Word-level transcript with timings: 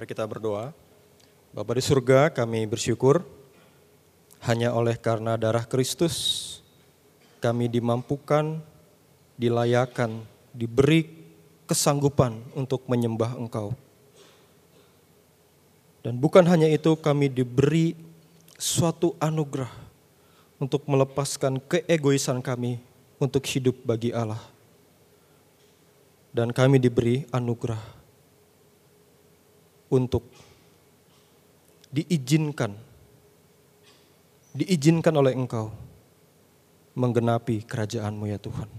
Mari 0.00 0.16
kita 0.16 0.24
berdoa. 0.24 0.72
Bapa 1.52 1.76
di 1.76 1.84
surga, 1.84 2.32
kami 2.32 2.64
bersyukur 2.64 3.20
hanya 4.48 4.72
oleh 4.72 4.96
karena 4.96 5.36
darah 5.36 5.68
Kristus 5.68 6.16
kami 7.36 7.68
dimampukan, 7.68 8.64
dilayakan, 9.36 10.24
diberi 10.56 11.04
kesanggupan 11.68 12.32
untuk 12.56 12.80
menyembah 12.88 13.36
Engkau. 13.36 13.76
Dan 16.00 16.16
bukan 16.16 16.48
hanya 16.48 16.72
itu, 16.72 16.96
kami 16.96 17.28
diberi 17.28 17.92
suatu 18.56 19.12
anugerah 19.20 19.68
untuk 20.56 20.80
melepaskan 20.88 21.60
keegoisan 21.60 22.40
kami 22.40 22.80
untuk 23.20 23.44
hidup 23.44 23.76
bagi 23.84 24.16
Allah. 24.16 24.40
Dan 26.32 26.56
kami 26.56 26.80
diberi 26.80 27.28
anugerah 27.28 27.99
untuk 29.90 30.24
diizinkan, 31.90 32.72
diizinkan 34.54 35.14
oleh 35.18 35.34
Engkau 35.34 35.74
menggenapi 36.94 37.66
kerajaanmu 37.66 38.24
ya 38.30 38.38
Tuhan. 38.38 38.70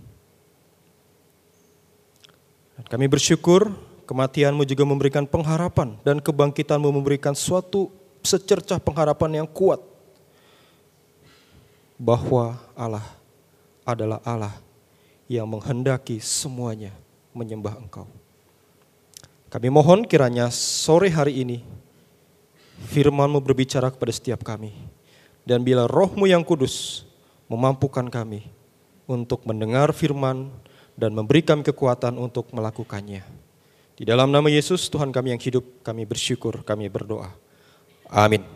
Dan 2.79 2.85
kami 2.87 3.05
bersyukur 3.11 3.75
kematianmu 4.07 4.63
juga 4.63 4.84
memberikan 4.87 5.27
pengharapan 5.27 5.99
dan 6.01 6.23
kebangkitanmu 6.23 6.89
memberikan 6.89 7.35
suatu 7.35 7.91
secercah 8.23 8.79
pengharapan 8.79 9.43
yang 9.43 9.48
kuat 9.48 9.84
bahwa 12.01 12.57
Allah 12.73 13.05
adalah 13.85 14.17
Allah 14.25 14.55
yang 15.29 15.45
menghendaki 15.45 16.17
semuanya 16.17 16.91
menyembah 17.31 17.77
Engkau. 17.77 18.20
Kami 19.52 19.68
mohon 19.68 20.08
kiranya 20.08 20.48
sore 20.48 21.12
hari 21.12 21.44
ini 21.44 21.60
firman-Mu 22.88 23.44
berbicara 23.44 23.91
kepada 23.91 24.16
setiap 24.16 24.48
kami. 24.48 24.71
Dan 25.43 25.68
bila 25.68 25.91
rohmu 25.91 26.24
yang 26.24 26.40
kudus 26.40 27.04
memampukan 27.52 28.08
kami 28.08 28.48
untuk 29.04 29.43
mendengar 29.43 29.91
firman 29.91 30.48
dan 30.96 31.12
memberi 31.12 31.43
kami 31.43 31.68
kekuatan 31.68 32.16
untuk 32.16 32.48
melakukannya. 32.55 33.27
Di 33.99 34.08
dalam 34.08 34.32
nama 34.32 34.48
Yesus 34.48 34.88
Tuhan 34.88 35.12
kami 35.12 35.35
yang 35.35 35.41
hidup, 35.43 35.84
kami 35.84 36.08
bersyukur, 36.08 36.63
kami 36.63 36.88
berdoa. 36.88 37.36
Amin. 38.08 38.48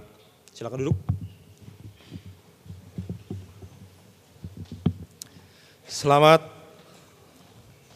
Silakan 0.55 0.79
duduk. 0.79 0.97
Selamat 5.83 6.39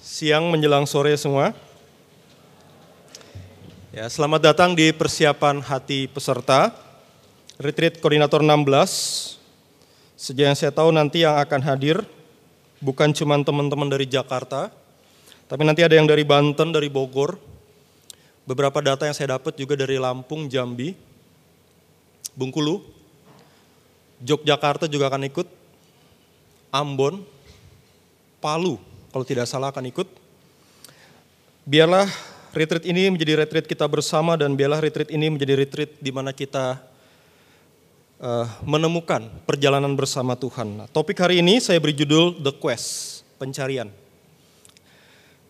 siang 0.04 0.52
menjelang 0.52 0.84
sore 0.84 1.16
semua. 1.16 1.69
Ya, 3.90 4.06
selamat 4.06 4.54
datang 4.54 4.78
di 4.78 4.94
persiapan 4.94 5.66
hati 5.66 6.06
peserta 6.06 6.70
Retreat 7.58 7.98
Koordinator 7.98 8.46
16. 8.46 8.62
Sejak 10.14 10.46
yang 10.46 10.54
saya 10.54 10.70
tahu 10.70 10.94
nanti 10.94 11.26
yang 11.26 11.42
akan 11.42 11.58
hadir 11.66 12.06
bukan 12.86 13.10
cuma 13.18 13.34
teman-teman 13.42 13.90
dari 13.90 14.06
Jakarta, 14.06 14.70
tapi 15.50 15.66
nanti 15.66 15.82
ada 15.82 15.98
yang 15.98 16.06
dari 16.06 16.22
Banten, 16.22 16.70
dari 16.70 16.86
Bogor. 16.86 17.42
Beberapa 18.46 18.78
data 18.78 19.10
yang 19.10 19.18
saya 19.18 19.42
dapat 19.42 19.58
juga 19.58 19.74
dari 19.74 19.98
Lampung, 19.98 20.46
Jambi, 20.46 20.94
Bengkulu, 22.38 22.86
Yogyakarta 24.22 24.86
juga 24.86 25.10
akan 25.10 25.26
ikut, 25.34 25.50
Ambon, 26.70 27.26
Palu 28.38 28.78
kalau 29.10 29.26
tidak 29.26 29.50
salah 29.50 29.74
akan 29.74 29.90
ikut. 29.90 30.06
Biarlah 31.66 32.29
retreat 32.54 32.86
ini 32.86 33.14
menjadi 33.14 33.46
retreat 33.46 33.66
kita 33.70 33.86
bersama 33.86 34.34
dan 34.34 34.58
biarlah 34.58 34.82
retreat 34.82 35.10
ini 35.14 35.30
menjadi 35.30 35.54
retreat 35.54 36.02
di 36.02 36.10
mana 36.10 36.34
kita 36.34 36.82
uh, 38.22 38.48
menemukan 38.66 39.30
perjalanan 39.46 39.94
bersama 39.94 40.34
Tuhan. 40.34 40.86
Nah, 40.86 40.88
topik 40.90 41.18
hari 41.22 41.42
ini 41.42 41.62
saya 41.62 41.78
beri 41.78 41.94
judul 41.94 42.42
The 42.42 42.54
Quest, 42.58 43.22
pencarian. 43.38 43.90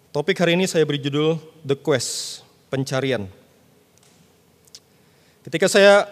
Topik 0.10 0.36
hari 0.42 0.58
ini 0.58 0.66
saya 0.66 0.84
beri 0.84 1.00
judul 1.00 1.40
The 1.64 1.78
Quest, 1.80 2.42
pencarian. 2.68 3.30
Ketika 5.46 5.72
saya 5.72 6.06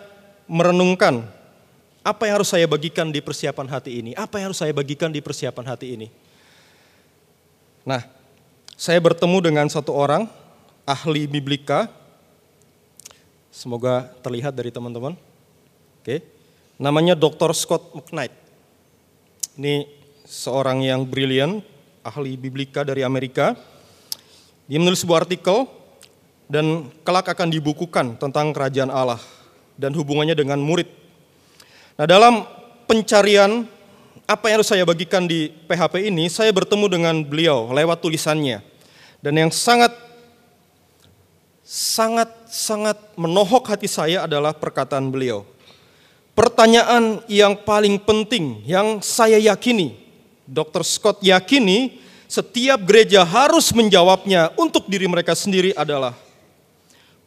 merenungkan 0.47 1.28
apa 2.07 2.23
yang 2.23 2.40
harus 2.40 2.47
saya 2.56 2.63
bagikan 2.63 3.11
di 3.11 3.19
persiapan 3.19 3.67
hati 3.67 4.00
ini, 4.00 4.11
apa 4.16 4.40
yang 4.40 4.51
harus 4.51 4.63
saya 4.63 4.72
bagikan 4.72 5.11
di 5.11 5.19
persiapan 5.19 5.66
hati 5.67 6.00
ini. 6.00 6.07
Nah, 7.84 8.00
saya 8.79 9.01
bertemu 9.03 9.38
dengan 9.44 9.67
satu 9.67 9.91
orang 9.91 10.29
ahli 10.87 11.27
biblika. 11.27 11.91
Semoga 13.51 14.07
terlihat 14.23 14.55
dari 14.55 14.71
teman-teman. 14.71 15.19
Oke. 15.99 16.23
Namanya 16.79 17.19
Dr. 17.19 17.51
Scott 17.51 17.91
McKnight. 17.91 18.31
Ini 19.59 19.89
seorang 20.23 20.85
yang 20.85 21.03
brilian, 21.03 21.59
ahli 22.05 22.39
biblika 22.39 22.87
dari 22.87 23.03
Amerika. 23.03 23.57
Dia 24.71 24.79
menulis 24.79 25.03
sebuah 25.03 25.27
artikel 25.27 25.67
dan 26.47 26.87
kelak 27.03 27.27
akan 27.27 27.51
dibukukan 27.51 28.15
tentang 28.15 28.55
kerajaan 28.55 28.93
Allah 28.93 29.19
dan 29.75 29.91
hubungannya 29.91 30.37
dengan 30.37 30.61
murid. 30.63 30.87
Nah, 31.99 32.05
dalam 32.07 32.45
pencarian 32.85 33.65
apa 34.27 34.43
yang 34.47 34.61
harus 34.61 34.69
saya 34.69 34.83
bagikan 34.85 35.25
di 35.25 35.49
PHP 35.65 36.07
ini, 36.13 36.29
saya 36.29 36.53
bertemu 36.53 36.85
dengan 36.87 37.15
beliau 37.25 37.71
lewat 37.73 38.05
tulisannya. 38.05 38.61
Dan 39.17 39.33
yang 39.33 39.49
sangat 39.49 40.06
sangat 41.67 42.31
sangat 42.47 42.95
menohok 43.19 43.75
hati 43.75 43.91
saya 43.91 44.23
adalah 44.23 44.55
perkataan 44.55 45.11
beliau. 45.11 45.44
Pertanyaan 46.31 47.19
yang 47.28 47.59
paling 47.59 48.00
penting 48.00 48.63
yang 48.63 49.03
saya 49.03 49.35
yakini, 49.35 50.00
Dr. 50.47 50.88
Scott 50.88 51.19
yakini 51.19 52.00
setiap 52.31 52.79
gereja 52.88 53.28
harus 53.28 53.75
menjawabnya 53.75 54.55
untuk 54.55 54.88
diri 54.88 55.11
mereka 55.11 55.35
sendiri 55.35 55.75
adalah 55.75 56.16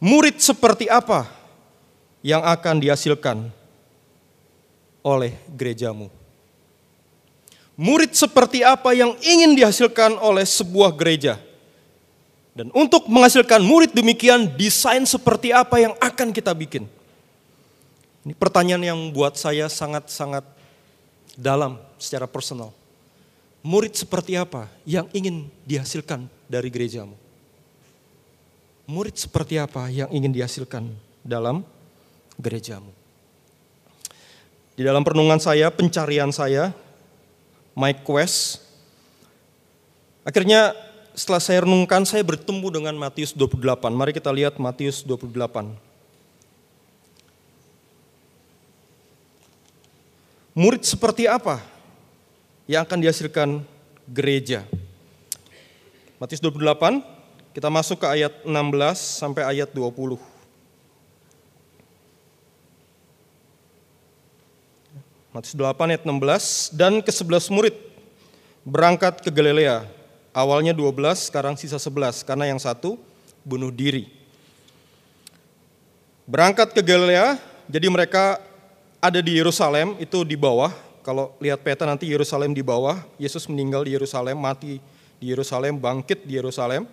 murid 0.01 0.41
seperti 0.41 0.89
apa 0.89 1.29
yang 2.25 2.41
akan 2.41 2.81
dihasilkan 2.81 3.53
oleh 5.05 5.37
gerejamu. 5.53 6.09
Murid 7.77 8.13
seperti 8.13 8.61
apa 8.61 8.93
yang 8.93 9.17
ingin 9.25 9.57
dihasilkan 9.57 10.17
oleh 10.21 10.45
sebuah 10.45 10.93
gereja. 10.97 11.41
Dan 12.51 12.75
untuk 12.75 13.07
menghasilkan 13.07 13.63
murid 13.63 13.95
demikian, 13.95 14.51
desain 14.59 15.07
seperti 15.07 15.55
apa 15.55 15.79
yang 15.79 15.95
akan 16.03 16.35
kita 16.35 16.51
bikin? 16.51 16.91
Ini 18.27 18.35
pertanyaan 18.37 18.85
yang 18.85 19.01
buat 19.15 19.39
saya 19.39 19.71
sangat-sangat 19.71 20.45
dalam 21.39 21.79
secara 21.97 22.27
personal. 22.27 22.75
Murid 23.61 23.97
seperti 23.97 24.37
apa 24.41 24.69
yang 24.89 25.07
ingin 25.13 25.49
dihasilkan 25.69 26.27
dari 26.49 26.69
gerejamu? 26.73 27.15
Murid 28.91 29.15
seperti 29.15 29.61
apa 29.61 29.87
yang 29.93 30.11
ingin 30.11 30.33
dihasilkan 30.35 30.91
dalam 31.23 31.63
gerejamu? 32.41 32.91
Di 34.75 34.83
dalam 34.83 35.05
perenungan 35.05 35.39
saya, 35.39 35.69
pencarian 35.69 36.33
saya, 36.33 36.73
my 37.77 37.93
quest, 38.01 38.65
akhirnya 40.25 40.73
setelah 41.15 41.43
saya 41.43 41.67
renungkan, 41.67 42.07
saya 42.07 42.23
bertemu 42.23 42.67
dengan 42.81 42.95
Matius 42.97 43.35
28. 43.35 43.91
Mari 43.91 44.13
kita 44.15 44.31
lihat 44.31 44.57
Matius 44.57 45.03
28. 45.03 45.75
Murid 50.51 50.83
seperti 50.83 51.31
apa 51.31 51.63
yang 52.67 52.83
akan 52.83 52.99
dihasilkan 52.99 53.63
gereja? 54.11 54.67
Matius 56.19 56.43
28, 56.43 57.01
kita 57.55 57.69
masuk 57.71 58.03
ke 58.03 58.07
ayat 58.07 58.35
16 58.45 58.53
sampai 58.99 59.43
ayat 59.47 59.71
20. 59.73 60.21
Matius 65.31 65.55
8 65.55 65.95
ayat 65.95 66.03
16, 66.03 66.75
dan 66.75 66.99
ke 66.99 67.15
11 67.15 67.55
murid 67.55 67.75
berangkat 68.67 69.23
ke 69.23 69.31
Galilea, 69.31 69.87
Awalnya 70.31 70.71
12, 70.71 71.27
sekarang 71.27 71.59
sisa 71.59 71.75
11 71.75 72.23
karena 72.23 72.47
yang 72.47 72.61
satu 72.63 72.95
bunuh 73.43 73.75
diri. 73.75 74.07
Berangkat 76.31 76.71
ke 76.71 76.79
Galilea, 76.87 77.35
jadi 77.67 77.91
mereka 77.91 78.39
ada 79.03 79.19
di 79.19 79.35
Yerusalem, 79.35 79.99
itu 79.99 80.23
di 80.23 80.39
bawah. 80.39 80.71
Kalau 81.03 81.35
lihat 81.43 81.65
peta 81.67 81.83
nanti 81.83 82.07
Yerusalem 82.07 82.55
di 82.55 82.63
bawah, 82.63 83.03
Yesus 83.19 83.51
meninggal 83.51 83.83
di 83.83 83.99
Yerusalem, 83.99 84.39
mati 84.39 84.79
di 85.19 85.27
Yerusalem, 85.27 85.75
bangkit 85.75 86.23
di 86.23 86.39
Yerusalem. 86.39 86.87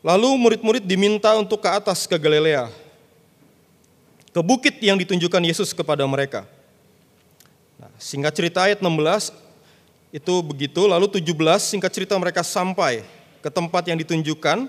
Lalu 0.00 0.30
murid-murid 0.40 0.80
diminta 0.88 1.36
untuk 1.36 1.60
ke 1.60 1.68
atas 1.68 2.08
ke 2.08 2.16
Galilea, 2.16 2.72
ke 4.32 4.40
bukit 4.40 4.80
yang 4.80 4.96
ditunjukkan 4.96 5.44
Yesus 5.44 5.76
kepada 5.76 6.08
mereka. 6.08 6.48
Nah, 7.76 7.92
singkat 8.00 8.32
cerita 8.32 8.64
ayat 8.64 8.80
16, 8.80 9.49
itu 10.10 10.34
begitu, 10.42 10.90
lalu 10.90 11.06
17 11.06 11.70
singkat 11.70 11.90
cerita 11.94 12.18
mereka 12.18 12.42
sampai 12.42 13.06
ke 13.40 13.48
tempat 13.48 13.86
yang 13.86 13.98
ditunjukkan 13.98 14.66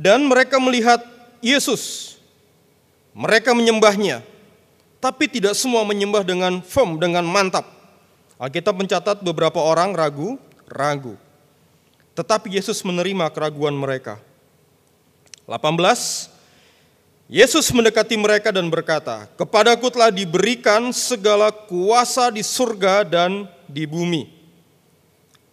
Dan 0.00 0.24
mereka 0.24 0.56
melihat 0.56 1.04
Yesus. 1.44 2.16
Mereka 3.12 3.52
menyembahnya. 3.52 4.24
Tapi 4.96 5.28
tidak 5.28 5.52
semua 5.52 5.84
menyembah 5.84 6.24
dengan 6.24 6.64
firm, 6.64 6.96
dengan 6.96 7.20
mantap. 7.28 7.68
Alkitab 8.40 8.80
mencatat 8.80 9.20
beberapa 9.20 9.60
orang 9.60 9.92
ragu, 9.92 10.40
ragu. 10.64 11.20
Tetapi 12.16 12.56
Yesus 12.56 12.80
menerima 12.80 13.28
keraguan 13.28 13.76
mereka. 13.76 14.16
18 15.44 16.32
Yesus 17.28 17.68
mendekati 17.68 18.16
mereka 18.16 18.48
dan 18.50 18.72
berkata, 18.72 19.28
"Kepadaku 19.36 19.92
telah 19.92 20.08
diberikan 20.08 20.90
segala 20.96 21.52
kuasa 21.52 22.32
di 22.32 22.40
surga 22.40 23.04
dan 23.04 23.44
di 23.68 23.84
bumi." 23.84 24.39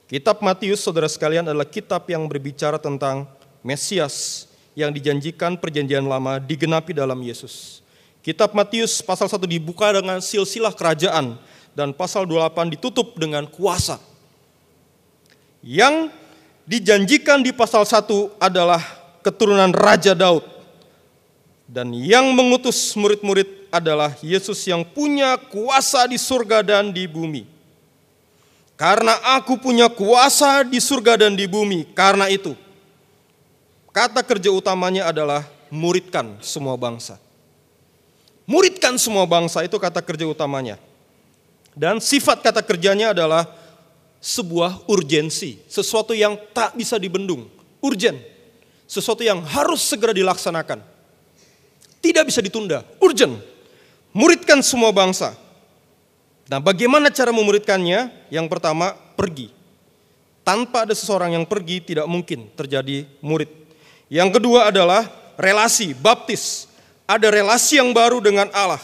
Kitab 0.07 0.39
Matius, 0.39 0.80
saudara 0.80 1.12
sekalian, 1.12 1.44
adalah 1.44 1.68
kitab 1.68 2.07
yang 2.07 2.24
berbicara 2.31 2.80
tentang 2.80 3.27
Mesias 3.59 4.48
yang 4.71 4.95
dijanjikan 4.95 5.59
perjanjian 5.59 6.07
lama 6.07 6.39
digenapi 6.39 6.95
dalam 6.95 7.19
Yesus. 7.19 7.83
Kitab 8.24 8.56
Matius 8.56 9.04
pasal 9.04 9.27
1 9.27 9.44
dibuka 9.44 9.92
dengan 9.92 10.24
silsilah 10.24 10.71
kerajaan 10.71 11.36
dan 11.75 11.92
pasal 11.92 12.24
28 12.24 12.80
ditutup 12.80 13.19
dengan 13.19 13.44
kuasa. 13.51 14.00
Yang 15.59 16.15
dijanjikan 16.63 17.44
di 17.44 17.51
pasal 17.51 17.83
1 17.83 18.39
adalah 18.39 18.80
keturunan 19.19 19.75
Raja 19.75 20.15
Daud 20.15 20.48
dan 21.68 21.92
yang 21.92 22.31
mengutus 22.31 22.95
murid-murid 22.95 23.68
adalah 23.68 24.15
Yesus 24.24 24.63
yang 24.63 24.88
punya 24.88 25.36
kuasa 25.36 26.07
di 26.07 26.15
surga 26.15 26.63
dan 26.63 26.95
di 26.95 27.03
bumi. 27.03 27.56
Karena 28.77 29.18
aku 29.33 29.57
punya 29.57 29.89
kuasa 29.89 30.62
di 30.62 30.77
surga 30.77 31.25
dan 31.25 31.33
di 31.33 31.50
bumi, 31.50 31.89
karena 31.97 32.29
itu 32.29 32.53
kata 33.89 34.21
kerja 34.21 34.53
utamanya 34.53 35.09
adalah 35.09 35.41
muridkan 35.74 36.38
semua 36.45 36.77
bangsa. 36.77 37.18
Muridkan 38.45 38.94
semua 39.01 39.25
bangsa 39.25 39.65
itu 39.65 39.74
kata 39.81 39.97
kerja 40.06 40.29
utamanya. 40.29 40.77
Dan 41.74 41.97
sifat 41.97 42.45
kata 42.45 42.62
kerjanya 42.62 43.18
adalah 43.18 43.50
sebuah 44.21 44.85
urgensi, 44.85 45.57
sesuatu 45.65 46.13
yang 46.13 46.38
tak 46.53 46.77
bisa 46.77 47.01
dibendung, 47.01 47.50
urgen, 47.81 48.21
sesuatu 48.85 49.25
yang 49.25 49.41
harus 49.41 49.81
segera 49.81 50.13
dilaksanakan. 50.13 50.85
Tidak 51.97 52.24
bisa 52.29 52.45
ditunda, 52.45 52.85
urgent. 53.01 53.41
Muridkan 54.13 54.62
semua 54.62 54.94
bangsa. 54.94 55.33
Nah, 56.47 56.63
bagaimana 56.63 57.11
cara 57.11 57.35
memuridkannya? 57.35 58.31
Yang 58.31 58.47
pertama, 58.47 58.95
pergi. 59.19 59.51
Tanpa 60.47 60.88
ada 60.88 60.95
seseorang 60.95 61.35
yang 61.35 61.44
pergi, 61.44 61.83
tidak 61.83 62.07
mungkin 62.07 62.47
terjadi 62.55 63.03
murid. 63.19 63.51
Yang 64.07 64.39
kedua 64.39 64.71
adalah 64.71 65.03
relasi, 65.35 65.91
baptis. 65.91 66.71
Ada 67.03 67.27
relasi 67.27 67.83
yang 67.83 67.91
baru 67.91 68.23
dengan 68.23 68.47
Allah. 68.55 68.79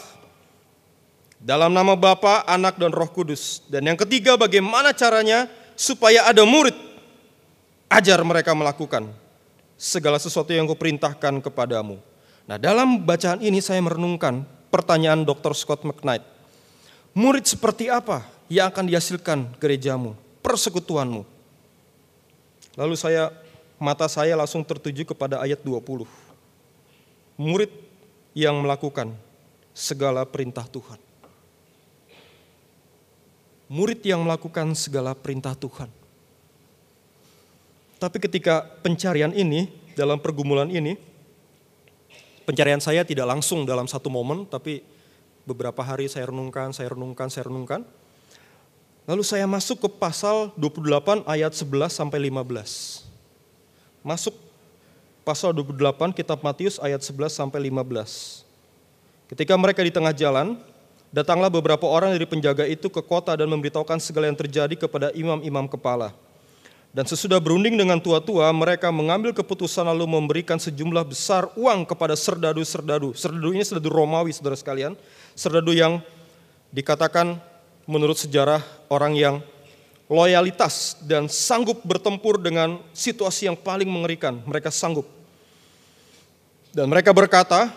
Dalam 1.40 1.72
nama 1.72 1.96
Bapa, 1.96 2.44
Anak, 2.44 2.76
dan 2.76 2.92
Roh 2.92 3.08
Kudus. 3.08 3.64
Dan 3.68 3.88
yang 3.88 3.96
ketiga, 3.96 4.36
bagaimana 4.36 4.92
caranya 4.92 5.48
supaya 5.72 6.28
ada 6.28 6.44
murid? 6.44 6.76
Ajar 7.88 8.20
mereka 8.24 8.52
melakukan 8.52 9.08
segala 9.76 10.20
sesuatu 10.20 10.52
yang 10.52 10.68
kuperintahkan 10.68 11.40
kepadamu. 11.44 12.00
Nah, 12.44 12.60
dalam 12.60 13.00
bacaan 13.00 13.40
ini 13.40 13.64
saya 13.64 13.80
merenungkan 13.80 14.44
pertanyaan 14.68 15.24
Dr. 15.24 15.56
Scott 15.56 15.84
McKnight. 15.84 16.33
Murid 17.14 17.46
seperti 17.46 17.86
apa 17.86 18.26
yang 18.50 18.66
akan 18.66 18.90
dihasilkan 18.90 19.54
gerejamu, 19.62 20.18
persekutuanmu? 20.42 21.22
Lalu 22.74 22.98
saya 22.98 23.30
mata 23.78 24.10
saya 24.10 24.34
langsung 24.34 24.66
tertuju 24.66 25.06
kepada 25.14 25.38
ayat 25.38 25.62
20. 25.62 26.10
Murid 27.38 27.70
yang 28.34 28.58
melakukan 28.58 29.14
segala 29.70 30.26
perintah 30.26 30.66
Tuhan. 30.66 30.98
Murid 33.70 34.02
yang 34.02 34.26
melakukan 34.26 34.74
segala 34.74 35.14
perintah 35.14 35.54
Tuhan. 35.54 35.86
Tapi 38.02 38.18
ketika 38.18 38.66
pencarian 38.82 39.30
ini, 39.30 39.70
dalam 39.94 40.18
pergumulan 40.18 40.66
ini, 40.66 40.98
pencarian 42.42 42.82
saya 42.82 43.06
tidak 43.06 43.30
langsung 43.30 43.62
dalam 43.62 43.86
satu 43.86 44.10
momen, 44.10 44.50
tapi 44.50 44.82
beberapa 45.44 45.80
hari 45.84 46.08
saya 46.08 46.28
renungkan, 46.28 46.72
saya 46.72 46.92
renungkan, 46.92 47.28
saya 47.28 47.48
renungkan. 47.48 47.84
Lalu 49.04 49.20
saya 49.20 49.44
masuk 49.44 49.84
ke 49.84 49.88
pasal 50.00 50.48
28 50.56 51.28
ayat 51.28 51.52
11 51.52 51.92
sampai 51.92 52.18
15. 52.32 53.04
Masuk 54.00 54.32
pasal 55.24 55.52
28 55.52 56.16
kitab 56.16 56.40
Matius 56.40 56.80
ayat 56.80 57.04
11 57.04 57.32
sampai 57.32 57.68
15. 57.68 58.44
Ketika 59.28 59.54
mereka 59.60 59.80
di 59.84 59.92
tengah 59.92 60.12
jalan, 60.16 60.56
datanglah 61.12 61.52
beberapa 61.52 61.84
orang 61.84 62.16
dari 62.16 62.24
penjaga 62.24 62.64
itu 62.64 62.88
ke 62.88 63.00
kota 63.04 63.36
dan 63.36 63.48
memberitahukan 63.48 64.00
segala 64.00 64.28
yang 64.28 64.36
terjadi 64.36 64.76
kepada 64.76 65.12
imam-imam 65.12 65.68
kepala. 65.68 66.16
Dan 66.94 67.10
sesudah 67.10 67.42
berunding 67.42 67.74
dengan 67.74 67.98
tua-tua, 67.98 68.54
mereka 68.54 68.94
mengambil 68.94 69.34
keputusan 69.34 69.82
lalu 69.82 70.06
memberikan 70.06 70.62
sejumlah 70.62 71.02
besar 71.02 71.50
uang 71.58 71.82
kepada 71.90 72.14
serdadu-serdadu. 72.14 73.18
Serdadu 73.18 73.50
ini 73.50 73.66
serdadu 73.66 73.90
Romawi, 73.90 74.30
saudara 74.30 74.54
sekalian. 74.54 74.94
Serdadu 75.34 75.74
yang 75.74 75.98
dikatakan 76.70 77.42
menurut 77.90 78.14
sejarah 78.14 78.62
orang 78.86 79.18
yang 79.18 79.42
loyalitas 80.06 81.02
dan 81.02 81.26
sanggup 81.26 81.82
bertempur 81.82 82.38
dengan 82.38 82.78
situasi 82.94 83.50
yang 83.50 83.58
paling 83.58 83.90
mengerikan. 83.90 84.38
Mereka 84.46 84.70
sanggup. 84.70 85.10
Dan 86.70 86.86
mereka 86.86 87.10
berkata, 87.10 87.74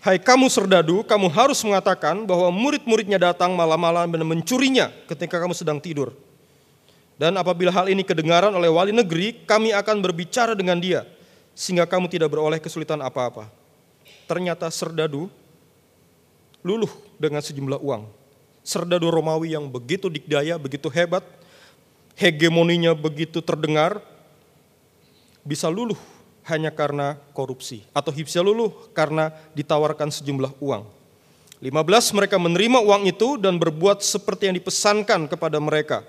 Hai 0.00 0.16
kamu 0.16 0.48
serdadu, 0.48 1.04
kamu 1.04 1.28
harus 1.28 1.60
mengatakan 1.60 2.24
bahwa 2.24 2.48
murid-muridnya 2.48 3.20
datang 3.20 3.52
malam-malam 3.52 4.08
dan 4.08 4.24
mencurinya 4.24 4.88
ketika 5.12 5.36
kamu 5.36 5.52
sedang 5.52 5.76
tidur. 5.76 6.16
Dan 7.20 7.36
apabila 7.36 7.68
hal 7.68 7.92
ini 7.92 8.00
kedengaran 8.00 8.48
oleh 8.48 8.72
wali 8.72 8.96
negeri, 8.96 9.44
kami 9.44 9.76
akan 9.76 10.00
berbicara 10.00 10.56
dengan 10.56 10.80
dia, 10.80 11.04
sehingga 11.52 11.84
kamu 11.84 12.08
tidak 12.08 12.32
beroleh 12.32 12.56
kesulitan 12.56 12.96
apa-apa. 12.96 13.52
Ternyata 14.24 14.64
serdadu 14.72 15.28
luluh 16.64 16.88
dengan 17.20 17.44
sejumlah 17.44 17.76
uang. 17.76 18.08
Serdadu 18.64 19.12
Romawi 19.12 19.52
yang 19.52 19.68
begitu 19.68 20.08
dikdaya, 20.08 20.56
begitu 20.56 20.88
hebat, 20.88 21.20
hegemoninya 22.16 22.96
begitu 22.96 23.44
terdengar, 23.44 24.00
bisa 25.44 25.68
luluh 25.68 26.00
hanya 26.48 26.72
karena 26.72 27.20
korupsi. 27.36 27.84
Atau 27.92 28.16
bisa 28.16 28.40
luluh 28.40 28.72
karena 28.96 29.28
ditawarkan 29.52 30.08
sejumlah 30.08 30.56
uang. 30.56 30.88
15 31.60 32.16
mereka 32.16 32.40
menerima 32.40 32.80
uang 32.80 33.12
itu 33.12 33.36
dan 33.36 33.60
berbuat 33.60 34.00
seperti 34.00 34.48
yang 34.48 34.56
dipesankan 34.56 35.28
kepada 35.28 35.60
mereka 35.60 36.00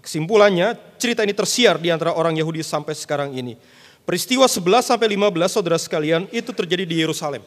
Kesimpulannya, 0.00 0.96
cerita 0.96 1.20
ini 1.26 1.36
tersiar 1.36 1.76
di 1.76 1.92
antara 1.92 2.16
orang 2.16 2.32
Yahudi 2.38 2.64
sampai 2.64 2.96
sekarang 2.96 3.36
ini. 3.36 3.58
Peristiwa 4.02 4.48
11 4.48 4.82
sampai 4.82 5.06
15 5.14 5.52
saudara 5.52 5.78
sekalian 5.78 6.26
itu 6.34 6.50
terjadi 6.50 6.82
di 6.88 6.96
Yerusalem. 6.98 7.44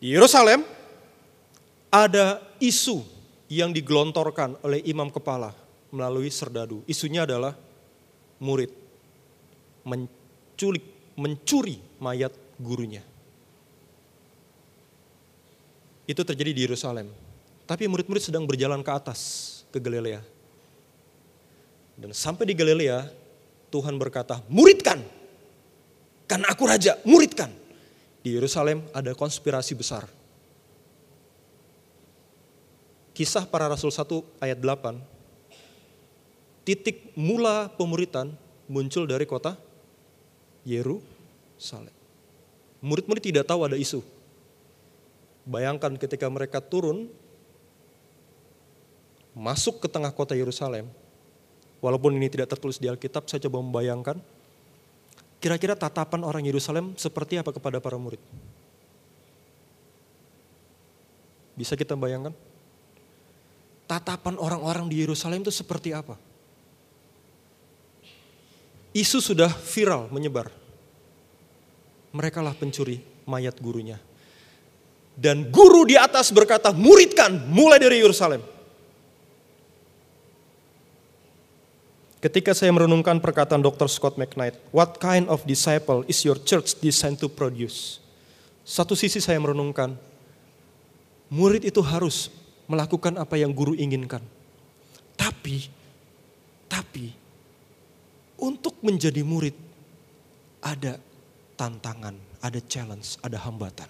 Di 0.00 0.12
Yerusalem 0.12 0.64
ada 1.92 2.40
isu 2.60 3.04
yang 3.48 3.72
digelontorkan 3.72 4.60
oleh 4.64 4.84
imam 4.84 5.08
kepala 5.08 5.52
melalui 5.90 6.28
serdadu. 6.28 6.84
Isunya 6.84 7.24
adalah 7.24 7.56
murid 8.40 8.72
menculik, 9.84 10.84
mencuri 11.16 11.80
mayat 12.00 12.32
gurunya. 12.60 13.02
Itu 16.04 16.26
terjadi 16.26 16.50
di 16.52 16.60
Yerusalem. 16.66 17.10
Tapi 17.64 17.86
murid-murid 17.86 18.22
sedang 18.22 18.42
berjalan 18.44 18.82
ke 18.82 18.90
atas, 18.90 19.20
ke 19.70 19.78
Galilea. 19.78 20.39
Dan 22.00 22.16
sampai 22.16 22.48
di 22.48 22.56
Galilea, 22.56 23.04
Tuhan 23.68 24.00
berkata, 24.00 24.40
muridkan. 24.48 25.04
Karena 26.24 26.48
aku 26.48 26.64
raja, 26.64 26.96
muridkan. 27.04 27.52
Di 28.24 28.32
Yerusalem 28.32 28.88
ada 28.96 29.12
konspirasi 29.12 29.76
besar. 29.76 30.08
Kisah 33.12 33.44
para 33.44 33.68
Rasul 33.68 33.92
1 33.92 34.40
ayat 34.40 34.56
8, 34.56 34.96
titik 36.64 37.12
mula 37.12 37.68
pemuritan 37.68 38.32
muncul 38.64 39.04
dari 39.04 39.28
kota 39.28 39.60
Yerusalem. 40.64 41.92
Murid-murid 42.80 43.20
tidak 43.20 43.44
tahu 43.44 43.68
ada 43.68 43.76
isu. 43.76 44.00
Bayangkan 45.44 46.00
ketika 46.00 46.24
mereka 46.32 46.64
turun, 46.64 47.12
masuk 49.36 49.84
ke 49.84 49.88
tengah 49.90 50.12
kota 50.16 50.32
Yerusalem, 50.32 50.88
Walaupun 51.80 52.12
ini 52.16 52.28
tidak 52.28 52.52
tertulis 52.52 52.76
di 52.76 52.86
Alkitab, 52.88 53.24
saya 53.24 53.40
coba 53.48 53.64
membayangkan. 53.64 54.20
Kira-kira 55.40 55.72
tatapan 55.72 56.20
orang 56.20 56.44
Yerusalem 56.44 56.92
seperti 57.00 57.40
apa 57.40 57.48
kepada 57.48 57.80
para 57.80 57.96
murid? 57.96 58.20
Bisa 61.56 61.72
kita 61.76 61.96
bayangkan? 61.96 62.36
Tatapan 63.88 64.36
orang-orang 64.36 64.92
di 64.92 65.00
Yerusalem 65.00 65.40
itu 65.40 65.48
seperti 65.48 65.96
apa? 65.96 66.20
Isu 68.92 69.24
sudah 69.24 69.48
viral 69.48 70.12
menyebar. 70.12 70.52
Mereka 72.12 72.44
lah 72.44 72.52
pencuri 72.52 73.00
mayat 73.24 73.56
gurunya. 73.56 73.96
Dan 75.16 75.48
guru 75.48 75.88
di 75.88 75.96
atas 76.00 76.32
berkata, 76.32 76.72
muridkan 76.72 77.48
mulai 77.48 77.80
dari 77.80 78.00
Yerusalem. 78.00 78.40
Ketika 82.20 82.52
saya 82.52 82.68
merenungkan 82.68 83.16
perkataan 83.16 83.64
Dr. 83.64 83.88
Scott 83.88 84.20
McKnight, 84.20 84.52
what 84.76 85.00
kind 85.00 85.24
of 85.32 85.40
disciple 85.48 86.04
is 86.04 86.20
your 86.20 86.36
church 86.36 86.76
designed 86.84 87.16
to 87.16 87.32
produce? 87.32 87.96
Satu 88.60 88.92
sisi 88.92 89.24
saya 89.24 89.40
merenungkan, 89.40 89.96
murid 91.32 91.64
itu 91.64 91.80
harus 91.80 92.28
melakukan 92.68 93.16
apa 93.16 93.40
yang 93.40 93.56
guru 93.56 93.72
inginkan. 93.72 94.20
Tapi, 95.16 95.72
tapi, 96.68 97.08
untuk 98.36 98.76
menjadi 98.84 99.24
murid, 99.24 99.56
ada 100.60 101.00
tantangan, 101.56 102.20
ada 102.44 102.60
challenge, 102.68 103.16
ada 103.24 103.40
hambatan. 103.40 103.88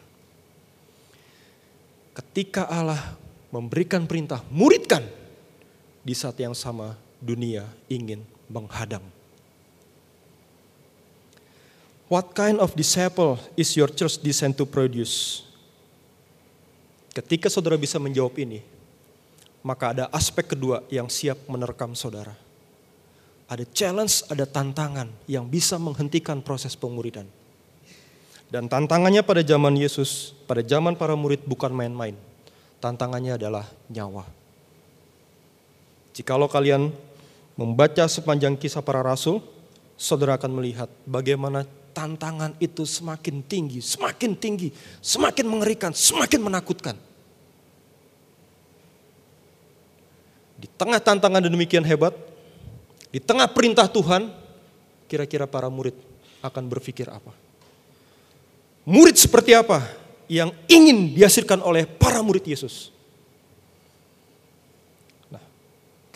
Ketika 2.14 2.70
Allah 2.70 3.18
memberikan 3.50 4.06
perintah, 4.06 4.38
muridkan, 4.54 5.02
di 6.00 6.14
saat 6.14 6.38
yang 6.38 6.54
sama 6.54 7.09
dunia 7.20 7.68
ingin 7.86 8.24
menghadang. 8.48 9.04
What 12.10 12.34
kind 12.34 12.58
of 12.58 12.74
disciple 12.74 13.38
is 13.54 13.78
your 13.78 13.86
church 13.86 14.18
designed 14.18 14.58
to 14.58 14.66
produce? 14.66 15.46
Ketika 17.14 17.46
saudara 17.46 17.78
bisa 17.78 18.02
menjawab 18.02 18.34
ini, 18.42 18.66
maka 19.62 19.94
ada 19.94 20.04
aspek 20.10 20.56
kedua 20.56 20.82
yang 20.90 21.06
siap 21.06 21.38
menerkam 21.46 21.94
saudara. 21.94 22.34
Ada 23.46 23.62
challenge, 23.70 24.26
ada 24.26 24.42
tantangan 24.42 25.10
yang 25.30 25.46
bisa 25.46 25.78
menghentikan 25.78 26.42
proses 26.42 26.74
pemuridan. 26.74 27.26
Dan 28.50 28.66
tantangannya 28.66 29.22
pada 29.22 29.46
zaman 29.46 29.78
Yesus, 29.78 30.34
pada 30.50 30.66
zaman 30.66 30.98
para 30.98 31.14
murid 31.14 31.46
bukan 31.46 31.70
main-main. 31.70 32.18
Tantangannya 32.82 33.38
adalah 33.38 33.70
nyawa. 33.86 34.26
Jikalau 36.10 36.50
kalian 36.50 36.90
membaca 37.54 38.04
sepanjang 38.06 38.58
kisah 38.58 38.82
para 38.82 39.00
rasul, 39.00 39.42
saudara 40.00 40.36
akan 40.40 40.60
melihat 40.60 40.88
bagaimana 41.04 41.66
tantangan 41.92 42.54
itu 42.62 42.86
semakin 42.86 43.42
tinggi, 43.44 43.82
semakin 43.82 44.32
tinggi, 44.38 44.72
semakin 45.02 45.46
mengerikan, 45.46 45.92
semakin 45.92 46.40
menakutkan. 46.40 46.96
Di 50.60 50.68
tengah 50.76 51.00
tantangan 51.00 51.40
demikian 51.40 51.84
hebat, 51.84 52.12
di 53.10 53.18
tengah 53.18 53.48
perintah 53.48 53.88
Tuhan, 53.88 54.28
kira-kira 55.08 55.48
para 55.48 55.72
murid 55.72 55.96
akan 56.40 56.64
berpikir 56.68 57.08
apa? 57.08 57.32
Murid 58.88 59.16
seperti 59.16 59.52
apa 59.52 59.84
yang 60.30 60.54
ingin 60.70 61.12
dihasilkan 61.12 61.60
oleh 61.60 61.84
para 61.84 62.22
murid 62.22 62.46
Yesus? 62.46 62.94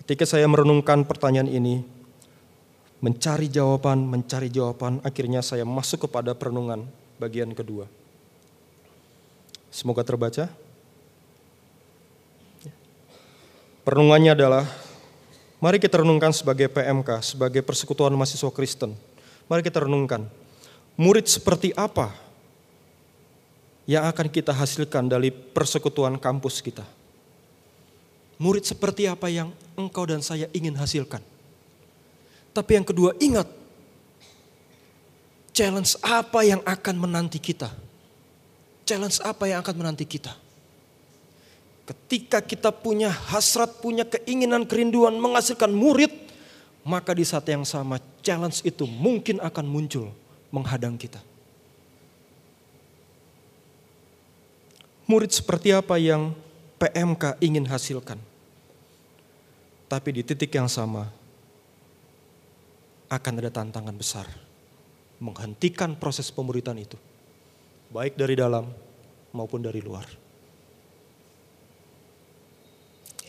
Ketika 0.04 0.28
saya 0.28 0.44
merenungkan 0.44 1.08
pertanyaan 1.08 1.48
ini, 1.48 1.80
mencari 3.00 3.48
jawaban, 3.48 4.04
mencari 4.04 4.52
jawaban, 4.52 5.00
akhirnya 5.00 5.40
saya 5.40 5.64
masuk 5.64 6.04
kepada 6.04 6.36
perenungan 6.36 6.84
bagian 7.16 7.56
kedua. 7.56 7.88
Semoga 9.72 10.04
terbaca. 10.04 10.52
Perenungannya 13.80 14.36
adalah, 14.36 14.68
mari 15.56 15.80
kita 15.80 16.04
renungkan 16.04 16.36
sebagai 16.36 16.68
PMK, 16.68 17.24
sebagai 17.24 17.64
persekutuan 17.64 18.12
mahasiswa 18.12 18.52
Kristen. 18.52 18.92
Mari 19.48 19.64
kita 19.64 19.88
renungkan, 19.88 20.28
murid 21.00 21.24
seperti 21.28 21.72
apa 21.76 22.12
yang 23.88 24.04
akan 24.08 24.28
kita 24.28 24.52
hasilkan 24.52 25.08
dari 25.08 25.32
persekutuan 25.32 26.20
kampus 26.20 26.60
kita. 26.60 26.84
Murid 28.38 28.66
seperti 28.66 29.06
apa 29.06 29.30
yang 29.30 29.54
engkau 29.78 30.02
dan 30.06 30.18
saya 30.18 30.50
ingin 30.50 30.74
hasilkan. 30.74 31.22
Tapi 32.54 32.70
yang 32.78 32.86
kedua, 32.86 33.14
ingat 33.18 33.46
challenge 35.54 35.94
apa 36.02 36.42
yang 36.42 36.62
akan 36.66 36.96
menanti 36.98 37.38
kita. 37.38 37.70
Challenge 38.84 39.18
apa 39.22 39.44
yang 39.50 39.58
akan 39.62 39.74
menanti 39.74 40.06
kita. 40.06 40.34
Ketika 41.84 42.40
kita 42.40 42.74
punya 42.74 43.12
hasrat, 43.12 43.78
punya 43.78 44.08
keinginan, 44.08 44.64
kerinduan 44.64 45.14
menghasilkan 45.20 45.70
murid, 45.70 46.10
maka 46.84 47.16
di 47.16 47.24
saat 47.24 47.48
yang 47.48 47.64
sama 47.64 48.02
challenge 48.20 48.60
itu 48.64 48.84
mungkin 48.84 49.40
akan 49.40 49.64
muncul 49.64 50.12
menghadang 50.52 50.96
kita. 50.96 51.20
Murid 55.04 55.32
seperti 55.32 55.72
apa 55.76 56.00
yang 56.00 56.32
PMK 56.84 57.40
ingin 57.40 57.64
hasilkan? 57.64 58.20
Tapi 59.88 60.08
di 60.12 60.20
titik 60.20 60.52
yang 60.52 60.68
sama 60.68 61.08
akan 63.08 63.40
ada 63.40 63.48
tantangan 63.48 63.96
besar 63.96 64.28
menghentikan 65.16 65.96
proses 65.96 66.28
pemuritan 66.28 66.76
itu. 66.76 67.00
Baik 67.88 68.20
dari 68.20 68.36
dalam 68.36 68.68
maupun 69.32 69.64
dari 69.64 69.80
luar. 69.80 70.04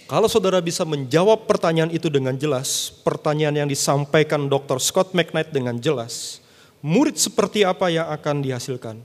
Kalau 0.06 0.28
saudara 0.28 0.60
bisa 0.60 0.84
menjawab 0.84 1.48
pertanyaan 1.48 1.90
itu 1.96 2.12
dengan 2.12 2.36
jelas, 2.36 2.92
pertanyaan 3.08 3.66
yang 3.66 3.70
disampaikan 3.72 4.52
Dr. 4.52 4.78
Scott 4.84 5.16
McKnight 5.16 5.50
dengan 5.56 5.80
jelas, 5.80 6.44
murid 6.84 7.16
seperti 7.16 7.64
apa 7.64 7.88
yang 7.88 8.12
akan 8.12 8.44
dihasilkan? 8.44 9.00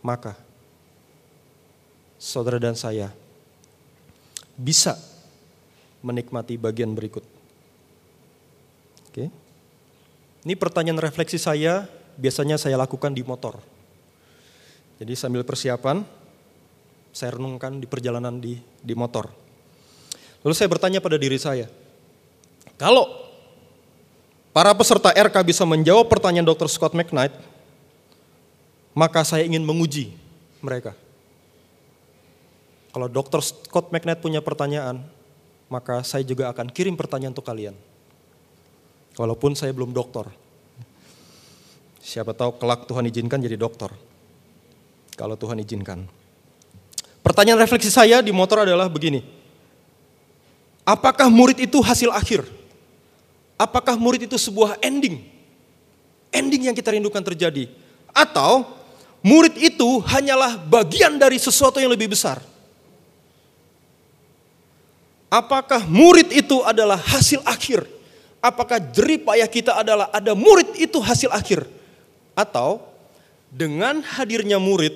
Maka 0.00 0.38
saudara 2.20 2.60
dan 2.60 2.76
saya 2.76 3.08
bisa 4.60 5.00
menikmati 6.04 6.60
bagian 6.60 6.92
berikut. 6.92 7.24
Oke. 9.08 9.32
Ini 10.44 10.54
pertanyaan 10.56 11.00
refleksi 11.00 11.40
saya, 11.40 11.88
biasanya 12.20 12.60
saya 12.60 12.76
lakukan 12.76 13.16
di 13.16 13.24
motor. 13.24 13.56
Jadi 15.00 15.16
sambil 15.16 15.48
persiapan, 15.48 16.04
saya 17.10 17.40
renungkan 17.40 17.80
di 17.80 17.88
perjalanan 17.88 18.36
di, 18.36 18.60
di 18.84 18.92
motor. 18.92 19.32
Lalu 20.44 20.54
saya 20.56 20.68
bertanya 20.68 21.00
pada 21.00 21.16
diri 21.16 21.36
saya, 21.40 21.68
kalau 22.76 23.08
para 24.52 24.72
peserta 24.76 25.12
RK 25.12 25.36
bisa 25.44 25.64
menjawab 25.68 26.08
pertanyaan 26.08 26.48
Dr. 26.48 26.68
Scott 26.68 26.96
McKnight, 26.96 27.32
maka 28.96 29.24
saya 29.24 29.44
ingin 29.44 29.64
menguji 29.64 30.16
mereka. 30.64 30.96
Kalau 32.90 33.06
Dr. 33.06 33.38
Scott 33.38 33.94
McKnight 33.94 34.18
punya 34.18 34.42
pertanyaan, 34.42 35.06
maka 35.70 36.02
saya 36.02 36.26
juga 36.26 36.50
akan 36.50 36.66
kirim 36.74 36.98
pertanyaan 36.98 37.30
untuk 37.30 37.46
kalian. 37.46 37.78
Walaupun 39.14 39.54
saya 39.54 39.70
belum 39.70 39.94
dokter. 39.94 40.26
Siapa 42.02 42.34
tahu 42.34 42.58
kelak 42.58 42.90
Tuhan 42.90 43.06
izinkan 43.06 43.38
jadi 43.38 43.54
dokter. 43.54 43.94
Kalau 45.14 45.38
Tuhan 45.38 45.62
izinkan. 45.62 46.02
Pertanyaan 47.22 47.62
refleksi 47.62 47.92
saya 47.92 48.18
di 48.18 48.34
motor 48.34 48.66
adalah 48.66 48.90
begini. 48.90 49.22
Apakah 50.82 51.30
murid 51.30 51.62
itu 51.62 51.78
hasil 51.78 52.10
akhir? 52.10 52.42
Apakah 53.54 53.94
murid 53.94 54.26
itu 54.26 54.34
sebuah 54.34 54.80
ending? 54.82 55.22
Ending 56.34 56.72
yang 56.72 56.74
kita 56.74 56.90
rindukan 56.90 57.22
terjadi. 57.22 57.70
Atau 58.10 58.66
murid 59.22 59.54
itu 59.60 60.02
hanyalah 60.02 60.58
bagian 60.58 61.14
dari 61.20 61.38
sesuatu 61.38 61.78
yang 61.78 61.92
lebih 61.92 62.10
besar. 62.10 62.40
Apakah 65.30 65.86
murid 65.86 66.34
itu 66.34 66.58
adalah 66.66 66.98
hasil 66.98 67.38
akhir? 67.46 67.86
Apakah 68.42 68.82
jeripayah 68.82 69.46
kita 69.46 69.78
adalah 69.78 70.10
ada 70.10 70.34
murid 70.34 70.74
itu 70.74 70.98
hasil 70.98 71.30
akhir? 71.30 71.70
Atau 72.34 72.82
dengan 73.46 74.02
hadirnya 74.02 74.58
murid, 74.58 74.90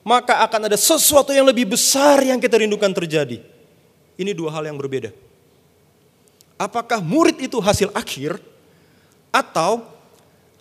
maka 0.00 0.40
akan 0.48 0.72
ada 0.72 0.80
sesuatu 0.80 1.28
yang 1.28 1.44
lebih 1.44 1.76
besar 1.76 2.24
yang 2.24 2.40
kita 2.40 2.56
rindukan 2.56 2.88
terjadi. 2.88 3.44
Ini 4.16 4.32
dua 4.32 4.48
hal 4.56 4.64
yang 4.64 4.80
berbeda. 4.80 5.12
Apakah 6.56 7.04
murid 7.04 7.36
itu 7.36 7.60
hasil 7.60 7.92
akhir? 7.92 8.40
Atau 9.28 9.84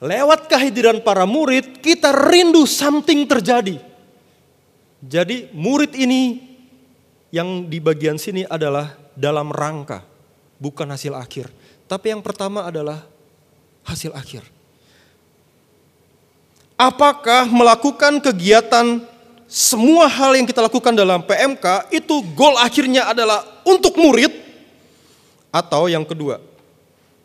lewat 0.04 0.52
kehadiran 0.52 1.00
para 1.00 1.24
murid, 1.24 1.80
kita 1.80 2.12
rindu 2.12 2.68
something 2.68 3.24
terjadi. 3.24 3.80
Jadi 5.00 5.56
murid 5.56 5.96
ini 5.96 6.52
yang 7.32 7.64
di 7.64 7.80
bagian 7.80 8.20
sini 8.20 8.44
adalah 8.44 9.05
dalam 9.16 9.50
rangka, 9.50 10.04
bukan 10.60 10.88
hasil 10.92 11.16
akhir. 11.16 11.50
Tapi 11.88 12.14
yang 12.14 12.22
pertama 12.22 12.68
adalah 12.68 13.08
hasil 13.88 14.12
akhir. 14.14 14.44
Apakah 16.76 17.48
melakukan 17.48 18.20
kegiatan 18.20 19.00
semua 19.48 20.12
hal 20.12 20.36
yang 20.36 20.44
kita 20.44 20.60
lakukan 20.60 20.92
dalam 20.92 21.24
PMK 21.24 21.88
itu 21.96 22.20
goal 22.36 22.60
akhirnya 22.60 23.08
adalah 23.08 23.64
untuk 23.64 23.96
murid? 23.96 24.44
Atau 25.56 25.88
yang 25.88 26.04
kedua, 26.04 26.44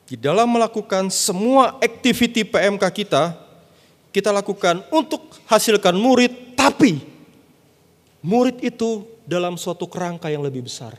di 0.07 0.15
dalam 0.15 0.47
melakukan 0.47 1.11
semua 1.11 1.75
activity 1.83 2.47
PMK 2.47 2.85
kita, 2.95 3.35
kita 4.15 4.31
lakukan 4.31 4.87
untuk 4.95 5.35
hasilkan 5.51 5.99
murid, 5.99 6.55
tapi 6.55 7.03
murid 8.23 8.63
itu 8.63 9.03
dalam 9.27 9.59
suatu 9.59 9.91
kerangka 9.91 10.31
yang 10.31 10.47
lebih 10.47 10.63
besar. 10.67 10.95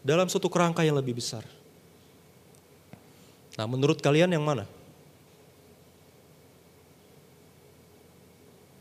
Dalam 0.00 0.28
suatu 0.32 0.48
kerangka 0.48 0.80
yang 0.80 0.96
lebih 0.96 1.20
besar. 1.20 1.44
Nah, 3.60 3.66
menurut 3.68 4.00
kalian 4.00 4.32
yang 4.32 4.40
mana? 4.40 4.64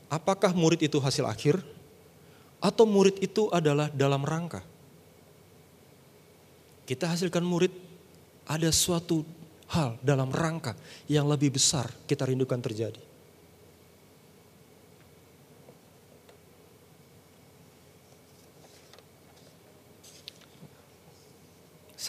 Apakah 0.10 0.56
murid 0.56 0.82
itu 0.82 0.98
hasil 0.98 1.28
akhir 1.28 1.62
atau 2.64 2.88
murid 2.88 3.22
itu 3.22 3.52
adalah 3.52 3.92
dalam 3.92 4.24
rangka? 4.26 4.64
Kita 6.88 7.12
hasilkan 7.12 7.46
murid 7.46 7.70
ada 8.50 8.74
suatu 8.74 9.22
hal 9.70 10.02
dalam 10.02 10.34
rangka 10.34 10.74
yang 11.06 11.30
lebih 11.30 11.54
besar 11.54 11.86
kita 12.10 12.26
rindukan 12.26 12.58
terjadi. 12.58 13.09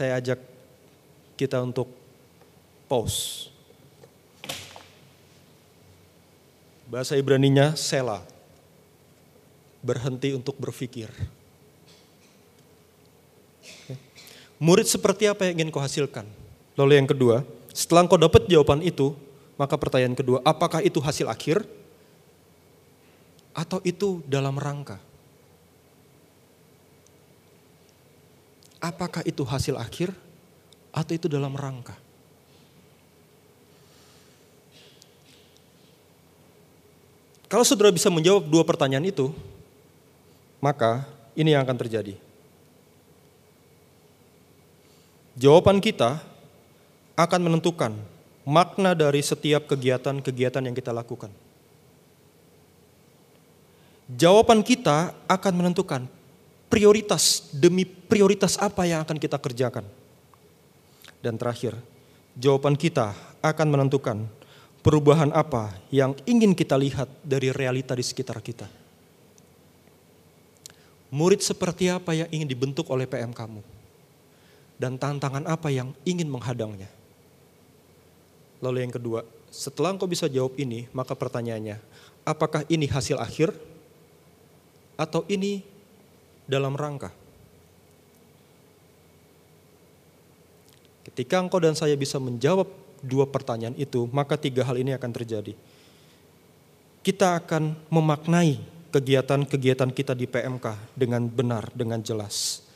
Saya 0.00 0.16
ajak 0.16 0.40
kita 1.36 1.60
untuk 1.60 1.84
pause. 2.88 3.52
Bahasa 6.88 7.20
Ibraninya 7.20 7.76
sela. 7.76 8.24
Berhenti 9.84 10.32
untuk 10.32 10.56
berpikir. 10.56 11.12
Murid 14.56 14.88
seperti 14.88 15.28
apa 15.28 15.44
yang 15.44 15.60
ingin 15.60 15.68
kau 15.68 15.84
hasilkan? 15.84 16.24
Lalu 16.80 16.96
yang 16.96 17.04
kedua, 17.04 17.44
setelah 17.76 18.08
kau 18.08 18.16
dapat 18.16 18.48
jawaban 18.48 18.80
itu, 18.80 19.12
maka 19.60 19.76
pertanyaan 19.76 20.16
kedua, 20.16 20.40
apakah 20.48 20.80
itu 20.80 20.96
hasil 20.96 21.28
akhir? 21.28 21.60
Atau 23.52 23.84
itu 23.84 24.24
dalam 24.24 24.56
rangka? 24.56 25.09
Apakah 28.80 29.20
itu 29.28 29.44
hasil 29.44 29.76
akhir? 29.76 30.10
Atau 30.90 31.14
itu 31.14 31.28
dalam 31.28 31.52
rangka? 31.54 31.94
Kalau 37.50 37.66
saudara 37.66 37.90
bisa 37.92 38.08
menjawab 38.08 38.46
dua 38.46 38.62
pertanyaan 38.62 39.04
itu, 39.10 39.34
maka 40.62 41.02
ini 41.34 41.52
yang 41.52 41.66
akan 41.66 41.78
terjadi. 41.82 42.14
Jawaban 45.34 45.82
kita 45.82 46.22
akan 47.18 47.40
menentukan 47.42 47.92
makna 48.46 48.94
dari 48.94 49.20
setiap 49.20 49.66
kegiatan-kegiatan 49.66 50.62
yang 50.62 50.76
kita 50.78 50.94
lakukan. 50.94 51.30
Jawaban 54.10 54.62
kita 54.62 55.14
akan 55.26 55.52
menentukan 55.54 56.06
prioritas 56.70 57.50
demi 57.50 57.82
prioritas 57.84 58.54
apa 58.56 58.86
yang 58.86 59.02
akan 59.02 59.18
kita 59.18 59.36
kerjakan. 59.36 59.84
Dan 61.20 61.36
terakhir, 61.36 61.76
jawaban 62.38 62.78
kita 62.78 63.12
akan 63.44 63.68
menentukan 63.68 64.24
perubahan 64.80 65.34
apa 65.36 65.76
yang 65.92 66.16
ingin 66.24 66.56
kita 66.56 66.78
lihat 66.80 67.10
dari 67.20 67.52
realita 67.52 67.92
di 67.92 68.00
sekitar 68.06 68.40
kita. 68.40 68.70
Murid 71.10 71.42
seperti 71.42 71.90
apa 71.90 72.14
yang 72.14 72.30
ingin 72.30 72.48
dibentuk 72.48 72.86
oleh 72.88 73.04
PM 73.04 73.34
kamu? 73.34 73.60
dan 74.80 74.96
tantangan 74.96 75.44
apa 75.44 75.68
yang 75.68 75.92
ingin 76.08 76.24
menghadangnya. 76.24 76.88
Lalu 78.64 78.88
yang 78.88 78.92
kedua, 78.96 79.28
setelah 79.52 79.92
engkau 79.92 80.08
bisa 80.08 80.24
jawab 80.24 80.56
ini, 80.56 80.88
maka 80.96 81.12
pertanyaannya, 81.12 81.76
apakah 82.24 82.64
ini 82.72 82.88
hasil 82.88 83.20
akhir 83.20 83.52
atau 84.96 85.28
ini 85.28 85.60
dalam 86.50 86.74
rangka? 86.74 87.14
Ketika 91.06 91.38
engkau 91.38 91.62
dan 91.62 91.78
saya 91.78 91.94
bisa 91.94 92.18
menjawab 92.18 92.66
dua 93.00 93.24
pertanyaan 93.30 93.74
itu, 93.78 94.10
maka 94.10 94.36
tiga 94.36 94.66
hal 94.66 94.76
ini 94.76 94.92
akan 94.92 95.10
terjadi. 95.10 95.54
Kita 97.00 97.40
akan 97.40 97.88
memaknai 97.88 98.60
kegiatan-kegiatan 98.92 99.90
kita 99.94 100.12
di 100.12 100.26
PMK 100.28 100.66
dengan 100.92 101.24
benar, 101.30 101.72
dengan 101.72 102.02
jelas. 102.04 102.66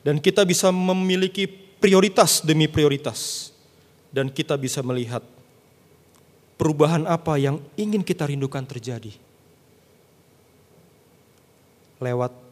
Dan 0.00 0.22
kita 0.22 0.46
bisa 0.48 0.72
memiliki 0.72 1.44
prioritas 1.80 2.40
demi 2.40 2.70
prioritas. 2.70 3.52
Dan 4.14 4.30
kita 4.30 4.54
bisa 4.54 4.80
melihat 4.80 5.20
perubahan 6.54 7.04
apa 7.04 7.34
yang 7.36 7.58
ingin 7.74 8.00
kita 8.00 8.30
rindukan 8.30 8.62
terjadi. 8.64 9.10
Lewat 11.98 12.43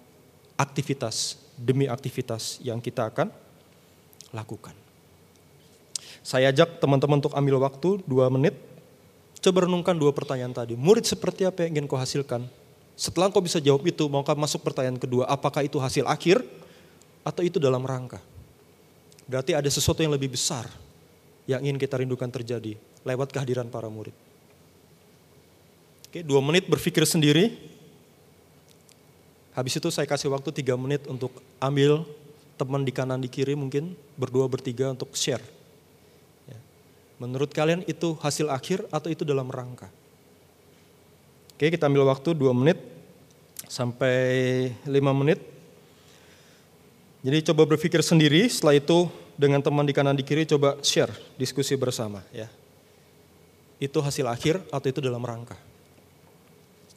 aktivitas 0.59 1.38
demi 1.59 1.87
aktivitas 1.87 2.59
yang 2.65 2.81
kita 2.83 3.09
akan 3.09 3.29
lakukan. 4.33 4.75
Saya 6.23 6.55
ajak 6.55 6.79
teman-teman 6.79 7.19
untuk 7.19 7.35
ambil 7.35 7.59
waktu 7.62 7.99
dua 8.07 8.31
menit. 8.31 8.55
Coba 9.43 9.67
renungkan 9.67 9.99
dua 9.99 10.15
pertanyaan 10.15 10.55
tadi. 10.55 10.79
Murid 10.79 11.03
seperti 11.03 11.43
apa 11.43 11.67
yang 11.67 11.83
ingin 11.83 11.91
kau 11.91 11.99
hasilkan? 11.99 12.47
Setelah 12.95 13.35
kau 13.35 13.43
bisa 13.43 13.59
jawab 13.59 13.83
itu, 13.83 14.07
maukah 14.07 14.38
masuk 14.38 14.62
pertanyaan 14.62 15.03
kedua, 15.03 15.27
apakah 15.27 15.67
itu 15.67 15.83
hasil 15.83 16.07
akhir 16.07 16.38
atau 17.27 17.43
itu 17.43 17.59
dalam 17.59 17.83
rangka. 17.83 18.23
Berarti 19.27 19.59
ada 19.59 19.67
sesuatu 19.67 19.99
yang 19.99 20.15
lebih 20.15 20.31
besar 20.31 20.71
yang 21.51 21.59
ingin 21.59 21.79
kita 21.79 21.99
rindukan 21.99 22.31
terjadi 22.31 22.79
lewat 23.03 23.35
kehadiran 23.35 23.67
para 23.67 23.91
murid. 23.91 24.15
Oke, 26.07 26.23
dua 26.23 26.38
menit 26.45 26.71
berpikir 26.71 27.03
sendiri. 27.03 27.72
Habis 29.53 29.77
itu 29.77 29.88
saya 29.93 30.09
kasih 30.09 30.33
waktu 30.33 30.49
tiga 30.49 30.81
menit 30.81 31.05
untuk 31.05 31.33
ambil 31.61 32.09
teman 32.57 32.85
di 32.85 32.93
kanan 32.93 33.21
di 33.21 33.29
kiri 33.29 33.53
mungkin 33.53 33.93
berdua 34.17 34.49
bertiga 34.49 34.88
untuk 34.93 35.12
share. 35.12 35.45
Ya. 36.49 36.57
Menurut 37.21 37.53
kalian 37.53 37.85
itu 37.85 38.17
hasil 38.21 38.49
akhir 38.49 38.88
atau 38.88 39.12
itu 39.12 39.29
dalam 39.29 39.53
rangka? 39.53 39.93
Oke, 41.53 41.69
kita 41.69 41.85
ambil 41.85 42.09
waktu 42.09 42.33
dua 42.33 42.57
menit 42.57 42.81
sampai 43.69 44.73
lima 44.88 45.12
menit. 45.12 45.41
Jadi 47.23 47.38
coba 47.53 47.62
berpikir 47.69 48.03
sendiri, 48.03 48.51
setelah 48.51 48.75
itu 48.75 49.07
dengan 49.38 49.62
teman 49.62 49.87
di 49.87 49.95
kanan 49.95 50.17
di 50.17 50.27
kiri 50.27 50.43
coba 50.43 50.75
share, 50.83 51.12
diskusi 51.38 51.79
bersama 51.79 52.25
ya. 52.35 52.51
Itu 53.79 54.03
hasil 54.03 54.27
akhir 54.27 54.59
atau 54.75 54.87
itu 54.91 54.99
dalam 54.99 55.23
rangka. 55.23 55.55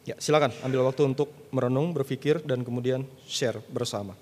Ya, 0.06 0.14
silakan 0.22 0.54
ambil 0.62 0.86
waktu 0.86 1.02
untuk 1.02 1.34
merenung, 1.50 1.90
berpikir 1.90 2.46
dan 2.46 2.62
kemudian 2.62 3.10
share 3.26 3.58
bersama. 3.74 4.14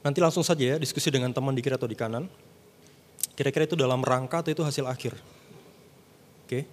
Nanti 0.00 0.18
langsung 0.24 0.40
saja 0.40 0.74
ya 0.74 0.76
diskusi 0.80 1.12
dengan 1.12 1.28
teman 1.32 1.52
di 1.52 1.60
kiri 1.60 1.76
atau 1.76 1.88
di 1.88 1.96
kanan. 1.96 2.24
Kira-kira 3.36 3.68
itu 3.68 3.76
dalam 3.76 4.00
rangka 4.00 4.40
atau 4.40 4.52
itu 4.52 4.64
hasil 4.64 4.84
akhir? 4.88 5.16
Oke. 6.44 6.64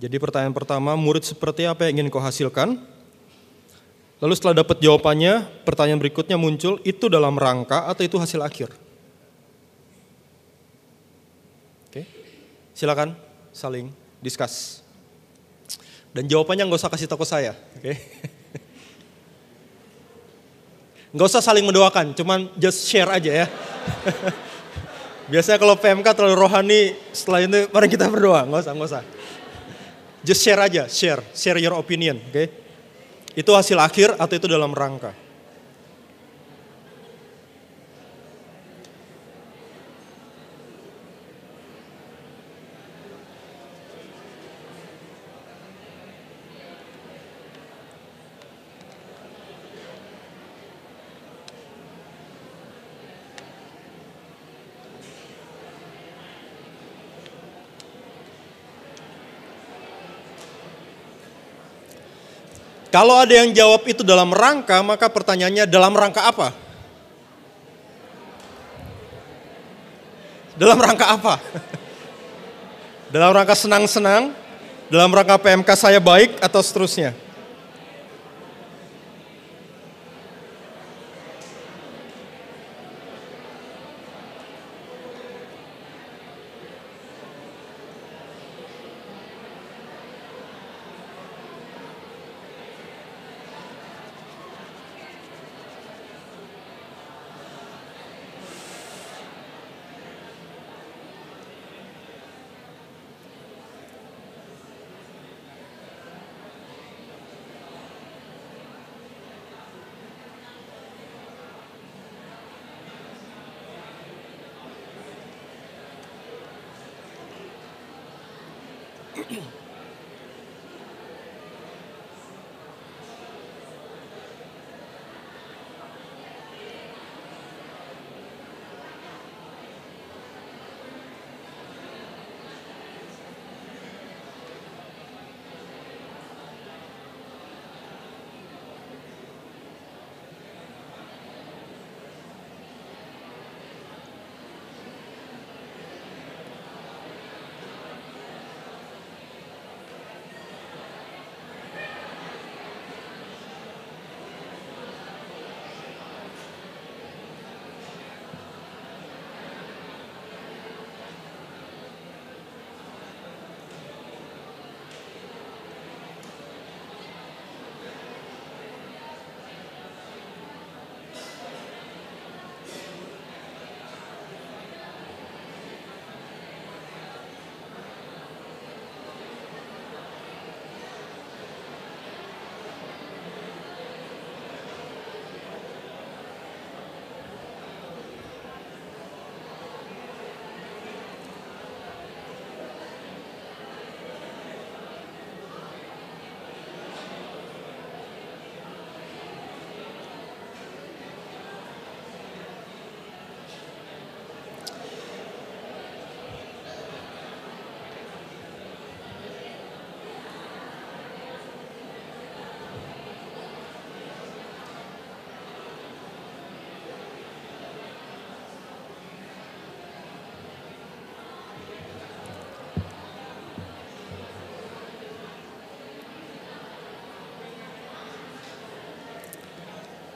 Jadi 0.00 0.16
pertanyaan 0.16 0.56
pertama, 0.56 0.96
murid 0.96 1.28
seperti 1.28 1.68
apa 1.68 1.84
yang 1.84 2.00
ingin 2.00 2.08
kau 2.08 2.24
hasilkan? 2.24 2.80
Lalu 4.20 4.32
setelah 4.36 4.64
dapat 4.64 4.80
jawabannya, 4.80 5.64
pertanyaan 5.64 6.00
berikutnya 6.00 6.40
muncul, 6.40 6.80
itu 6.84 7.08
dalam 7.08 7.36
rangka 7.36 7.88
atau 7.88 8.04
itu 8.04 8.16
hasil 8.16 8.40
akhir? 8.40 8.72
Oke, 11.88 12.04
silakan 12.76 13.16
saling 13.52 13.92
diskus. 14.24 14.84
Dan 16.16 16.28
jawabannya 16.28 16.68
nggak 16.68 16.80
usah 16.80 16.92
kasih 16.92 17.08
tahu 17.08 17.24
saya, 17.24 17.52
oke? 17.76 17.92
Nggak 21.10 21.26
usah 21.26 21.42
saling 21.42 21.66
mendoakan, 21.66 22.14
cuman 22.14 22.46
just 22.54 22.86
share 22.86 23.10
aja 23.10 23.44
ya. 23.44 23.46
Biasanya 25.30 25.58
kalau 25.58 25.74
PMK 25.78 26.06
terlalu 26.14 26.36
rohani, 26.38 26.80
setelah 27.10 27.42
itu 27.42 27.70
mari 27.70 27.86
kita 27.90 28.06
berdoa, 28.06 28.46
nggak 28.46 28.62
usah, 28.66 28.72
nggak 28.74 28.88
usah. 28.94 29.02
Just 30.22 30.42
share 30.42 30.60
aja, 30.62 30.86
share, 30.86 31.22
share 31.34 31.58
your 31.58 31.74
opinion, 31.78 32.18
oke? 32.18 32.34
Okay? 32.34 32.46
Itu 33.34 33.54
hasil 33.54 33.78
akhir 33.78 34.18
atau 34.18 34.34
itu 34.34 34.46
dalam 34.50 34.74
rangka? 34.74 35.29
Kalau 62.90 63.22
ada 63.22 63.30
yang 63.30 63.54
jawab 63.54 63.86
itu 63.86 64.02
dalam 64.02 64.34
rangka, 64.34 64.82
maka 64.82 65.06
pertanyaannya 65.06 65.64
dalam 65.70 65.94
rangka 65.94 66.26
apa? 66.26 66.50
Dalam 70.58 70.76
rangka 70.76 71.06
apa? 71.06 71.34
dalam 73.14 73.30
rangka 73.30 73.54
senang-senang? 73.54 74.34
Dalam 74.90 75.06
rangka 75.14 75.38
PMK 75.38 75.70
saya 75.78 76.02
baik 76.02 76.42
atau 76.42 76.58
seterusnya? 76.58 77.14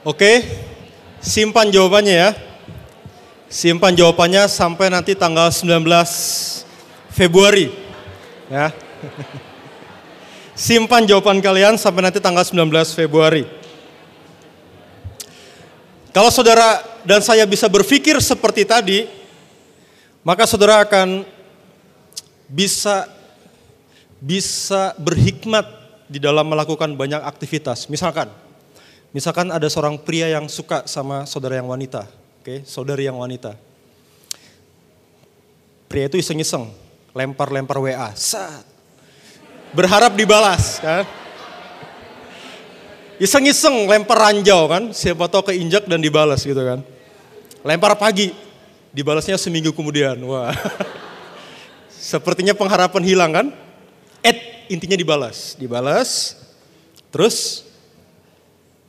Oke, 0.05 0.45
simpan 1.25 1.73
jawabannya 1.73 2.12
ya. 2.12 2.31
Simpan 3.49 3.97
jawabannya 3.97 4.45
sampai 4.53 4.93
nanti 4.93 5.17
tanggal 5.17 5.49
19 5.49 5.81
Februari. 7.09 7.73
Ya. 8.53 8.69
Simpan 10.69 11.09
jawaban 11.09 11.40
kalian 11.40 11.81
sampai 11.81 12.05
nanti 12.05 12.21
tanggal 12.21 12.45
19 12.45 12.69
Februari. 12.93 13.49
Kalau 16.12 16.29
saudara 16.29 16.85
dan 17.09 17.25
saya 17.25 17.49
bisa 17.49 17.64
berpikir 17.73 18.21
seperti 18.21 18.69
tadi, 18.69 19.09
maka 20.21 20.45
saudara 20.45 20.85
akan 20.85 21.25
bisa 22.45 23.09
bisa 24.21 24.93
berhikmat 25.01 25.64
di 26.12 26.21
dalam 26.21 26.45
melakukan 26.45 26.93
banyak 26.93 27.25
aktivitas. 27.25 27.88
Misalkan, 27.88 28.29
Misalkan 29.14 29.55
ada 29.55 29.70
seorang 29.70 29.94
pria 29.94 30.27
yang 30.27 30.50
suka 30.50 30.90
sama 30.90 31.22
saudara 31.22 31.55
yang 31.55 31.70
wanita, 31.70 32.03
oke, 32.03 32.42
okay? 32.42 32.59
saudari 32.66 33.07
yang 33.07 33.14
wanita. 33.14 33.55
Pria 35.87 36.11
itu 36.11 36.18
iseng-iseng, 36.18 36.66
lempar-lempar 37.14 37.79
WA, 37.79 38.11
saat 38.18 38.74
berharap 39.74 40.14
dibalas 40.14 40.79
kan. 40.79 41.05
Iseng-iseng 43.18 43.87
lempar 43.87 44.18
ranjau 44.18 44.66
kan, 44.66 44.90
siapa 44.90 45.31
tahu 45.31 45.55
keinjak 45.55 45.87
dan 45.87 46.03
dibalas 46.03 46.42
gitu 46.42 46.59
kan. 46.59 46.83
Lempar 47.62 47.94
pagi, 47.94 48.35
dibalasnya 48.90 49.38
seminggu 49.38 49.70
kemudian. 49.70 50.18
Wah. 50.27 50.50
Sepertinya 51.94 52.55
pengharapan 52.55 53.03
hilang 53.07 53.31
kan? 53.31 53.46
Eh, 54.27 54.66
intinya 54.66 54.98
dibalas, 54.98 55.55
dibalas. 55.55 56.35
Terus 57.14 57.63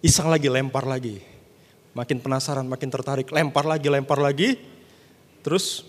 Iseng 0.05 0.29
lagi, 0.29 0.45
lempar 0.53 0.85
lagi. 0.85 1.17
Makin 1.97 2.21
penasaran, 2.21 2.69
makin 2.69 2.93
tertarik, 2.93 3.33
lempar 3.33 3.65
lagi, 3.65 3.89
lempar 3.89 4.21
lagi. 4.21 4.61
Terus 5.41 5.81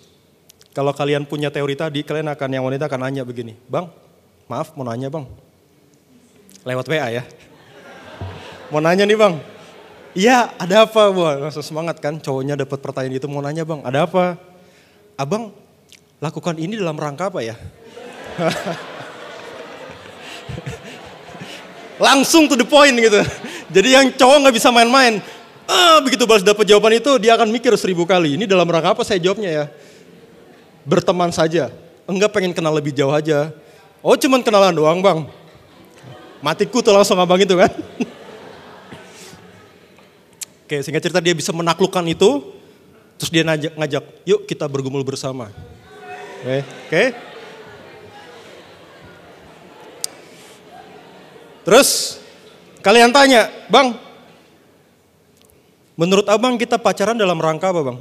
kalau 0.72 0.96
kalian 0.96 1.28
punya 1.28 1.52
teori 1.52 1.76
tadi, 1.76 2.00
kalian 2.00 2.32
akan 2.32 2.48
yang 2.48 2.64
wanita 2.64 2.88
akan 2.88 3.04
nanya 3.04 3.28
begini, 3.28 3.52
Bang, 3.68 3.92
maaf 4.48 4.72
mau 4.72 4.88
nanya 4.88 5.12
bang. 5.12 5.28
Lewat 6.64 6.88
WA 6.88 7.12
ya. 7.12 7.28
Mau 8.72 8.80
nanya 8.80 9.04
nih 9.04 9.20
bang. 9.20 9.36
Iya, 10.16 10.48
ada 10.56 10.88
apa? 10.88 11.12
Wah, 11.12 11.36
langsung 11.36 11.60
semangat 11.60 12.00
kan 12.00 12.16
cowoknya 12.16 12.56
dapat 12.56 12.80
pertanyaan 12.80 13.20
itu 13.20 13.28
mau 13.28 13.44
nanya 13.44 13.68
bang, 13.68 13.84
ada 13.84 14.08
apa? 14.08 14.40
Abang 15.20 15.52
lakukan 16.24 16.56
ini 16.56 16.80
dalam 16.80 16.96
rangka 16.96 17.28
apa 17.28 17.44
ya? 17.44 17.52
Langsung 21.96 22.48
to 22.48 22.56
the 22.56 22.64
point 22.64 22.96
gitu. 22.96 23.20
Jadi 23.70 23.88
yang 23.98 24.06
cowok 24.14 24.36
nggak 24.46 24.54
bisa 24.54 24.70
main-main. 24.70 25.18
Ah, 25.66 25.98
begitu 25.98 26.22
balas 26.30 26.46
dapat 26.46 26.62
jawaban 26.62 26.94
itu 26.94 27.10
dia 27.18 27.34
akan 27.34 27.50
mikir 27.50 27.74
seribu 27.74 28.06
kali. 28.06 28.38
Ini 28.38 28.46
dalam 28.46 28.70
rangka 28.70 28.94
apa 28.94 29.02
saya 29.02 29.18
jawabnya 29.18 29.50
ya? 29.50 29.64
Berteman 30.86 31.34
saja. 31.34 31.74
Enggak 32.06 32.30
pengen 32.30 32.54
kenal 32.54 32.70
lebih 32.70 32.94
jauh 32.94 33.10
aja. 33.10 33.50
Oh 33.98 34.14
cuman 34.14 34.46
kenalan 34.46 34.70
doang 34.70 35.02
bang. 35.02 35.26
Matiku 36.38 36.78
tuh 36.78 36.94
langsung 36.94 37.18
abang 37.18 37.42
itu 37.42 37.58
kan. 37.58 37.74
Oke 40.66 40.78
sehingga 40.86 41.02
cerita 41.02 41.18
dia 41.18 41.34
bisa 41.34 41.50
menaklukkan 41.50 42.06
itu. 42.06 42.54
Terus 43.18 43.30
dia 43.32 43.42
ngajak, 43.42 43.72
ngajak 43.74 44.04
yuk 44.22 44.46
kita 44.46 44.70
bergumul 44.70 45.02
bersama. 45.02 45.50
Oke. 46.46 46.62
Oke. 46.62 47.04
Terus 51.66 52.22
kalian 52.86 53.10
tanya, 53.10 53.50
bang, 53.66 53.98
menurut 55.98 56.30
abang 56.30 56.54
kita 56.54 56.78
pacaran 56.78 57.18
dalam 57.18 57.34
rangka 57.34 57.74
apa 57.74 57.82
bang? 57.82 57.98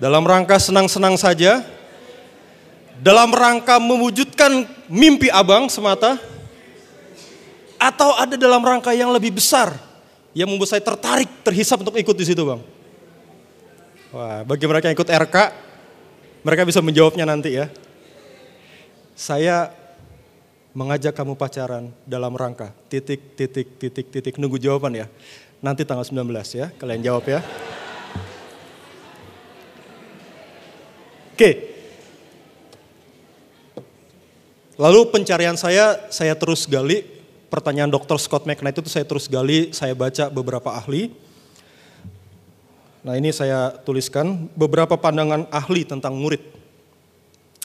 Dalam 0.00 0.24
rangka 0.24 0.56
senang-senang 0.56 1.20
saja, 1.20 1.60
dalam 2.96 3.28
rangka 3.28 3.76
mewujudkan 3.76 4.64
mimpi 4.88 5.28
abang 5.28 5.68
semata, 5.68 6.16
atau 7.76 8.16
ada 8.16 8.40
dalam 8.40 8.64
rangka 8.64 8.96
yang 8.96 9.12
lebih 9.12 9.36
besar 9.36 9.76
yang 10.32 10.48
membuat 10.48 10.72
saya 10.72 10.80
tertarik, 10.80 11.28
terhisap 11.44 11.84
untuk 11.84 11.92
ikut 12.00 12.16
di 12.16 12.24
situ 12.24 12.40
bang? 12.40 12.60
Wah, 14.16 14.48
bagi 14.48 14.64
mereka 14.64 14.88
yang 14.88 14.96
ikut 14.96 15.12
RK, 15.28 15.36
mereka 16.40 16.64
bisa 16.64 16.80
menjawabnya 16.80 17.28
nanti 17.28 17.52
ya. 17.52 17.68
Saya 19.12 19.68
mengajak 20.76 21.16
kamu 21.16 21.40
pacaran 21.40 21.88
dalam 22.04 22.36
rangka 22.36 22.68
titik, 22.92 23.32
titik, 23.32 23.80
titik, 23.80 24.12
titik. 24.12 24.34
Nunggu 24.36 24.60
jawaban 24.60 24.92
ya. 24.92 25.08
Nanti 25.64 25.88
tanggal 25.88 26.04
19 26.04 26.28
ya, 26.52 26.68
kalian 26.76 27.00
jawab 27.00 27.24
ya. 27.24 27.40
Oke. 31.32 31.72
Lalu 34.76 35.00
pencarian 35.08 35.56
saya, 35.56 36.12
saya 36.12 36.36
terus 36.36 36.68
gali. 36.68 37.16
Pertanyaan 37.48 37.88
Dr. 37.88 38.20
Scott 38.20 38.44
McKnight 38.44 38.84
itu 38.84 38.92
saya 38.92 39.08
terus 39.08 39.32
gali, 39.32 39.72
saya 39.72 39.96
baca 39.96 40.28
beberapa 40.28 40.76
ahli. 40.76 41.08
Nah 43.00 43.16
ini 43.16 43.32
saya 43.32 43.72
tuliskan 43.80 44.52
beberapa 44.52 45.00
pandangan 45.00 45.48
ahli 45.48 45.88
tentang 45.88 46.20
murid. 46.20 46.42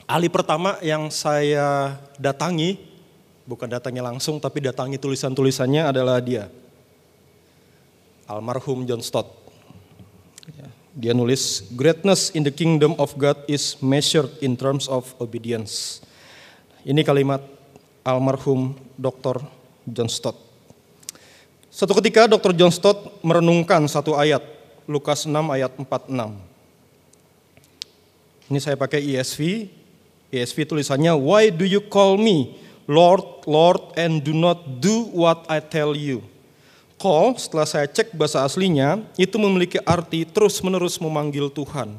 Ahli 0.08 0.32
pertama 0.32 0.80
yang 0.80 1.12
saya 1.12 2.00
datangi 2.16 2.91
bukan 3.46 3.70
datangnya 3.70 4.06
langsung 4.06 4.38
tapi 4.38 4.62
datangi 4.62 4.98
tulisan-tulisannya 5.02 5.90
adalah 5.90 6.22
dia. 6.22 6.50
Almarhum 8.30 8.88
John 8.88 9.04
Stott. 9.04 9.28
Ya, 10.56 10.68
dia 10.96 11.14
nulis, 11.16 11.68
greatness 11.76 12.32
in 12.32 12.48
the 12.48 12.54
kingdom 12.54 12.96
of 12.96 13.14
God 13.20 13.36
is 13.46 13.76
measured 13.84 14.32
in 14.40 14.56
terms 14.56 14.88
of 14.88 15.12
obedience. 15.20 16.00
Ini 16.82 17.06
kalimat 17.06 17.44
almarhum 18.02 18.74
Dr. 18.98 19.44
John 19.86 20.10
Stott. 20.10 20.34
Suatu 21.72 21.96
ketika 22.00 22.28
Dr. 22.28 22.52
John 22.58 22.74
Stott 22.74 23.24
merenungkan 23.24 23.86
satu 23.88 24.18
ayat, 24.18 24.44
Lukas 24.90 25.24
6 25.24 25.32
ayat 25.32 25.72
46. 25.78 26.10
Ini 28.52 28.60
saya 28.60 28.76
pakai 28.76 29.00
ESV, 29.00 29.72
ESV 30.36 30.58
tulisannya, 30.68 31.16
Why 31.16 31.48
do 31.48 31.64
you 31.64 31.80
call 31.80 32.20
me 32.20 32.60
Lord, 32.92 33.48
Lord, 33.48 33.96
and 33.96 34.20
do 34.20 34.36
not 34.36 34.84
do 34.84 35.08
what 35.16 35.48
I 35.48 35.64
tell 35.64 35.96
you. 35.96 36.28
Call, 37.00 37.40
setelah 37.40 37.64
saya 37.64 37.88
cek 37.88 38.12
bahasa 38.12 38.44
aslinya, 38.44 39.00
itu 39.16 39.40
memiliki 39.40 39.80
arti 39.88 40.28
terus-menerus 40.28 41.00
memanggil 41.00 41.48
Tuhan. 41.48 41.96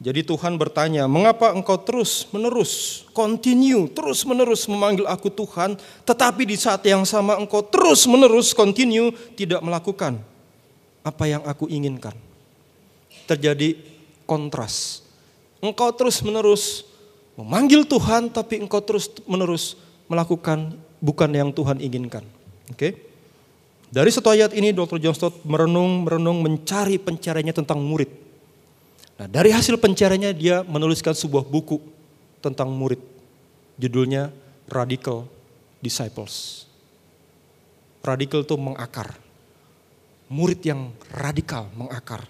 Jadi 0.00 0.24
Tuhan 0.24 0.56
bertanya, 0.56 1.04
mengapa 1.04 1.52
engkau 1.52 1.76
terus-menerus, 1.76 3.04
continue, 3.12 3.84
terus-menerus 3.92 4.64
memanggil 4.64 5.04
aku 5.04 5.28
Tuhan, 5.28 5.76
tetapi 6.08 6.48
di 6.48 6.56
saat 6.56 6.80
yang 6.88 7.04
sama 7.04 7.36
engkau 7.36 7.60
terus-menerus, 7.60 8.56
continue, 8.56 9.12
tidak 9.36 9.60
melakukan 9.60 10.18
apa 11.04 11.24
yang 11.28 11.44
aku 11.44 11.68
inginkan. 11.68 12.16
Terjadi 13.28 13.76
kontras. 14.24 15.04
Engkau 15.60 15.92
terus-menerus 15.92 16.88
memanggil 17.36 17.84
Tuhan, 17.84 18.32
tapi 18.32 18.64
engkau 18.64 18.80
terus-menerus 18.80 19.83
melakukan 20.08 20.76
bukan 21.00 21.30
yang 21.32 21.50
Tuhan 21.52 21.80
inginkan. 21.80 22.24
Oke. 22.72 22.76
Okay? 22.76 22.92
Dari 23.94 24.10
satu 24.10 24.34
ayat 24.34 24.50
ini 24.58 24.74
Dr. 24.74 24.98
John 24.98 25.14
Stott 25.14 25.46
merenung, 25.46 26.02
merenung 26.02 26.42
mencari 26.42 26.98
pencariannya 26.98 27.54
tentang 27.54 27.78
murid. 27.78 28.10
Nah, 29.14 29.30
dari 29.30 29.54
hasil 29.54 29.78
pencariannya 29.78 30.34
dia 30.34 30.66
menuliskan 30.66 31.14
sebuah 31.14 31.46
buku 31.46 31.78
tentang 32.42 32.74
murid. 32.74 32.98
Judulnya 33.78 34.34
Radical 34.66 35.30
Disciples. 35.78 36.66
Radical 38.02 38.42
itu 38.42 38.58
mengakar. 38.58 39.14
Murid 40.26 40.60
yang 40.66 40.90
radikal 41.14 41.70
mengakar. 41.78 42.26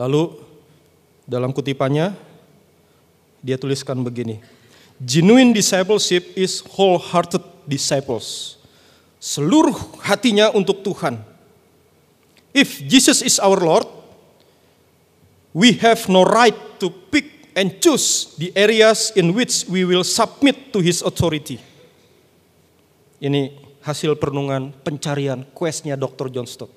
Lalu 0.00 0.40
dalam 1.28 1.52
kutipannya 1.52 2.16
dia 3.44 3.60
tuliskan 3.60 4.00
begini. 4.00 4.40
Genuine 4.96 5.52
discipleship 5.52 6.32
is 6.32 6.64
wholehearted 6.64 7.44
disciples. 7.68 8.56
Seluruh 9.20 9.76
hatinya 10.00 10.48
untuk 10.56 10.80
Tuhan. 10.80 11.20
If 12.56 12.80
Jesus 12.88 13.20
is 13.20 13.36
our 13.36 13.60
Lord, 13.60 13.84
we 15.52 15.76
have 15.84 16.08
no 16.08 16.24
right 16.24 16.56
to 16.80 16.88
pick 17.12 17.52
and 17.52 17.76
choose 17.76 18.32
the 18.40 18.48
areas 18.56 19.12
in 19.12 19.36
which 19.36 19.68
we 19.68 19.84
will 19.84 20.04
submit 20.04 20.72
to 20.72 20.80
his 20.80 21.04
authority. 21.04 21.60
Ini 23.20 23.52
hasil 23.84 24.16
perenungan 24.16 24.72
pencarian 24.80 25.44
questnya 25.52 25.96
Dr. 26.00 26.32
John 26.32 26.48
Stott. 26.48 26.72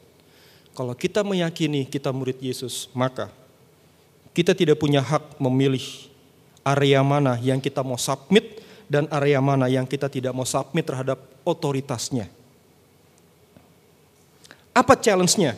Kalau 0.75 0.95
kita 0.95 1.23
meyakini 1.23 1.87
kita 1.87 2.11
murid 2.11 2.39
Yesus, 2.43 2.91
maka 2.91 3.31
kita 4.35 4.51
tidak 4.51 4.79
punya 4.79 4.99
hak 5.03 5.39
memilih 5.39 6.08
area 6.69 7.01
mana 7.01 7.41
yang 7.41 7.57
kita 7.57 7.81
mau 7.81 7.97
submit 7.97 8.61
dan 8.89 9.09
area 9.09 9.41
mana 9.41 9.65
yang 9.69 9.85
kita 9.89 10.09
tidak 10.09 10.33
mau 10.33 10.45
submit 10.45 10.85
terhadap 10.85 11.17
otoritasnya. 11.45 12.29
Apa 14.73 14.93
challenge-nya? 14.97 15.57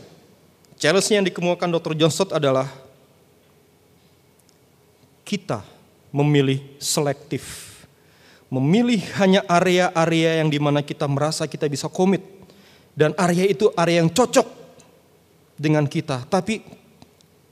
Challenge-nya 0.80 1.15
yang 1.21 1.28
dikemukakan 1.28 1.69
Dr. 1.78 1.93
John 1.93 2.12
Stott 2.12 2.32
adalah 2.36 2.67
kita 5.21 5.63
memilih 6.12 6.60
selektif. 6.82 7.69
Memilih 8.52 9.00
hanya 9.15 9.47
area-area 9.47 10.43
yang 10.43 10.52
di 10.52 10.60
mana 10.60 10.84
kita 10.84 11.08
merasa 11.08 11.47
kita 11.47 11.71
bisa 11.71 11.88
komit. 11.88 12.19
Dan 12.91 13.15
area 13.15 13.47
itu 13.47 13.71
area 13.80 14.04
yang 14.04 14.12
cocok 14.12 14.43
dengan 15.56 15.88
kita. 15.88 16.28
Tapi 16.28 16.81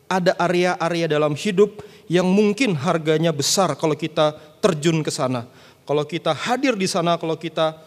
ada 0.10 0.34
area-area 0.42 1.06
dalam 1.06 1.38
hidup 1.38 1.86
yang 2.10 2.26
mungkin 2.26 2.74
harganya 2.74 3.30
besar 3.30 3.78
kalau 3.78 3.94
kita 3.94 4.34
terjun 4.58 5.06
ke 5.06 5.14
sana. 5.14 5.46
Kalau 5.86 6.02
kita 6.04 6.34
hadir 6.34 6.74
di 6.74 6.90
sana, 6.90 7.22
kalau 7.22 7.38
kita 7.38 7.78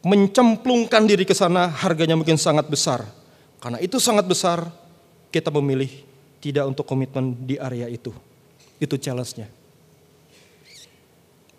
mencemplungkan 0.00 1.04
diri 1.04 1.28
ke 1.28 1.36
sana, 1.36 1.68
harganya 1.68 2.16
mungkin 2.16 2.40
sangat 2.40 2.64
besar. 2.72 3.04
Karena 3.60 3.76
itu 3.84 4.00
sangat 4.00 4.24
besar, 4.24 4.64
kita 5.28 5.52
memilih 5.52 5.92
tidak 6.40 6.64
untuk 6.64 6.88
komitmen 6.88 7.36
di 7.44 7.60
area 7.60 7.84
itu. 7.84 8.16
Itu 8.80 8.96
challenge-nya. 8.96 9.52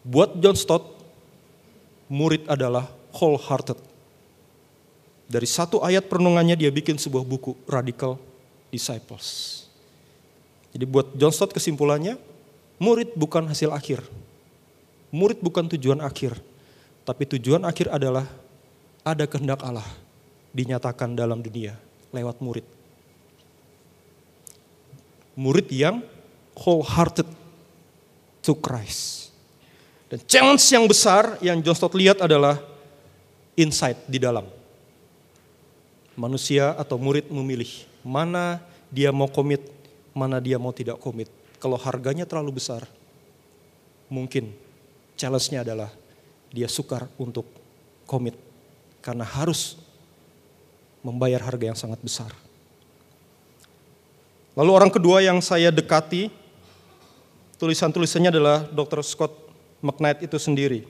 Buat 0.02 0.42
John 0.42 0.58
Stott, 0.58 0.98
murid 2.10 2.50
adalah 2.50 2.90
wholehearted. 3.14 3.78
Dari 5.30 5.46
satu 5.46 5.86
ayat 5.86 6.10
perenungannya 6.10 6.58
dia 6.58 6.74
bikin 6.74 6.98
sebuah 6.98 7.22
buku, 7.22 7.54
Radical 7.70 8.31
Disciples. 8.72 9.62
Jadi 10.72 10.88
buat 10.88 11.12
John 11.20 11.36
Stott 11.36 11.52
kesimpulannya, 11.52 12.16
murid 12.80 13.12
bukan 13.14 13.44
hasil 13.52 13.70
akhir. 13.76 14.00
Murid 15.12 15.44
bukan 15.44 15.68
tujuan 15.76 16.00
akhir. 16.00 16.40
Tapi 17.04 17.28
tujuan 17.36 17.68
akhir 17.68 17.92
adalah 17.92 18.24
ada 19.04 19.28
kehendak 19.28 19.60
Allah 19.62 19.86
dinyatakan 20.56 21.12
dalam 21.12 21.44
dunia 21.44 21.76
lewat 22.16 22.40
murid. 22.40 22.64
Murid 25.36 25.68
yang 25.72 26.00
wholehearted 26.56 27.28
to 28.44 28.56
Christ. 28.56 29.32
Dan 30.12 30.20
challenge 30.28 30.64
yang 30.72 30.86
besar 30.88 31.40
yang 31.40 31.60
John 31.64 31.76
Stott 31.76 31.96
lihat 31.96 32.20
adalah 32.20 32.60
insight 33.56 34.00
di 34.08 34.20
dalam. 34.20 34.44
Manusia 36.20 36.76
atau 36.76 37.00
murid 37.00 37.32
memilih 37.32 37.91
mana 38.02 38.60
dia 38.92 39.10
mau 39.14 39.30
komit 39.30 39.64
mana 40.12 40.44
dia 40.44 40.60
mau 40.60 40.76
tidak 40.76 41.00
komit. 41.00 41.32
Kalau 41.62 41.78
harganya 41.78 42.28
terlalu 42.28 42.58
besar, 42.58 42.84
mungkin 44.12 44.52
challenge-nya 45.16 45.64
adalah 45.64 45.94
dia 46.52 46.68
sukar 46.68 47.08
untuk 47.16 47.48
komit 48.04 48.36
karena 49.00 49.24
harus 49.24 49.80
membayar 51.06 51.40
harga 51.40 51.66
yang 51.72 51.80
sangat 51.80 52.02
besar. 52.04 52.34
Lalu 54.52 54.72
orang 54.74 54.92
kedua 54.92 55.24
yang 55.24 55.40
saya 55.40 55.72
dekati 55.72 56.42
Tulisan-tulisannya 57.62 58.34
adalah 58.34 58.66
Dr. 58.74 59.06
Scott 59.06 59.38
McKnight 59.86 60.26
itu 60.26 60.34
sendiri. 60.42 60.82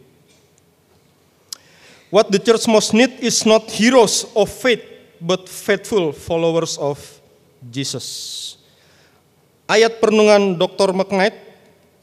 What 2.07 2.31
the 2.31 2.39
church 2.39 2.63
most 2.71 2.95
need 2.95 3.11
is 3.19 3.43
not 3.43 3.67
heroes 3.67 4.23
of 4.31 4.47
faith, 4.47 4.79
but 5.21 5.45
faithful 5.45 6.09
followers 6.11 6.75
of 6.81 6.97
Jesus. 7.69 8.07
Ayat 9.69 10.01
perenungan 10.01 10.57
Dr. 10.57 10.91
McKnight 10.91 11.37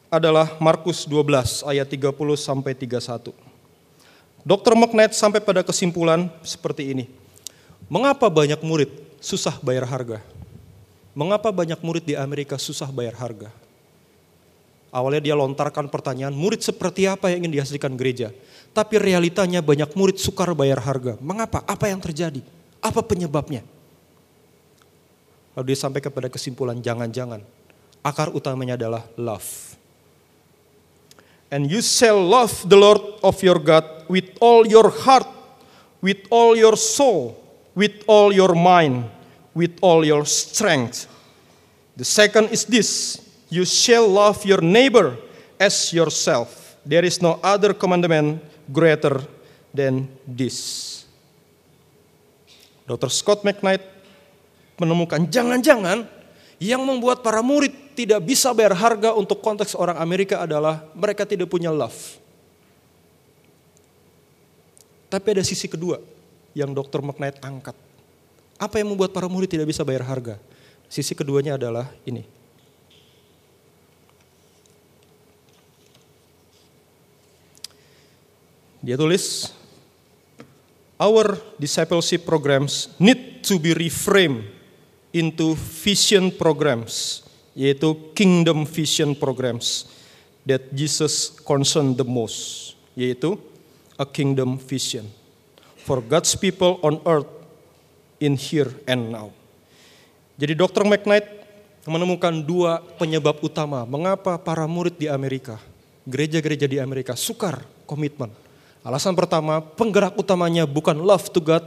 adalah 0.08 0.56
Markus 0.56 1.04
12 1.04 1.66
ayat 1.68 1.84
30 1.84 2.14
sampai 2.38 2.72
31. 2.72 3.34
Dr. 4.46 4.72
McKnight 4.72 5.12
sampai 5.12 5.42
pada 5.44 5.60
kesimpulan 5.60 6.32
seperti 6.40 6.96
ini. 6.96 7.04
Mengapa 7.92 8.32
banyak 8.32 8.62
murid 8.64 8.88
susah 9.20 9.60
bayar 9.60 9.84
harga? 9.84 10.24
Mengapa 11.12 11.50
banyak 11.52 11.76
murid 11.82 12.06
di 12.06 12.14
Amerika 12.16 12.56
susah 12.56 12.88
bayar 12.88 13.18
harga? 13.18 13.50
Awalnya 14.88 15.20
dia 15.28 15.36
lontarkan 15.36 15.92
pertanyaan, 15.92 16.32
murid 16.32 16.64
seperti 16.64 17.04
apa 17.04 17.28
yang 17.28 17.44
ingin 17.44 17.60
dihasilkan 17.60 17.92
gereja? 17.92 18.32
Tapi 18.72 18.96
realitanya 18.96 19.60
banyak 19.60 19.92
murid 19.92 20.16
sukar 20.16 20.48
bayar 20.56 20.80
harga. 20.80 21.20
Mengapa? 21.20 21.60
Apa 21.68 21.92
yang 21.92 22.00
terjadi? 22.00 22.40
Apa 22.78 23.02
penyebabnya? 23.02 23.66
Lalu 25.58 25.74
dia 25.74 25.78
sampai 25.78 25.98
kepada 25.98 26.30
kesimpulan, 26.30 26.78
jangan-jangan 26.78 27.42
akar 28.06 28.30
utamanya 28.30 28.78
adalah 28.78 29.02
love. 29.18 29.74
And 31.50 31.66
you 31.66 31.80
shall 31.80 32.20
love 32.20 32.52
the 32.68 32.76
Lord 32.76 33.00
of 33.24 33.40
your 33.40 33.56
God 33.58 33.84
with 34.06 34.36
all 34.38 34.68
your 34.68 34.92
heart, 34.92 35.26
with 36.04 36.20
all 36.28 36.54
your 36.54 36.76
soul, 36.76 37.40
with 37.72 38.04
all 38.04 38.30
your 38.36 38.52
mind, 38.52 39.08
with 39.56 39.74
all 39.80 40.04
your 40.04 40.28
strength. 40.28 41.08
The 41.96 42.04
second 42.04 42.52
is 42.52 42.68
this 42.68 43.18
you 43.48 43.64
shall 43.64 44.06
love 44.06 44.44
your 44.44 44.60
neighbor 44.60 45.16
as 45.58 45.90
yourself. 45.92 46.76
There 46.84 47.04
is 47.04 47.20
no 47.20 47.40
other 47.42 47.72
commandment 47.72 48.44
greater 48.70 49.24
than 49.72 50.08
this. 50.28 50.87
Dr. 52.88 53.12
Scott 53.12 53.44
McKnight 53.44 53.84
menemukan 54.80 55.28
jangan-jangan 55.28 56.08
yang 56.56 56.80
membuat 56.80 57.20
para 57.20 57.44
murid 57.44 57.92
tidak 57.92 58.24
bisa 58.24 58.50
bayar 58.56 58.72
harga 58.72 59.12
untuk 59.12 59.44
konteks 59.44 59.76
orang 59.76 60.00
Amerika 60.00 60.40
adalah 60.40 60.88
mereka 60.96 61.28
tidak 61.28 61.52
punya 61.52 61.68
love. 61.68 62.16
Tapi 65.12 65.26
ada 65.36 65.44
sisi 65.44 65.68
kedua 65.68 66.00
yang 66.56 66.72
Dr. 66.72 67.04
McKnight 67.04 67.44
angkat. 67.44 67.76
Apa 68.58 68.80
yang 68.80 68.90
membuat 68.90 69.12
para 69.12 69.28
murid 69.28 69.52
tidak 69.52 69.68
bisa 69.68 69.84
bayar 69.84 70.02
harga? 70.08 70.40
Sisi 70.88 71.12
keduanya 71.12 71.60
adalah 71.60 71.92
ini. 72.08 72.24
Dia 78.78 78.94
tulis, 78.96 79.52
our 80.98 81.38
discipleship 81.56 82.26
programs 82.26 82.90
need 82.98 83.46
to 83.46 83.56
be 83.56 83.72
reframed 83.72 84.44
into 85.14 85.54
vision 85.54 86.28
programs, 86.34 87.24
yaitu 87.54 87.94
kingdom 88.12 88.66
vision 88.66 89.14
programs 89.14 89.88
that 90.44 90.68
Jesus 90.74 91.32
concerned 91.46 91.96
the 91.96 92.04
most, 92.04 92.74
yaitu 92.98 93.38
a 93.96 94.04
kingdom 94.04 94.58
vision 94.58 95.06
for 95.86 96.02
God's 96.02 96.34
people 96.34 96.82
on 96.84 97.00
earth 97.06 97.30
in 98.18 98.34
here 98.34 98.68
and 98.84 99.08
now. 99.08 99.30
Jadi 100.38 100.54
Dr. 100.54 100.86
McKnight 100.86 101.26
menemukan 101.88 102.34
dua 102.44 102.78
penyebab 103.00 103.40
utama 103.40 103.82
mengapa 103.88 104.36
para 104.38 104.68
murid 104.68 104.98
di 104.98 105.06
Amerika, 105.10 105.58
gereja-gereja 106.04 106.68
di 106.68 106.78
Amerika 106.78 107.16
sukar 107.18 107.64
komitmen. 107.88 108.47
Alasan 108.82 109.12
pertama, 109.18 109.60
penggerak 109.60 110.14
utamanya 110.16 110.64
bukan 110.64 110.96
love 110.96 111.28
to 111.32 111.40
God 111.42 111.64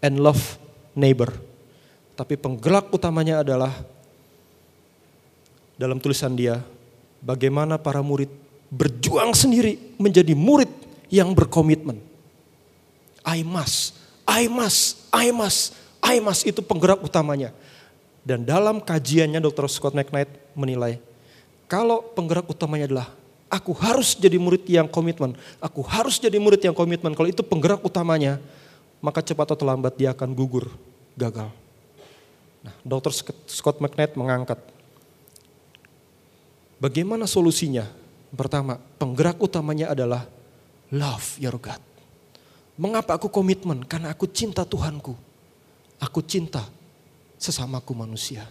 and 0.00 0.18
love 0.18 0.58
neighbor 0.96 1.32
tapi 2.16 2.34
penggerak 2.40 2.88
utamanya 2.96 3.44
adalah 3.44 3.70
dalam 5.76 6.00
tulisan 6.00 6.32
dia, 6.32 6.64
bagaimana 7.20 7.76
para 7.76 8.00
murid 8.00 8.32
berjuang 8.72 9.36
sendiri 9.36 9.76
menjadi 10.00 10.32
murid 10.32 10.72
yang 11.12 11.36
berkomitmen. 11.36 12.00
I 13.20 13.44
must, 13.44 14.00
I 14.24 14.48
must, 14.48 15.04
I 15.12 15.28
must, 15.28 15.76
I 16.00 16.16
must 16.24 16.48
itu 16.48 16.64
penggerak 16.64 17.04
utamanya. 17.04 17.52
Dan 18.24 18.48
dalam 18.48 18.80
kajiannya 18.80 19.38
Dr. 19.38 19.68
Scott 19.68 19.92
McKnight 19.92 20.32
menilai, 20.56 20.96
kalau 21.68 22.00
penggerak 22.16 22.48
utamanya 22.48 22.88
adalah 22.88 23.08
aku 23.46 23.72
harus 23.76 24.18
jadi 24.18 24.36
murid 24.36 24.66
yang 24.66 24.90
komitmen, 24.90 25.34
aku 25.62 25.82
harus 25.86 26.18
jadi 26.18 26.36
murid 26.38 26.62
yang 26.62 26.74
komitmen, 26.74 27.14
kalau 27.14 27.30
itu 27.30 27.42
penggerak 27.46 27.82
utamanya, 27.82 28.42
maka 28.98 29.22
cepat 29.22 29.54
atau 29.54 29.64
lambat 29.66 29.94
dia 29.94 30.10
akan 30.10 30.34
gugur, 30.34 30.66
gagal. 31.14 31.50
Nah, 32.66 32.74
Dr. 32.82 33.14
Scott 33.46 33.78
McKnight 33.78 34.18
mengangkat 34.18 34.58
bagaimana 36.82 37.30
solusinya. 37.30 37.86
Pertama, 38.34 38.82
penggerak 38.98 39.38
utamanya 39.38 39.94
adalah 39.94 40.26
love 40.90 41.38
your 41.38 41.54
God. 41.62 41.78
Mengapa 42.76 43.16
aku 43.16 43.30
komitmen? 43.30 43.86
Karena 43.86 44.12
aku 44.12 44.28
cinta 44.28 44.66
Tuhanku. 44.66 45.14
Aku 46.02 46.20
cinta 46.20 46.66
sesamaku 47.40 47.96
manusia. 47.96 48.44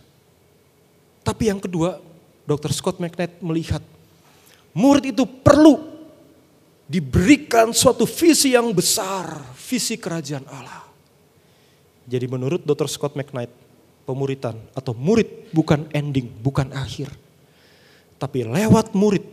Tapi 1.21 1.51
yang 1.51 1.61
kedua, 1.61 2.01
Dr. 2.47 2.71
Scott 2.73 2.97
McKnight 2.97 3.43
melihat 3.43 3.83
murid 4.75 5.15
itu 5.15 5.23
perlu 5.23 5.79
diberikan 6.85 7.73
suatu 7.73 8.05
visi 8.05 8.53
yang 8.53 8.69
besar, 8.75 9.41
visi 9.57 9.97
kerajaan 9.97 10.45
Allah. 10.51 10.85
Jadi 12.05 12.29
menurut 12.29 12.61
Dr. 12.61 12.85
Scott 12.85 13.17
McKnight, 13.17 13.49
pemuritan 14.05 14.53
atau 14.77 14.93
murid 14.93 15.49
bukan 15.49 15.89
ending, 15.89 16.29
bukan 16.29 16.69
akhir. 16.75 17.09
Tapi 18.21 18.45
lewat 18.45 18.93
murid 18.93 19.25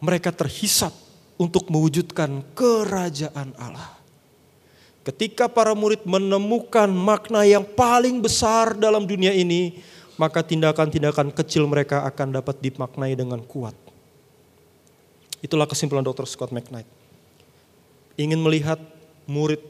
mereka 0.00 0.32
terhisap 0.32 0.94
untuk 1.36 1.68
mewujudkan 1.68 2.42
kerajaan 2.56 3.52
Allah. 3.60 3.98
Ketika 5.04 5.48
para 5.48 5.72
murid 5.72 6.04
menemukan 6.04 6.88
makna 6.88 7.44
yang 7.44 7.64
paling 7.64 8.20
besar 8.20 8.76
dalam 8.76 9.04
dunia 9.08 9.32
ini, 9.32 9.80
maka 10.20 10.44
tindakan-tindakan 10.44 11.32
kecil 11.32 11.64
mereka 11.64 12.04
akan 12.04 12.40
dapat 12.40 12.60
dimaknai 12.60 13.14
dengan 13.16 13.40
kuat. 13.40 13.87
Itulah 15.38 15.70
kesimpulan 15.70 16.02
Dr. 16.02 16.26
Scott 16.26 16.50
McKnight. 16.50 16.88
Ingin 18.18 18.42
melihat 18.42 18.82
murid 19.30 19.62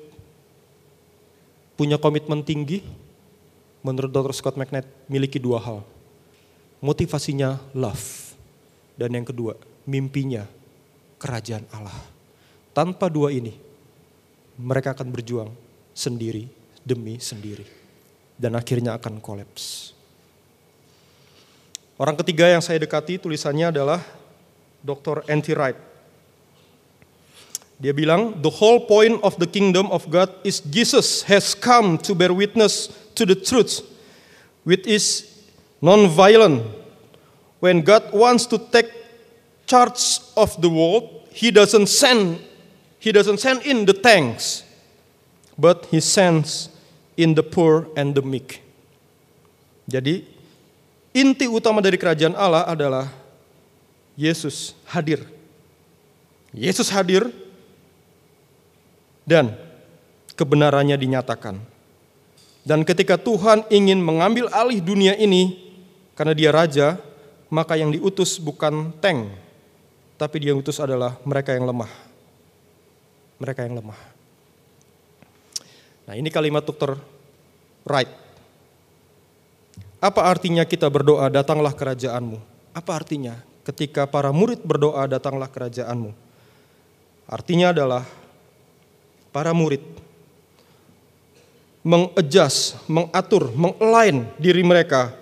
punya 1.76 2.00
komitmen 2.00 2.40
tinggi, 2.40 2.81
menurut 3.85 4.11
Dr. 4.11 4.33
Scott 4.33 4.57
McKnight 4.57 4.88
miliki 5.07 5.37
dua 5.37 5.61
hal. 5.61 5.85
Motivasinya 6.81 7.61
love. 7.76 8.35
Dan 8.98 9.14
yang 9.14 9.26
kedua, 9.28 9.54
mimpinya 9.87 10.48
kerajaan 11.22 11.68
Allah. 11.70 11.94
Tanpa 12.74 13.07
dua 13.07 13.31
ini, 13.31 13.54
mereka 14.59 14.96
akan 14.96 15.07
berjuang 15.12 15.50
sendiri 15.94 16.50
demi 16.83 17.20
sendiri. 17.22 17.66
Dan 18.38 18.54
akhirnya 18.54 18.94
akan 18.98 19.18
kolaps. 19.18 19.94
Orang 21.98 22.14
ketiga 22.22 22.46
yang 22.46 22.62
saya 22.62 22.78
dekati 22.78 23.18
tulisannya 23.18 23.74
adalah 23.74 23.98
Dr. 24.84 25.22
Anti 25.28 25.54
Wright. 25.54 25.76
Dia 27.78 27.94
bilang, 27.94 28.42
the 28.42 28.50
whole 28.50 28.82
point 28.90 29.22
of 29.22 29.38
the 29.38 29.46
kingdom 29.46 29.86
of 29.94 30.11
God 30.11 30.34
is 30.42 30.59
Jesus 30.59 31.22
has 31.30 31.55
come 31.55 31.94
to 32.03 32.14
bear 32.14 32.34
witness 32.34 32.90
to 33.14 33.22
the 33.22 33.38
truth, 33.38 33.86
which 34.66 34.82
is 34.82 35.30
non-violent. 35.78 36.66
When 37.62 37.86
God 37.86 38.11
wants 38.11 38.46
to 38.50 38.59
take 38.59 38.90
charge 39.70 40.18
of 40.34 40.59
the 40.59 40.66
world, 40.66 41.26
He 41.30 41.55
doesn't 41.55 41.86
send 41.86 42.42
He 42.98 43.14
doesn't 43.14 43.38
send 43.38 43.62
in 43.62 43.86
the 43.86 43.94
tanks, 43.94 44.66
but 45.55 45.86
He 45.86 46.03
sends 46.03 46.66
in 47.14 47.38
the 47.38 47.46
poor 47.46 47.86
and 47.94 48.11
the 48.11 48.22
meek. 48.26 48.59
Jadi 49.86 50.26
inti 51.14 51.46
utama 51.46 51.78
dari 51.78 51.94
kerajaan 51.94 52.34
Allah 52.34 52.66
adalah 52.66 53.07
Yesus 54.18 54.74
hadir. 54.90 55.22
Yesus 56.50 56.90
hadir 56.90 57.30
dan 59.22 59.54
kebenarannya 60.34 60.98
dinyatakan. 60.98 61.62
Dan 62.66 62.82
ketika 62.82 63.14
Tuhan 63.14 63.62
ingin 63.70 64.02
mengambil 64.02 64.50
alih 64.50 64.82
dunia 64.82 65.14
ini 65.14 65.70
karena 66.18 66.34
dia 66.34 66.50
raja, 66.50 66.98
maka 67.46 67.78
yang 67.78 67.94
diutus 67.94 68.42
bukan 68.42 68.90
tank, 68.98 69.30
tapi 70.18 70.42
dia 70.42 70.50
diutus 70.50 70.82
adalah 70.82 71.14
mereka 71.22 71.54
yang 71.54 71.70
lemah. 71.70 71.88
Mereka 73.38 73.70
yang 73.70 73.78
lemah. 73.78 74.00
Nah 76.10 76.18
ini 76.18 76.26
kalimat 76.26 76.66
Dr. 76.66 76.98
Wright. 77.86 78.10
Apa 80.02 80.26
artinya 80.26 80.66
kita 80.66 80.90
berdoa, 80.90 81.30
datanglah 81.30 81.70
kerajaanmu? 81.70 82.42
Apa 82.74 82.98
artinya? 82.98 83.47
Ketika 83.68 84.08
para 84.08 84.32
murid 84.32 84.64
berdoa 84.64 85.04
datanglah 85.04 85.52
kerajaanmu. 85.52 86.16
Artinya 87.28 87.76
adalah 87.76 88.08
para 89.28 89.52
murid 89.52 89.84
mengadjust, 91.84 92.80
mengatur, 92.88 93.52
mengalign 93.52 94.24
diri 94.40 94.64
mereka 94.64 95.12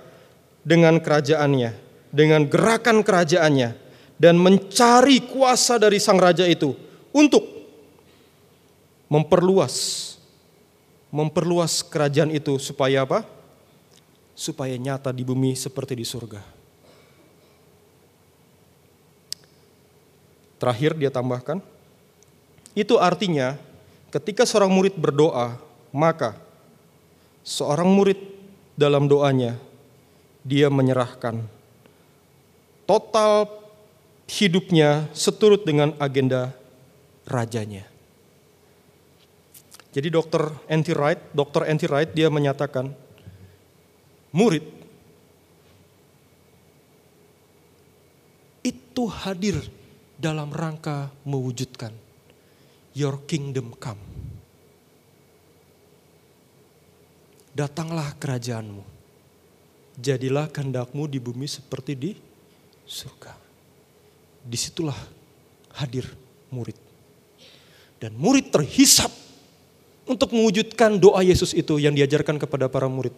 dengan 0.62 1.03
kerajaannya, 1.03 1.74
dengan 2.14 2.47
gerakan 2.47 3.03
kerajaannya, 3.03 3.74
dan 4.16 4.38
mencari 4.38 5.26
kuasa 5.26 5.82
dari 5.82 5.99
sang 5.99 6.16
raja 6.16 6.47
itu 6.47 6.72
untuk 7.11 7.42
memperluas 9.11 10.07
memperluas 11.11 11.86
kerajaan 11.86 12.34
itu 12.34 12.59
supaya 12.59 13.07
apa? 13.07 13.22
Supaya 14.36 14.74
nyata 14.76 15.14
di 15.14 15.24
bumi 15.24 15.57
seperti 15.57 15.97
di 15.97 16.05
surga. 16.05 16.56
Terakhir 20.57 20.97
dia 20.97 21.13
tambahkan, 21.13 21.61
itu 22.73 22.97
artinya 22.97 23.61
ketika 24.09 24.49
seorang 24.49 24.73
murid 24.73 24.97
berdoa, 24.97 25.61
maka 25.93 26.37
seorang 27.45 27.89
murid 27.89 28.17
dalam 28.77 29.09
doanya 29.09 29.57
dia 30.45 30.69
menyerahkan 30.73 31.45
total 32.87 33.49
hidupnya 34.31 35.11
seturut 35.13 35.67
dengan 35.67 35.93
agenda 35.99 36.55
rajanya. 37.27 37.85
Jadi 39.97 40.13
dokter 40.13 40.53
Anti 40.69 40.93
Wright, 40.93 41.21
dokter 41.33 41.65
Anti 41.67 41.89
Wright 41.89 42.13
dia 42.13 42.29
menyatakan 42.29 42.93
murid 44.29 44.63
itu 48.61 49.03
hadir 49.09 49.57
dalam 50.17 50.49
rangka 50.53 51.12
mewujudkan 51.29 51.93
your 52.97 53.21
kingdom 53.29 53.77
come. 53.77 54.01
datanglah 57.57 58.12
kerajaanmu. 58.21 58.85
Jadilah 59.97 60.53
kehendakmu 60.53 61.09
di 61.09 61.17
bumi 61.17 61.49
seperti 61.49 61.97
di 61.97 62.12
surga. 62.85 63.33
Di 64.45 64.61
situlah 64.61 65.01
hadir 65.81 66.05
murid. 66.53 66.77
Dan 67.97 68.12
murid 68.12 68.53
terhisap 68.53 69.09
untuk 70.05 70.37
mewujudkan 70.37 71.01
doa 71.01 71.25
Yesus 71.25 71.57
itu 71.57 71.81
yang 71.81 71.97
diajarkan 71.97 72.37
kepada 72.37 72.69
para 72.69 72.93
murid. 72.93 73.17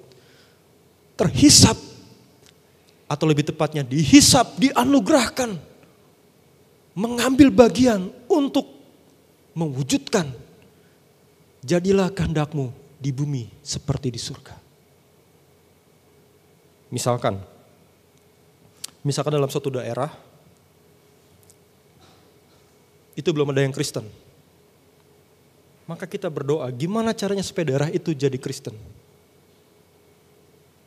Terhisap 1.18 1.74
atau 3.10 3.26
lebih 3.26 3.42
tepatnya 3.42 3.82
dihisap, 3.82 4.54
dianugerahkan. 4.54 5.58
Mengambil 6.98 7.54
bagian 7.54 8.10
untuk 8.26 8.66
mewujudkan. 9.54 10.34
Jadilah 11.62 12.10
kehendakmu 12.10 12.74
di 12.98 13.14
bumi 13.14 13.46
seperti 13.62 14.10
di 14.10 14.18
surga. 14.18 14.58
Misalkan, 16.90 17.38
misalkan 19.06 19.38
dalam 19.38 19.50
suatu 19.52 19.70
daerah, 19.70 20.10
itu 23.14 23.28
belum 23.30 23.50
ada 23.50 23.62
yang 23.62 23.74
Kristen. 23.74 24.06
Maka 25.84 26.06
kita 26.06 26.30
berdoa, 26.30 26.68
gimana 26.70 27.10
caranya 27.12 27.42
supaya 27.42 27.74
daerah 27.74 27.88
itu 27.90 28.14
jadi 28.14 28.38
Kristen? 28.38 28.76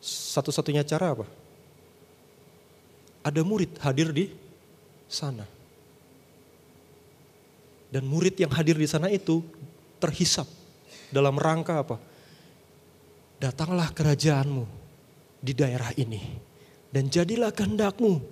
Satu-satunya 0.01 0.81
cara 0.81 1.13
apa? 1.13 1.25
Ada 3.21 3.41
murid 3.45 3.77
hadir 3.83 4.09
di 4.09 4.33
sana. 5.05 5.60
Dan 7.91 8.07
murid 8.07 8.39
yang 8.39 8.49
hadir 8.55 8.79
di 8.79 8.87
sana 8.87 9.11
itu 9.11 9.43
terhisap 9.99 10.47
dalam 11.11 11.35
rangka 11.35 11.83
apa? 11.83 11.99
Datanglah 13.35 13.91
kerajaanmu 13.91 14.63
di 15.43 15.51
daerah 15.51 15.91
ini. 15.99 16.39
Dan 16.87 17.11
jadilah 17.11 17.51
kehendakmu 17.51 18.23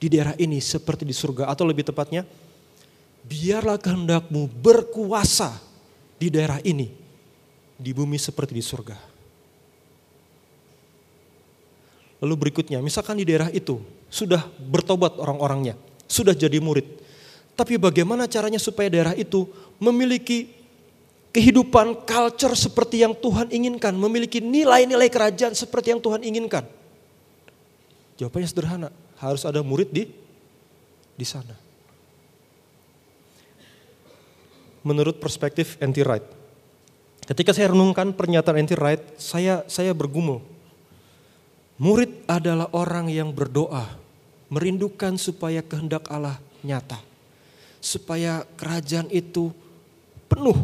di 0.00 0.08
daerah 0.08 0.32
ini 0.40 0.58
seperti 0.64 1.04
di 1.04 1.12
surga. 1.12 1.52
Atau 1.52 1.68
lebih 1.68 1.84
tepatnya, 1.84 2.24
biarlah 3.28 3.76
kehendakmu 3.76 4.48
berkuasa 4.48 5.60
di 6.16 6.32
daerah 6.32 6.58
ini. 6.64 6.88
Di 7.76 7.92
bumi 7.92 8.16
seperti 8.16 8.56
di 8.56 8.64
surga. 8.64 8.96
Lalu 12.22 12.34
berikutnya, 12.38 12.78
misalkan 12.78 13.18
di 13.18 13.26
daerah 13.26 13.50
itu 13.50 13.82
sudah 14.06 14.46
bertobat 14.62 15.18
orang-orangnya, 15.18 15.74
sudah 16.06 16.30
jadi 16.30 16.62
murid. 16.62 16.86
Tapi 17.52 17.76
bagaimana 17.76 18.24
caranya 18.24 18.56
supaya 18.56 18.88
daerah 18.88 19.12
itu 19.12 19.44
memiliki 19.76 20.48
kehidupan 21.32 22.04
culture 22.04 22.52
seperti 22.52 23.04
yang 23.04 23.16
Tuhan 23.16 23.48
inginkan, 23.52 23.96
memiliki 23.96 24.40
nilai-nilai 24.40 25.08
kerajaan 25.08 25.56
seperti 25.56 25.96
yang 25.96 26.00
Tuhan 26.00 26.20
inginkan? 26.24 26.64
Jawabannya 28.20 28.48
sederhana, 28.48 28.88
harus 29.16 29.42
ada 29.48 29.64
murid 29.64 29.88
di 29.92 30.04
di 31.16 31.26
sana. 31.28 31.56
Menurut 34.82 35.22
perspektif 35.22 35.78
anti 35.78 36.02
right. 36.02 36.24
Ketika 37.22 37.54
saya 37.54 37.70
renungkan 37.70 38.12
pernyataan 38.12 38.58
anti 38.66 38.74
right, 38.74 39.00
saya 39.14 39.62
saya 39.70 39.94
bergumul. 39.94 40.42
Murid 41.78 42.28
adalah 42.28 42.68
orang 42.74 43.08
yang 43.08 43.32
berdoa, 43.32 43.88
merindukan 44.52 45.16
supaya 45.16 45.62
kehendak 45.64 46.06
Allah 46.10 46.38
nyata. 46.62 47.11
Supaya 47.82 48.46
kerajaan 48.54 49.10
itu 49.10 49.50
penuh 50.30 50.54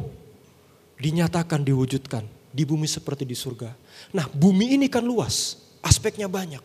dinyatakan, 1.02 1.66
diwujudkan 1.66 2.22
di 2.54 2.62
bumi 2.62 2.86
seperti 2.86 3.26
di 3.26 3.34
surga. 3.34 3.74
Nah, 4.14 4.30
bumi 4.30 4.78
ini 4.78 4.86
kan 4.86 5.02
luas, 5.02 5.58
aspeknya 5.82 6.30
banyak. 6.30 6.62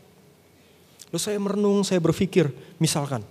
Lalu 1.13 1.19
saya 1.21 1.37
merenung, 1.37 1.85
saya 1.85 2.01
berpikir, 2.01 2.49
misalkan, 2.81 3.21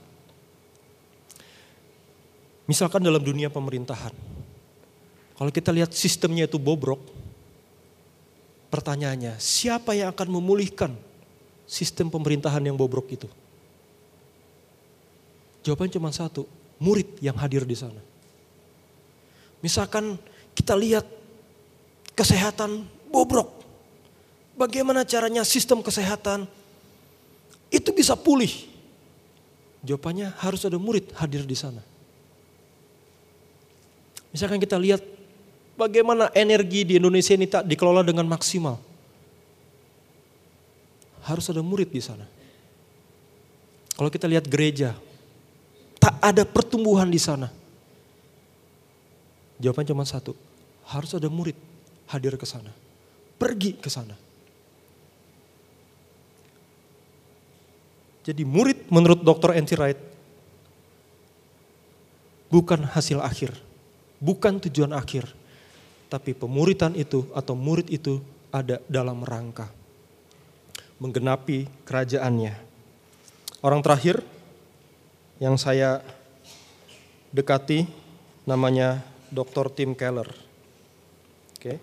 misalkan 2.70 3.02
dalam 3.02 3.18
dunia 3.18 3.50
pemerintahan, 3.50 4.14
kalau 5.34 5.50
kita 5.50 5.74
lihat 5.74 5.90
sistemnya 5.90 6.46
itu 6.46 6.62
bobrok, 6.62 7.02
pertanyaannya, 8.70 9.42
siapa 9.42 9.98
yang 9.98 10.14
akan 10.14 10.38
memulihkan 10.38 10.94
sistem 11.66 12.06
pemerintahan 12.06 12.62
yang 12.62 12.78
bobrok 12.78 13.10
itu? 13.10 13.26
Jawabannya 15.66 15.98
cuma 15.98 16.14
satu, 16.14 16.46
murid 16.82 17.22
yang 17.22 17.38
hadir 17.38 17.62
di 17.62 17.78
sana. 17.78 18.02
Misalkan 19.62 20.18
kita 20.58 20.74
lihat 20.74 21.06
kesehatan 22.18 22.82
bobrok. 23.14 23.62
Bagaimana 24.58 25.06
caranya 25.06 25.46
sistem 25.46 25.80
kesehatan 25.80 26.50
itu 27.70 27.90
bisa 27.94 28.18
pulih? 28.18 28.50
Jawabannya 29.86 30.34
harus 30.42 30.66
ada 30.66 30.76
murid 30.76 31.14
hadir 31.14 31.46
di 31.46 31.54
sana. 31.54 31.80
Misalkan 34.34 34.58
kita 34.58 34.76
lihat 34.76 35.00
bagaimana 35.78 36.28
energi 36.34 36.84
di 36.84 36.98
Indonesia 36.98 37.32
ini 37.38 37.46
tak 37.46 37.64
dikelola 37.64 38.02
dengan 38.02 38.26
maksimal. 38.26 38.76
Harus 41.22 41.46
ada 41.48 41.62
murid 41.62 41.90
di 41.94 42.02
sana. 42.02 42.26
Kalau 43.94 44.10
kita 44.10 44.26
lihat 44.26 44.50
gereja, 44.50 44.98
tak 46.02 46.18
ada 46.18 46.42
pertumbuhan 46.42 47.06
di 47.06 47.22
sana 47.22 47.62
Jawaban 49.62 49.86
cuma 49.86 50.02
satu, 50.02 50.34
harus 50.90 51.14
ada 51.14 51.30
murid 51.30 51.54
hadir 52.10 52.34
ke 52.34 52.42
sana. 52.42 52.74
Pergi 53.38 53.78
ke 53.78 53.86
sana. 53.86 54.18
Jadi 58.26 58.42
murid 58.42 58.90
menurut 58.90 59.22
Dr. 59.22 59.54
Anti 59.54 59.78
Wright 59.78 59.98
bukan 62.50 62.90
hasil 62.90 63.22
akhir, 63.22 63.54
bukan 64.18 64.58
tujuan 64.66 64.90
akhir, 64.90 65.30
tapi 66.10 66.34
pemuritan 66.34 66.98
itu 66.98 67.30
atau 67.30 67.54
murid 67.54 67.86
itu 67.86 68.18
ada 68.50 68.82
dalam 68.90 69.22
rangka 69.22 69.70
menggenapi 70.98 71.70
kerajaannya. 71.86 72.54
Orang 73.62 73.82
terakhir 73.82 74.22
yang 75.42 75.58
saya 75.58 75.98
dekati 77.34 77.90
namanya 78.46 79.02
Dr. 79.26 79.74
Tim 79.74 79.90
Keller. 79.90 80.30
Oke. 81.58 81.82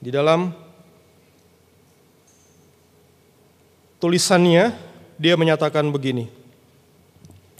Di 0.00 0.08
dalam 0.08 0.56
tulisannya 4.00 4.72
dia 5.20 5.36
menyatakan 5.36 5.84
begini. 5.92 6.32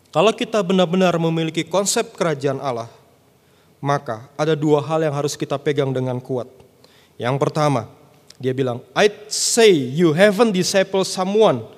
Kalau 0.09 0.33
kita 0.33 0.65
benar-benar 0.65 1.21
memiliki 1.21 1.61
konsep 1.69 2.17
kerajaan 2.17 2.65
Allah, 2.65 2.89
maka 3.85 4.33
ada 4.41 4.57
dua 4.57 4.81
hal 4.81 5.05
yang 5.05 5.13
harus 5.13 5.37
kita 5.37 5.61
pegang 5.61 5.93
dengan 5.93 6.17
kuat. 6.17 6.49
Yang 7.21 7.37
pertama, 7.37 7.85
dia 8.41 8.57
bilang, 8.57 8.81
I 8.97 9.13
say 9.29 9.69
you 9.69 10.17
haven't 10.17 10.57
discipled 10.57 11.05
someone, 11.05 11.69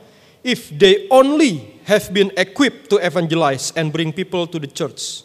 if 0.42 0.70
they 0.72 1.06
only 1.10 1.80
have 1.84 2.12
been 2.12 2.30
equipped 2.36 2.90
to 2.90 2.96
evangelize 3.02 3.72
and 3.76 3.92
bring 3.92 4.12
people 4.12 4.46
to 4.46 4.58
the 4.58 4.70
church. 4.70 5.24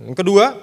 Yang 0.00 0.16
kedua, 0.18 0.58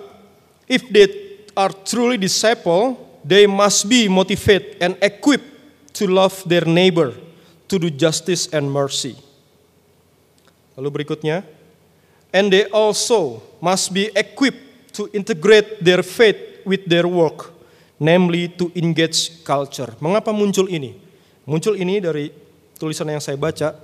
if 0.68 0.84
they 0.92 1.08
are 1.56 1.72
truly 1.86 2.18
disciple, 2.20 3.00
they 3.24 3.48
must 3.48 3.88
be 3.88 4.08
motivated 4.08 4.78
and 4.82 4.98
equipped 5.02 5.48
to 5.96 6.08
love 6.08 6.44
their 6.46 6.66
neighbor, 6.66 7.16
to 7.68 7.80
do 7.80 7.90
justice 7.90 8.52
and 8.52 8.68
mercy. 8.68 9.16
Lalu 10.78 11.04
berikutnya, 11.04 11.44
and 12.32 12.52
they 12.52 12.68
also 12.72 13.44
must 13.60 13.92
be 13.92 14.08
equipped 14.16 14.96
to 14.96 15.12
integrate 15.12 15.84
their 15.84 16.04
faith 16.04 16.64
with 16.64 16.84
their 16.88 17.08
work, 17.08 17.52
namely 18.00 18.48
to 18.48 18.72
engage 18.76 19.44
culture. 19.44 19.92
Mengapa 20.00 20.32
muncul 20.32 20.68
ini? 20.72 20.96
Muncul 21.48 21.76
ini 21.76 22.00
dari 22.00 22.32
tulisan 22.80 23.12
yang 23.12 23.20
saya 23.20 23.36
baca, 23.36 23.76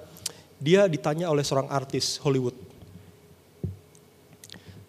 dia 0.55 0.87
ditanya 0.87 1.27
oleh 1.27 1.43
seorang 1.43 1.67
artis 1.67 2.15
Hollywood. 2.23 2.55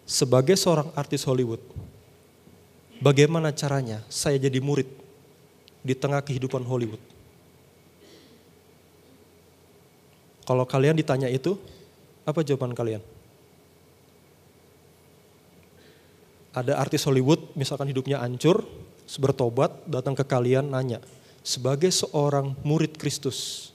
Sebagai 0.07 0.55
seorang 0.55 0.87
artis 0.95 1.27
Hollywood, 1.27 1.59
bagaimana 3.03 3.51
caranya 3.51 3.99
saya 4.07 4.39
jadi 4.39 4.63
murid 4.63 4.87
di 5.83 5.91
tengah 5.91 6.23
kehidupan 6.23 6.63
Hollywood? 6.63 7.03
Kalau 10.47 10.63
kalian 10.63 10.95
ditanya 10.95 11.27
itu, 11.27 11.59
apa 12.23 12.39
jawaban 12.39 12.71
kalian? 12.71 13.03
Ada 16.55 16.79
artis 16.79 17.03
Hollywood, 17.03 17.51
misalkan 17.59 17.91
hidupnya 17.91 18.23
hancur, 18.23 18.63
bertobat, 19.19 19.75
datang 19.83 20.15
ke 20.15 20.23
kalian 20.23 20.71
nanya, 20.71 21.03
sebagai 21.43 21.91
seorang 21.91 22.55
murid 22.63 22.95
Kristus, 22.95 23.69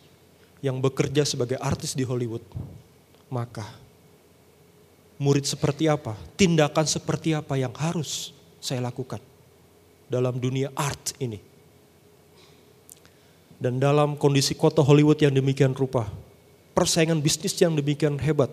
yang 0.62 0.78
bekerja 0.78 1.26
sebagai 1.26 1.58
artis 1.58 1.92
di 1.92 2.06
Hollywood, 2.06 2.40
maka 3.26 3.66
murid 5.18 5.42
seperti 5.42 5.90
apa, 5.90 6.14
tindakan 6.38 6.86
seperti 6.86 7.34
apa 7.34 7.58
yang 7.58 7.74
harus 7.74 8.30
saya 8.62 8.78
lakukan 8.78 9.18
dalam 10.06 10.38
dunia 10.38 10.70
art 10.78 11.18
ini. 11.18 11.42
Dan 13.58 13.78
dalam 13.78 14.18
kondisi 14.18 14.54
kota 14.54 14.82
Hollywood 14.82 15.18
yang 15.18 15.34
demikian 15.34 15.74
rupa, 15.74 16.06
persaingan 16.74 17.18
bisnis 17.18 17.54
yang 17.58 17.74
demikian 17.74 18.18
hebat. 18.18 18.50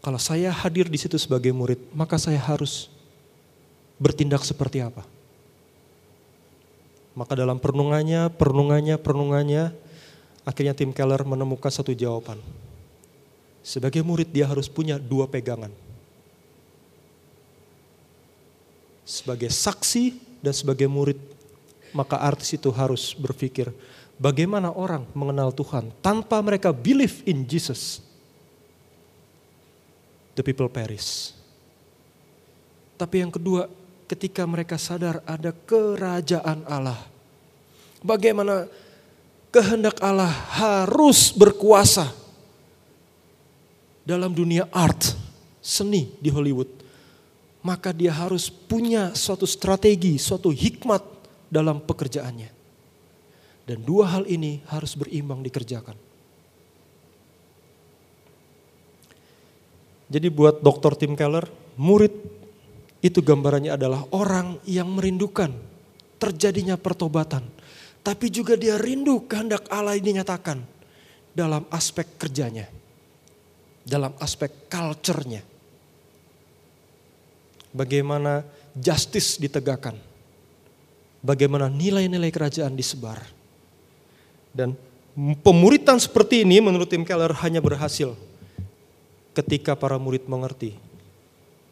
Kalau 0.00 0.16
saya 0.16 0.48
hadir 0.52 0.88
di 0.88 0.96
situ 0.96 1.20
sebagai 1.20 1.52
murid, 1.52 1.76
maka 1.92 2.16
saya 2.16 2.40
harus 2.40 2.88
bertindak 4.00 4.40
seperti 4.44 4.80
apa? 4.80 5.04
Maka 7.18 7.34
dalam 7.34 7.58
perenungannya, 7.58 8.30
perenungannya, 8.30 8.94
perenungannya, 8.94 9.74
akhirnya 10.46 10.70
Tim 10.70 10.94
Keller 10.94 11.26
menemukan 11.26 11.66
satu 11.66 11.90
jawaban. 11.90 12.38
Sebagai 13.58 14.06
murid 14.06 14.30
dia 14.30 14.46
harus 14.46 14.70
punya 14.70 15.02
dua 15.02 15.26
pegangan. 15.26 15.74
Sebagai 19.02 19.50
saksi 19.50 20.14
dan 20.38 20.54
sebagai 20.54 20.86
murid, 20.86 21.18
maka 21.90 22.22
artis 22.22 22.54
itu 22.54 22.70
harus 22.70 23.18
berpikir, 23.18 23.74
bagaimana 24.14 24.70
orang 24.70 25.02
mengenal 25.10 25.50
Tuhan 25.50 25.90
tanpa 25.98 26.38
mereka 26.38 26.70
believe 26.70 27.18
in 27.26 27.42
Jesus. 27.42 27.98
The 30.38 30.46
people 30.46 30.70
perish. 30.70 31.34
Tapi 32.94 33.26
yang 33.26 33.34
kedua, 33.34 33.66
ketika 34.08 34.48
mereka 34.48 34.80
sadar 34.80 35.20
ada 35.28 35.52
kerajaan 35.52 36.64
Allah. 36.64 36.96
Bagaimana 38.00 38.64
kehendak 39.52 40.00
Allah 40.00 40.32
harus 40.56 41.28
berkuasa 41.36 42.08
dalam 44.08 44.32
dunia 44.32 44.64
art, 44.72 45.12
seni 45.60 46.08
di 46.16 46.32
Hollywood. 46.32 46.72
Maka 47.60 47.92
dia 47.92 48.14
harus 48.16 48.48
punya 48.48 49.12
suatu 49.12 49.44
strategi, 49.44 50.16
suatu 50.16 50.48
hikmat 50.48 51.04
dalam 51.52 51.84
pekerjaannya. 51.84 52.56
Dan 53.68 53.84
dua 53.84 54.08
hal 54.08 54.24
ini 54.24 54.64
harus 54.72 54.96
berimbang 54.96 55.44
dikerjakan. 55.44 55.92
Jadi 60.08 60.32
buat 60.32 60.64
Dr. 60.64 60.96
Tim 60.96 61.12
Keller, 61.12 61.44
murid 61.76 62.16
itu 62.98 63.22
gambarannya 63.22 63.74
adalah 63.78 64.02
orang 64.10 64.58
yang 64.66 64.90
merindukan 64.90 65.54
terjadinya 66.18 66.74
pertobatan. 66.74 67.46
Tapi 68.02 68.26
juga 68.30 68.58
dia 68.58 68.74
rindu 68.74 69.26
kehendak 69.30 69.70
Allah 69.70 69.94
ini 69.94 70.18
nyatakan 70.18 70.58
dalam 71.30 71.62
aspek 71.70 72.18
kerjanya. 72.18 72.66
Dalam 73.88 74.12
aspek 74.20 74.68
culture-nya. 74.68 75.40
Bagaimana 77.72 78.42
justice 78.74 79.38
ditegakkan. 79.38 79.96
Bagaimana 81.22 81.70
nilai-nilai 81.70 82.28
kerajaan 82.34 82.74
disebar. 82.74 83.22
Dan 84.50 84.74
pemuritan 85.42 86.02
seperti 86.02 86.42
ini 86.42 86.58
menurut 86.58 86.90
Tim 86.90 87.06
Keller 87.06 87.30
hanya 87.46 87.62
berhasil 87.62 88.18
ketika 89.38 89.78
para 89.78 89.94
murid 90.02 90.26
mengerti 90.26 90.74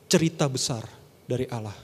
cerita 0.06 0.46
besar 0.46 0.86
dari 1.26 1.46
Allah. 1.50 1.74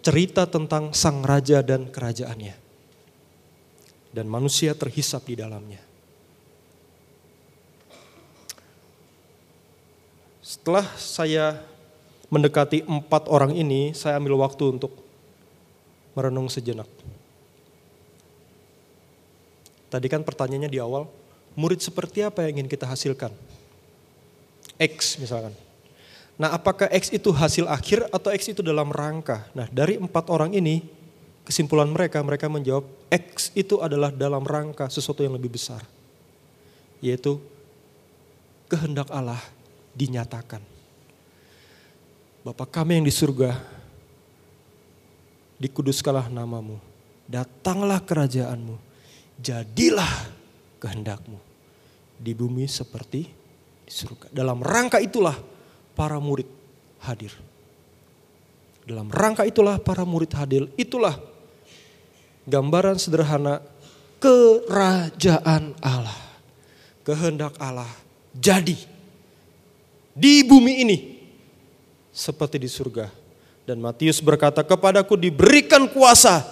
Cerita 0.00 0.48
tentang 0.48 0.96
sang 0.96 1.20
raja 1.20 1.60
dan 1.60 1.92
kerajaannya. 1.92 2.56
Dan 4.08 4.24
manusia 4.24 4.72
terhisap 4.72 5.28
di 5.28 5.36
dalamnya. 5.36 5.84
Setelah 10.40 10.88
saya 10.96 11.60
mendekati 12.32 12.88
empat 12.88 13.28
orang 13.28 13.52
ini, 13.52 13.92
saya 13.92 14.16
ambil 14.16 14.40
waktu 14.40 14.80
untuk 14.80 14.96
merenung 16.16 16.48
sejenak. 16.48 16.88
Tadi 19.92 20.06
kan 20.08 20.24
pertanyaannya 20.24 20.72
di 20.72 20.80
awal, 20.80 21.04
murid 21.52 21.84
seperti 21.84 22.24
apa 22.24 22.48
yang 22.48 22.60
ingin 22.60 22.68
kita 22.68 22.88
hasilkan? 22.88 23.32
X 24.80 25.20
misalkan. 25.20 25.67
Nah 26.38 26.54
apakah 26.54 26.86
X 26.94 27.10
itu 27.10 27.34
hasil 27.34 27.66
akhir 27.66 28.06
atau 28.14 28.30
X 28.30 28.54
itu 28.54 28.62
dalam 28.62 28.94
rangka? 28.94 29.50
Nah 29.58 29.66
dari 29.66 29.98
empat 29.98 30.30
orang 30.30 30.54
ini 30.54 30.86
kesimpulan 31.42 31.90
mereka, 31.90 32.22
mereka 32.22 32.46
menjawab 32.46 32.86
X 33.10 33.50
itu 33.58 33.82
adalah 33.82 34.14
dalam 34.14 34.46
rangka 34.46 34.86
sesuatu 34.86 35.26
yang 35.26 35.34
lebih 35.34 35.50
besar. 35.58 35.82
Yaitu 37.02 37.42
kehendak 38.70 39.10
Allah 39.10 39.42
dinyatakan. 39.98 40.62
Bapak 42.46 42.70
kami 42.70 43.02
yang 43.02 43.06
di 43.08 43.12
surga, 43.12 43.58
dikuduskanlah 45.58 46.30
namamu, 46.30 46.78
datanglah 47.26 47.98
kerajaanmu, 47.98 48.78
jadilah 49.42 50.30
kehendakmu 50.78 51.36
di 52.14 52.32
bumi 52.32 52.70
seperti 52.70 53.26
di 53.82 53.92
surga. 53.92 54.30
Dalam 54.30 54.62
rangka 54.62 55.02
itulah 55.02 55.34
para 55.98 56.22
murid 56.22 56.46
hadir. 57.02 57.34
Dalam 58.86 59.10
rangka 59.10 59.42
itulah 59.42 59.82
para 59.82 60.06
murid 60.06 60.30
hadir. 60.38 60.70
Itulah 60.78 61.18
gambaran 62.46 63.02
sederhana 63.02 63.58
kerajaan 64.22 65.74
Allah. 65.82 66.30
Kehendak 67.02 67.58
Allah 67.58 67.90
jadi 68.36 68.76
di 70.12 70.44
bumi 70.44 70.86
ini 70.86 70.98
seperti 72.14 72.60
di 72.60 72.70
surga. 72.70 73.10
Dan 73.64 73.80
Matius 73.84 74.20
berkata 74.20 74.64
kepadaku 74.64 75.16
diberikan 75.16 75.88
kuasa 75.88 76.44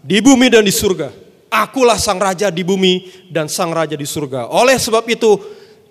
di 0.00 0.20
bumi 0.20 0.52
dan 0.52 0.64
di 0.64 0.72
surga. 0.72 1.12
Akulah 1.52 2.00
sang 2.00 2.16
raja 2.16 2.48
di 2.48 2.64
bumi 2.64 3.08
dan 3.28 3.48
sang 3.48 3.72
raja 3.72 3.92
di 3.92 4.08
surga. 4.08 4.48
Oleh 4.48 4.80
sebab 4.80 5.04
itu 5.08 5.36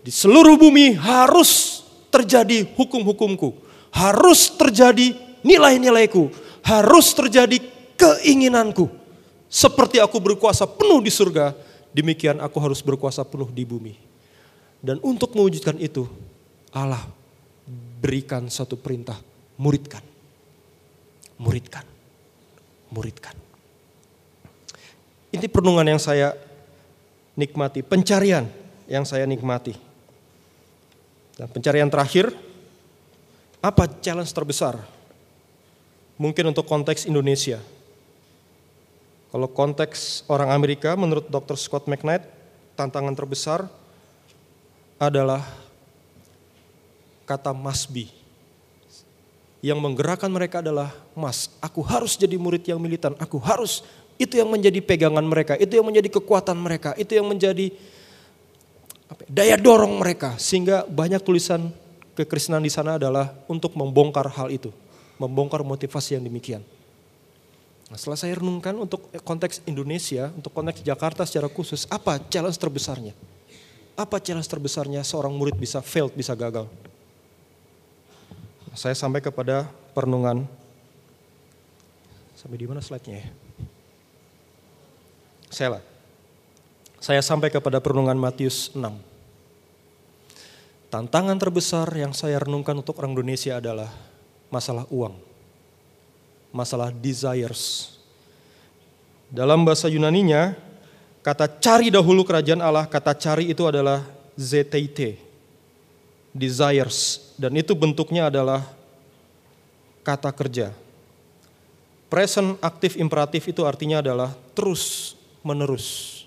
di 0.01 0.09
seluruh 0.09 0.57
bumi 0.57 0.97
harus 0.97 1.80
terjadi 2.11 2.67
hukum-hukumku. 2.75 3.55
Harus 3.89 4.51
terjadi 4.53 5.15
nilai-nilaiku. 5.41 6.29
Harus 6.61 7.15
terjadi 7.15 7.57
keinginanku. 7.97 8.91
Seperti 9.51 9.99
aku 9.99 10.19
berkuasa 10.19 10.63
penuh 10.63 11.03
di 11.03 11.11
surga, 11.11 11.51
demikian 11.91 12.39
aku 12.39 12.57
harus 12.59 12.79
berkuasa 12.79 13.23
penuh 13.27 13.51
di 13.51 13.67
bumi. 13.67 13.99
Dan 14.79 14.97
untuk 15.03 15.35
mewujudkan 15.35 15.75
itu, 15.75 16.07
Allah 16.71 17.03
berikan 17.99 18.47
satu 18.47 18.79
perintah, 18.79 19.19
muridkan. 19.59 20.01
Muridkan. 21.35 21.83
Muridkan. 22.91 23.35
Ini 25.31 25.47
perenungan 25.47 25.87
yang 25.87 26.01
saya 26.01 26.35
nikmati, 27.39 27.83
pencarian 27.83 28.47
yang 28.87 29.07
saya 29.07 29.23
nikmati. 29.23 29.90
Dan 31.41 31.49
pencarian 31.49 31.89
terakhir, 31.89 32.29
apa 33.65 33.89
challenge 33.97 34.29
terbesar? 34.29 34.77
Mungkin 36.21 36.53
untuk 36.53 36.69
konteks 36.69 37.09
Indonesia. 37.09 37.57
Kalau 39.33 39.49
konteks 39.49 40.21
orang 40.29 40.53
Amerika, 40.53 40.93
menurut 40.93 41.33
Dr. 41.33 41.57
Scott 41.57 41.89
McKnight, 41.89 42.29
tantangan 42.77 43.17
terbesar 43.17 43.65
adalah 45.01 45.41
kata 47.25 47.57
must 47.57 47.89
be. 47.89 48.05
Yang 49.65 49.81
menggerakkan 49.81 50.29
mereka 50.29 50.61
adalah 50.61 50.93
mas, 51.17 51.49
aku 51.57 51.81
harus 51.81 52.21
jadi 52.21 52.37
murid 52.37 52.69
yang 52.69 52.77
militan, 52.77 53.17
aku 53.17 53.41
harus. 53.41 53.81
Itu 54.21 54.37
yang 54.37 54.53
menjadi 54.53 54.77
pegangan 54.77 55.25
mereka, 55.25 55.57
itu 55.57 55.73
yang 55.73 55.89
menjadi 55.89 56.21
kekuatan 56.21 56.61
mereka, 56.61 56.93
itu 57.01 57.17
yang 57.17 57.25
menjadi 57.25 57.73
daya 59.27 59.55
dorong 59.59 59.99
mereka. 59.99 60.35
Sehingga 60.39 60.87
banyak 60.87 61.23
tulisan 61.23 61.71
kekristenan 62.15 62.63
di 62.63 62.71
sana 62.71 62.95
adalah 62.95 63.31
untuk 63.47 63.75
membongkar 63.75 64.27
hal 64.31 64.51
itu. 64.51 64.71
Membongkar 65.19 65.61
motivasi 65.61 66.17
yang 66.17 66.25
demikian. 66.25 66.63
Nah, 67.91 67.99
setelah 67.99 68.15
saya 68.15 68.39
renungkan 68.39 68.71
untuk 68.79 69.11
konteks 69.27 69.67
Indonesia, 69.67 70.31
untuk 70.31 70.55
konteks 70.55 70.79
Jakarta 70.79 71.27
secara 71.27 71.51
khusus, 71.51 71.83
apa 71.91 72.23
challenge 72.31 72.55
terbesarnya? 72.55 73.11
Apa 73.99 74.23
challenge 74.23 74.47
terbesarnya 74.47 75.03
seorang 75.03 75.35
murid 75.35 75.59
bisa 75.59 75.83
fail, 75.83 76.07
bisa 76.07 76.31
gagal? 76.31 76.71
Saya 78.71 78.95
sampai 78.95 79.19
kepada 79.19 79.67
perenungan. 79.91 80.47
Sampai 82.39 82.57
di 82.57 82.65
mana 82.65 82.79
slide-nya 82.79 83.27
ya? 83.27 83.29
Saya 85.51 85.69
lah. 85.77 85.90
Saya 87.01 87.19
sampai 87.25 87.49
kepada 87.49 87.81
perenungan 87.81 88.15
Matius 88.15 88.71
6. 88.77 88.85
Tantangan 90.93 91.35
terbesar 91.41 91.89
yang 91.97 92.13
saya 92.13 92.37
renungkan 92.37 92.77
untuk 92.77 93.01
orang 93.01 93.17
Indonesia 93.17 93.57
adalah 93.57 93.89
masalah 94.53 94.85
uang 94.93 95.31
masalah 96.51 96.91
desires. 96.91 97.95
Dalam 99.31 99.63
bahasa 99.63 99.87
Yunaninya, 99.87 100.53
kata 101.23 101.47
cari 101.47 101.87
dahulu 101.87 102.27
kerajaan 102.27 102.59
Allah, 102.59 102.83
kata 102.83 103.15
cari 103.15 103.47
itu 103.47 103.63
adalah 103.63 104.03
ZTT, 104.35 105.15
desires. 106.35 107.31
Dan 107.39 107.55
itu 107.55 107.71
bentuknya 107.71 108.27
adalah 108.27 108.67
kata 110.03 110.29
kerja. 110.35 110.75
Present 112.11 112.59
aktif 112.59 112.99
imperatif 112.99 113.47
itu 113.47 113.63
artinya 113.63 114.03
adalah 114.03 114.35
terus 114.51 115.15
menerus. 115.39 116.20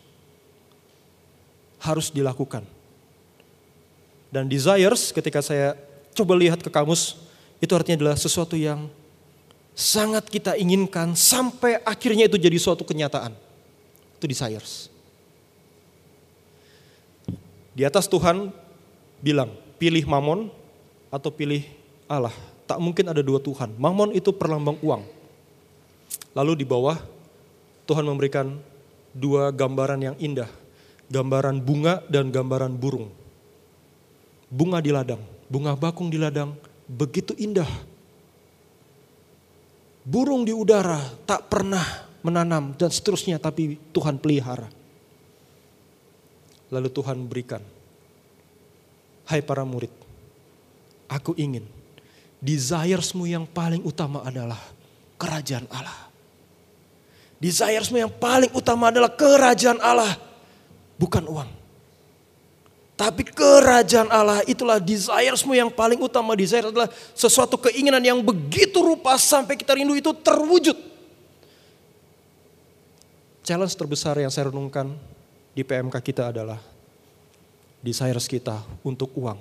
Harus 1.84 2.08
dilakukan. 2.08 2.64
Dan 4.32 4.48
desires 4.48 5.12
ketika 5.12 5.44
saya 5.44 5.76
coba 6.16 6.34
lihat 6.34 6.64
ke 6.64 6.72
kamus, 6.72 7.20
itu 7.60 7.70
artinya 7.76 8.00
adalah 8.00 8.16
sesuatu 8.16 8.56
yang 8.56 8.88
sangat 9.76 10.26
kita 10.30 10.56
inginkan 10.56 11.12
sampai 11.12 11.82
akhirnya 11.84 12.26
itu 12.26 12.40
jadi 12.40 12.56
suatu 12.56 12.82
kenyataan. 12.82 13.36
Itu 14.16 14.24
desires. 14.24 14.88
Di 17.74 17.82
atas 17.82 18.06
Tuhan 18.06 18.54
bilang, 19.18 19.50
pilih 19.76 20.06
mamon 20.06 20.48
atau 21.10 21.28
pilih 21.28 21.66
Allah. 22.06 22.32
Tak 22.64 22.80
mungkin 22.80 23.10
ada 23.10 23.20
dua 23.20 23.42
Tuhan. 23.42 23.74
Mamon 23.76 24.14
itu 24.16 24.32
perlambang 24.32 24.78
uang. 24.80 25.02
Lalu 26.32 26.62
di 26.62 26.66
bawah 26.66 26.96
Tuhan 27.84 28.06
memberikan 28.06 28.56
dua 29.12 29.52
gambaran 29.52 30.00
yang 30.00 30.16
indah. 30.16 30.48
Gambaran 31.14 31.62
bunga 31.62 32.02
dan 32.10 32.34
gambaran 32.34 32.74
burung. 32.74 33.06
Bunga 34.50 34.82
di 34.82 34.90
ladang, 34.90 35.22
bunga 35.46 35.78
bakung 35.78 36.10
di 36.10 36.18
ladang, 36.18 36.58
begitu 36.90 37.38
indah 37.38 37.70
burung 40.04 40.44
di 40.44 40.52
udara 40.52 41.00
tak 41.24 41.48
pernah 41.48 41.82
menanam 42.20 42.76
dan 42.76 42.92
seterusnya 42.92 43.40
tapi 43.40 43.80
Tuhan 43.90 44.20
pelihara. 44.20 44.68
Lalu 46.68 46.88
Tuhan 46.92 47.18
berikan, 47.24 47.62
hai 49.28 49.40
para 49.40 49.64
murid, 49.64 49.92
aku 51.08 51.32
ingin 51.40 51.64
desiresmu 52.40 53.24
yang 53.24 53.48
paling 53.48 53.80
utama 53.84 54.24
adalah 54.24 54.60
kerajaan 55.16 55.68
Allah. 55.72 56.12
Desiresmu 57.40 58.00
yang 58.00 58.12
paling 58.12 58.52
utama 58.56 58.88
adalah 58.88 59.12
kerajaan 59.12 59.78
Allah, 59.80 60.16
bukan 60.98 61.24
uang. 61.26 61.50
Tapi 62.94 63.26
kerajaan 63.26 64.06
Allah 64.06 64.46
itulah 64.46 64.78
desiresmu 64.78 65.50
yang 65.50 65.66
paling 65.66 65.98
utama. 65.98 66.38
Desire 66.38 66.70
adalah 66.70 66.86
sesuatu 67.10 67.58
keinginan 67.58 67.98
yang 67.98 68.22
begitu 68.22 68.78
rupa 68.78 69.18
sampai 69.18 69.58
kita 69.58 69.74
rindu 69.74 69.98
itu 69.98 70.14
terwujud. 70.14 70.78
Challenge 73.42 73.74
terbesar 73.74 74.14
yang 74.22 74.30
saya 74.30 74.48
renungkan 74.48 74.94
di 75.52 75.66
PMK 75.66 75.98
kita 76.00 76.30
adalah 76.30 76.62
desires 77.82 78.30
kita 78.30 78.62
untuk 78.86 79.10
uang 79.18 79.36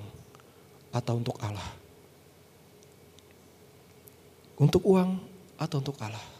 atau 0.89 1.13
untuk 1.13 1.37
Allah. 1.37 1.69
Untuk 4.57 4.81
uang 4.81 5.21
atau 5.61 5.77
untuk 5.77 5.95
Allah. 6.01 6.32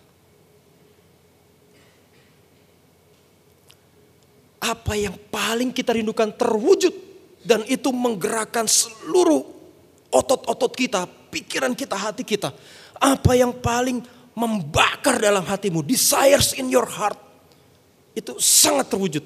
Apa 4.64 4.96
yang 4.96 5.20
paling 5.28 5.76
kita 5.76 5.92
rindukan 5.92 6.32
terwujud 6.32 6.96
dan 7.44 7.68
itu 7.68 7.92
menggerakkan 7.92 8.64
seluruh 8.64 9.44
otot-otot 10.08 10.72
kita, 10.72 11.04
pikiran 11.28 11.76
kita, 11.76 12.00
hati 12.00 12.24
kita. 12.24 12.56
Apa 12.96 13.36
yang 13.36 13.52
paling 13.52 14.00
membakar 14.32 15.20
dalam 15.20 15.44
hatimu, 15.44 15.84
desires 15.84 16.56
in 16.56 16.72
your 16.72 16.88
heart, 16.88 17.20
itu 18.16 18.40
sangat 18.40 18.88
terwujud. 18.88 19.26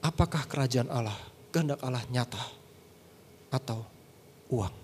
Apakah 0.00 0.48
kerajaan 0.48 0.88
Allah, 0.88 1.18
kehendak 1.52 1.84
Allah 1.84 2.00
nyata 2.08 2.40
atau 3.52 3.84
uang? 4.48 4.74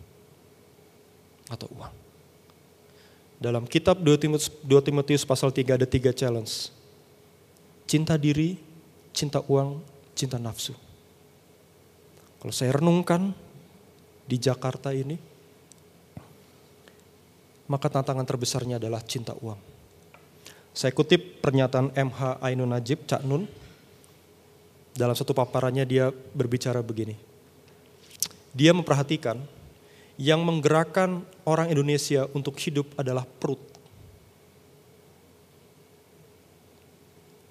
Atau 1.49 1.73
uang. 1.73 1.95
Dalam 3.41 3.65
kitab 3.65 4.05
2 4.05 4.21
Timotius, 4.21 4.53
2 4.61 4.69
Timotius 4.85 5.25
pasal 5.25 5.49
3 5.49 5.81
ada 5.81 5.87
tiga 5.89 6.13
challenge. 6.13 6.69
Cinta 7.85 8.17
diri, 8.17 8.74
cinta 9.15 9.41
uang, 9.47 9.79
cinta 10.19 10.37
nafsu. 10.37 10.75
Kalau 12.43 12.53
saya 12.53 12.77
renungkan 12.77 13.33
di 14.29 14.37
Jakarta 14.37 14.93
ini, 14.93 15.17
maka 17.71 17.89
tantangan 17.89 18.27
terbesarnya 18.29 18.77
adalah 18.77 19.01
cinta 19.01 19.33
uang. 19.41 19.57
Saya 20.75 20.91
kutip 20.91 21.41
pernyataan 21.41 21.95
MH 21.95 22.43
Ainun 22.43 22.75
Najib, 22.75 23.07
Cak 23.07 23.23
Nun. 23.25 23.47
Dalam 24.95 25.15
satu 25.15 25.35
paparannya 25.35 25.87
dia 25.87 26.11
berbicara 26.11 26.83
begini. 26.83 27.15
Dia 28.55 28.71
memperhatikan 28.71 29.39
yang 30.15 30.43
menggerakkan 30.47 31.27
orang 31.43 31.71
Indonesia 31.71 32.31
untuk 32.31 32.55
hidup 32.63 32.95
adalah 32.95 33.27
perut. 33.27 33.74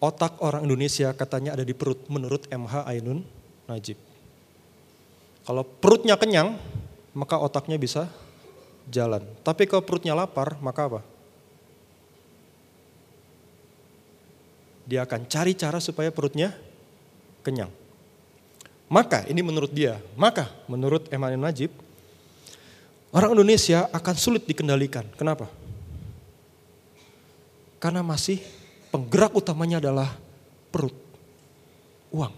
Otak 0.04 0.44
orang 0.44 0.68
Indonesia 0.68 1.16
katanya 1.16 1.56
ada 1.56 1.64
di 1.64 1.72
perut 1.72 2.04
menurut 2.12 2.44
MH 2.52 2.84
Ainun 2.92 3.24
Najib. 3.72 3.96
Kalau 5.48 5.64
perutnya 5.64 6.20
kenyang, 6.20 6.60
maka 7.16 7.40
otaknya 7.40 7.80
bisa 7.80 8.12
jalan. 8.92 9.24
Tapi 9.48 9.64
kalau 9.64 9.80
perutnya 9.88 10.12
lapar, 10.12 10.60
maka 10.60 10.92
apa? 10.92 11.02
Dia 14.84 15.08
akan 15.08 15.24
cari 15.32 15.56
cara 15.56 15.80
supaya 15.80 16.12
perutnya 16.12 16.52
kenyang. 17.40 17.72
Maka 18.92 19.24
ini 19.32 19.40
menurut 19.40 19.72
dia, 19.72 20.04
maka 20.20 20.52
menurut 20.68 21.08
Ainun 21.08 21.40
Najib, 21.40 21.72
orang 23.16 23.32
Indonesia 23.32 23.88
akan 23.96 24.16
sulit 24.20 24.44
dikendalikan. 24.44 25.08
Kenapa? 25.16 25.48
Karena 27.80 28.04
masih 28.04 28.44
penggerak 28.94 29.34
utamanya 29.34 29.82
adalah 29.82 30.14
perut, 30.70 30.94
uang. 32.14 32.30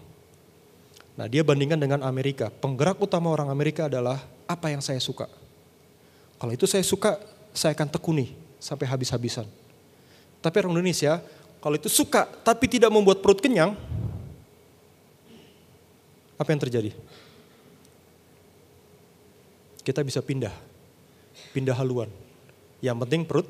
Nah 1.20 1.28
dia 1.28 1.44
bandingkan 1.44 1.76
dengan 1.76 2.00
Amerika. 2.00 2.48
Penggerak 2.48 2.96
utama 2.96 3.28
orang 3.28 3.52
Amerika 3.52 3.92
adalah 3.92 4.24
apa 4.48 4.72
yang 4.72 4.80
saya 4.80 4.96
suka. 4.96 5.28
Kalau 6.40 6.52
itu 6.52 6.64
saya 6.64 6.80
suka, 6.80 7.20
saya 7.52 7.76
akan 7.76 7.92
tekuni 7.92 8.32
sampai 8.56 8.88
habis-habisan. 8.88 9.44
Tapi 10.40 10.56
orang 10.64 10.80
Indonesia, 10.80 11.20
kalau 11.60 11.76
itu 11.76 11.92
suka 11.92 12.24
tapi 12.40 12.68
tidak 12.68 12.88
membuat 12.88 13.20
perut 13.20 13.40
kenyang, 13.40 13.76
apa 16.36 16.48
yang 16.52 16.60
terjadi? 16.60 16.92
Kita 19.84 20.00
bisa 20.04 20.20
pindah, 20.20 20.52
pindah 21.52 21.76
haluan. 21.76 22.08
Yang 22.84 22.96
penting 23.04 23.22
perut 23.24 23.48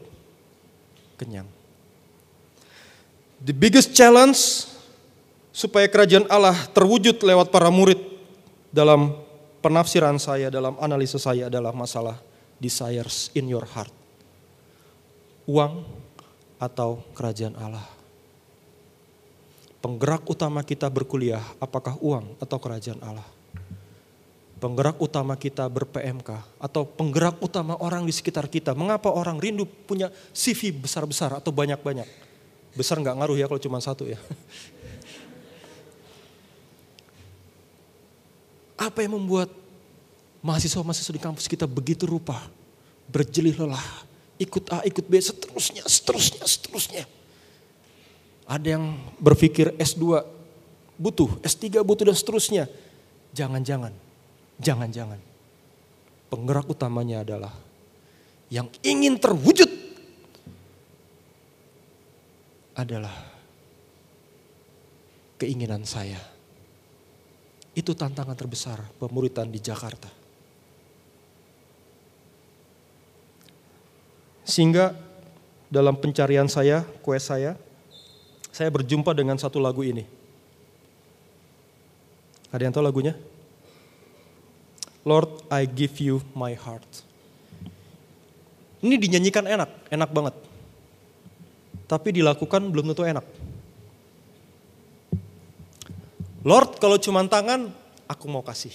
kenyang. 1.19 1.56
The 3.43 3.53
biggest 3.53 3.93
challenge 3.93 4.65
supaya 5.53 5.89
kerajaan 5.89 6.29
Allah 6.29 6.57
terwujud 6.73 7.21
lewat 7.21 7.53
para 7.53 7.69
murid 7.69 8.01
dalam 8.73 9.17
penafsiran 9.61 10.17
saya, 10.17 10.53
dalam 10.53 10.77
analisa 10.81 11.21
saya 11.21 11.49
adalah 11.49 11.73
masalah 11.73 12.17
desires 12.57 13.29
in 13.37 13.49
your 13.49 13.65
heart. 13.65 13.93
Uang 15.45 15.85
atau 16.57 17.05
kerajaan 17.13 17.57
Allah. 17.61 17.85
Penggerak 19.85 20.27
utama 20.27 20.65
kita 20.67 20.89
berkuliah, 20.91 21.45
apakah 21.63 21.95
uang 22.03 22.41
atau 22.43 22.59
kerajaan 22.59 22.99
Allah? 23.05 23.29
Penggerak 24.57 24.97
utama 24.99 25.37
kita 25.37 25.69
ber-PMK 25.69 26.59
atau 26.59 26.89
penggerak 26.89 27.37
utama 27.45 27.77
orang 27.77 28.09
di 28.09 28.11
sekitar 28.11 28.49
kita. 28.49 28.73
Mengapa 28.73 29.13
orang 29.13 29.37
rindu 29.37 29.69
punya 29.69 30.09
CV 30.33 30.73
besar-besar 30.73 31.37
atau 31.37 31.53
banyak-banyak? 31.53 32.26
Besar 32.77 33.01
nggak 33.01 33.17
ngaruh 33.17 33.41
ya 33.41 33.49
kalau 33.49 33.59
cuma 33.59 33.81
satu 33.81 34.05
ya. 34.05 34.21
Apa 38.77 39.01
yang 39.01 39.17
membuat 39.17 39.49
mahasiswa-mahasiswa 40.45 41.17
di 41.17 41.23
kampus 41.25 41.49
kita 41.49 41.65
begitu 41.65 42.05
rupa, 42.05 42.37
berjelih 43.09 43.57
lelah, 43.57 44.05
ikut 44.37 44.69
A, 44.69 44.85
ikut 44.85 45.09
B, 45.09 45.17
seterusnya, 45.17 45.83
seterusnya, 45.89 46.45
seterusnya. 46.45 47.05
Ada 48.47 48.79
yang 48.79 49.01
berpikir 49.19 49.75
S2 49.81 50.23
butuh, 51.01 51.41
S3 51.43 51.83
butuh 51.83 52.13
dan 52.13 52.17
seterusnya. 52.17 52.65
Jangan-jangan, 53.33 53.91
jangan-jangan. 54.61 55.19
Penggerak 56.29 56.69
utamanya 56.69 57.25
adalah 57.25 57.55
yang 58.53 58.71
ingin 58.87 59.19
terwujud 59.19 59.67
adalah 62.77 63.13
keinginan 65.41 65.89
saya. 65.89 66.21
Itu 67.77 67.93
tantangan 67.93 68.37
terbesar 68.37 68.81
pemuritan 69.01 69.49
di 69.49 69.61
Jakarta. 69.61 70.09
Sehingga 74.47 74.95
dalam 75.67 75.99
pencarian 75.99 76.47
saya, 76.47 76.87
quest 77.03 77.29
saya, 77.33 77.59
saya 78.55 78.71
berjumpa 78.71 79.13
dengan 79.13 79.37
satu 79.37 79.61
lagu 79.61 79.83
ini. 79.83 80.07
Ada 82.55 82.63
yang 82.65 82.73
tahu 82.73 82.85
lagunya? 82.87 83.13
Lord, 85.05 85.45
I 85.53 85.69
give 85.69 85.99
you 86.01 86.25
my 86.33 86.57
heart. 86.57 86.87
Ini 88.81 88.97
dinyanyikan 88.97 89.45
enak, 89.45 89.71
enak 89.91 90.11
banget. 90.15 90.35
Tapi 91.87 92.09
dilakukan 92.19 92.67
belum 92.71 92.91
tentu 92.91 93.07
enak. 93.07 93.27
Lord, 96.47 96.79
kalau 96.79 96.99
cuma 96.99 97.23
tangan, 97.27 97.71
aku 98.07 98.27
mau 98.31 98.43
kasih. 98.43 98.75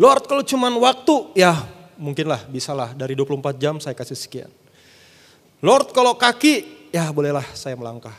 Lord, 0.00 0.24
kalau 0.28 0.44
cuma 0.44 0.68
waktu, 0.72 1.36
ya 1.36 1.56
mungkinlah 2.00 2.48
bisalah 2.48 2.96
dari 2.96 3.12
24 3.14 3.62
jam 3.62 3.74
saya 3.78 3.94
kasih 3.94 4.16
sekian. 4.16 4.50
Lord 5.62 5.94
kalau 5.94 6.18
kaki 6.18 6.90
ya 6.90 7.06
bolehlah 7.14 7.46
saya 7.54 7.78
melangkah. 7.78 8.14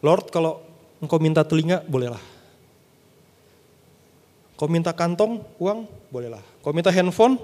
Lord 0.00 0.32
kalau 0.32 0.64
engkau 0.96 1.20
minta 1.20 1.44
telinga 1.44 1.84
bolehlah. 1.84 2.20
Kau 4.56 4.70
minta 4.70 4.96
kantong 4.96 5.44
uang 5.60 5.84
bolehlah. 6.08 6.40
Kau 6.64 6.72
minta 6.72 6.88
handphone 6.88 7.36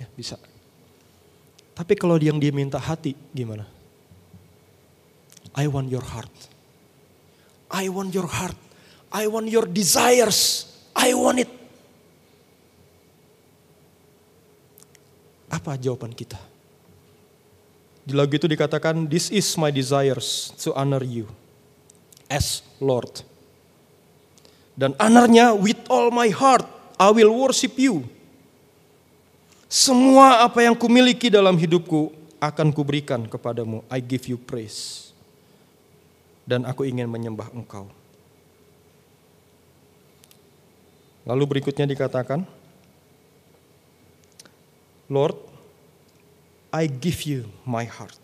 ya 0.00 0.08
bisa. 0.16 0.40
Tapi 1.76 1.92
kalau 1.92 2.16
yang 2.16 2.40
dia 2.40 2.54
minta 2.54 2.80
hati 2.80 3.12
gimana? 3.36 3.68
I 5.52 5.68
want 5.68 5.92
your 5.92 6.04
heart. 6.04 6.32
I 7.72 7.88
want 7.88 8.12
your 8.12 8.28
heart. 8.28 8.56
I 9.12 9.28
want 9.28 9.48
your 9.52 9.68
desires. 9.68 10.68
I 10.96 11.12
want 11.12 11.44
it. 11.44 11.50
Apa 15.52 15.76
jawaban 15.76 16.16
kita? 16.16 16.40
Di 18.02 18.16
lagu 18.16 18.32
itu 18.34 18.48
dikatakan, 18.48 19.04
This 19.04 19.28
is 19.28 19.44
my 19.60 19.68
desires 19.68 20.56
to 20.64 20.72
honor 20.72 21.04
you 21.04 21.28
as 22.32 22.64
Lord. 22.80 23.20
Dan 24.72 24.96
honornya 24.96 25.52
with 25.52 25.78
all 25.92 26.08
my 26.08 26.32
heart, 26.32 26.64
I 26.96 27.12
will 27.12 27.28
worship 27.28 27.76
you. 27.76 28.08
Semua 29.68 30.44
apa 30.44 30.64
yang 30.64 30.72
kumiliki 30.76 31.28
dalam 31.28 31.56
hidupku 31.56 32.12
akan 32.40 32.72
kuberikan 32.72 33.28
kepadamu. 33.28 33.84
I 33.92 34.00
give 34.00 34.24
you 34.32 34.40
praise. 34.40 35.11
Dan 36.42 36.66
aku 36.66 36.82
ingin 36.82 37.06
menyembah 37.06 37.50
engkau. 37.54 37.86
Lalu 41.22 41.44
berikutnya 41.58 41.86
dikatakan, 41.86 42.42
Lord, 45.06 45.38
I 46.74 46.90
give 46.90 47.22
you 47.28 47.46
my 47.62 47.86
heart. 47.86 48.18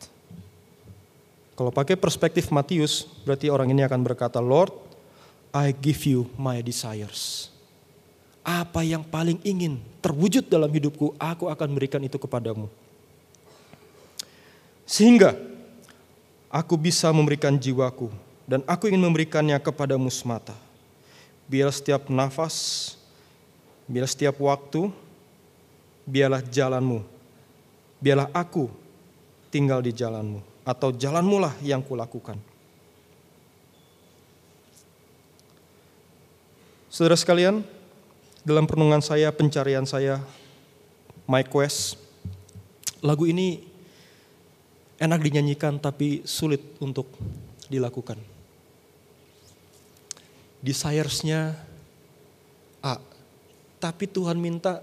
Kalau 1.55 1.75
pakai 1.75 1.99
perspektif 1.99 2.51
Matius, 2.55 3.07
berarti 3.27 3.51
orang 3.51 3.71
ini 3.71 3.83
akan 3.83 4.01
berkata, 4.03 4.39
Lord, 4.39 4.71
I 5.51 5.75
give 5.75 6.07
you 6.07 6.31
my 6.39 6.63
desires. 6.63 7.51
Apa 8.47 8.87
yang 8.87 9.05
paling 9.05 9.43
ingin 9.45 9.83
terwujud 10.01 10.47
dalam 10.47 10.71
hidupku, 10.71 11.19
aku 11.19 11.51
akan 11.51 11.69
berikan 11.75 12.01
itu 12.01 12.17
kepadamu. 12.17 12.71
Sehingga 14.89 15.37
aku 16.49 16.75
bisa 16.81 17.13
memberikan 17.13 17.57
jiwaku 17.57 18.09
dan 18.49 18.65
aku 18.65 18.89
ingin 18.89 19.05
memberikannya 19.05 19.57
kepadamu 19.61 20.09
semata. 20.09 20.57
Biar 21.49 21.69
setiap 21.73 22.13
nafas, 22.13 22.97
biar 23.89 24.05
setiap 24.05 24.37
waktu, 24.41 24.93
biarlah 26.05 26.45
jalanmu, 26.45 27.05
biarlah 28.01 28.29
aku 28.33 28.69
tinggal 29.49 29.81
di 29.81 29.93
jalanmu, 29.93 30.45
atau 30.65 30.93
jalanmu 30.93 31.37
lah 31.41 31.57
yang 31.65 31.81
kulakukan. 31.81 32.37
Saudara 36.89 37.17
sekalian, 37.17 37.65
dalam 38.45 38.65
perenungan 38.65 39.05
saya, 39.05 39.29
pencarian 39.33 39.85
saya, 39.85 40.21
My 41.29 41.45
Quest, 41.45 42.01
lagu 43.05 43.29
ini 43.29 43.68
enak 44.99 45.23
dinyanyikan 45.23 45.79
tapi 45.79 46.27
sulit 46.27 46.61
untuk 46.83 47.07
dilakukan. 47.71 48.19
Desires-nya 50.59 51.55
A, 52.83 52.99
tapi 53.79 54.11
Tuhan 54.11 54.39
minta 54.39 54.83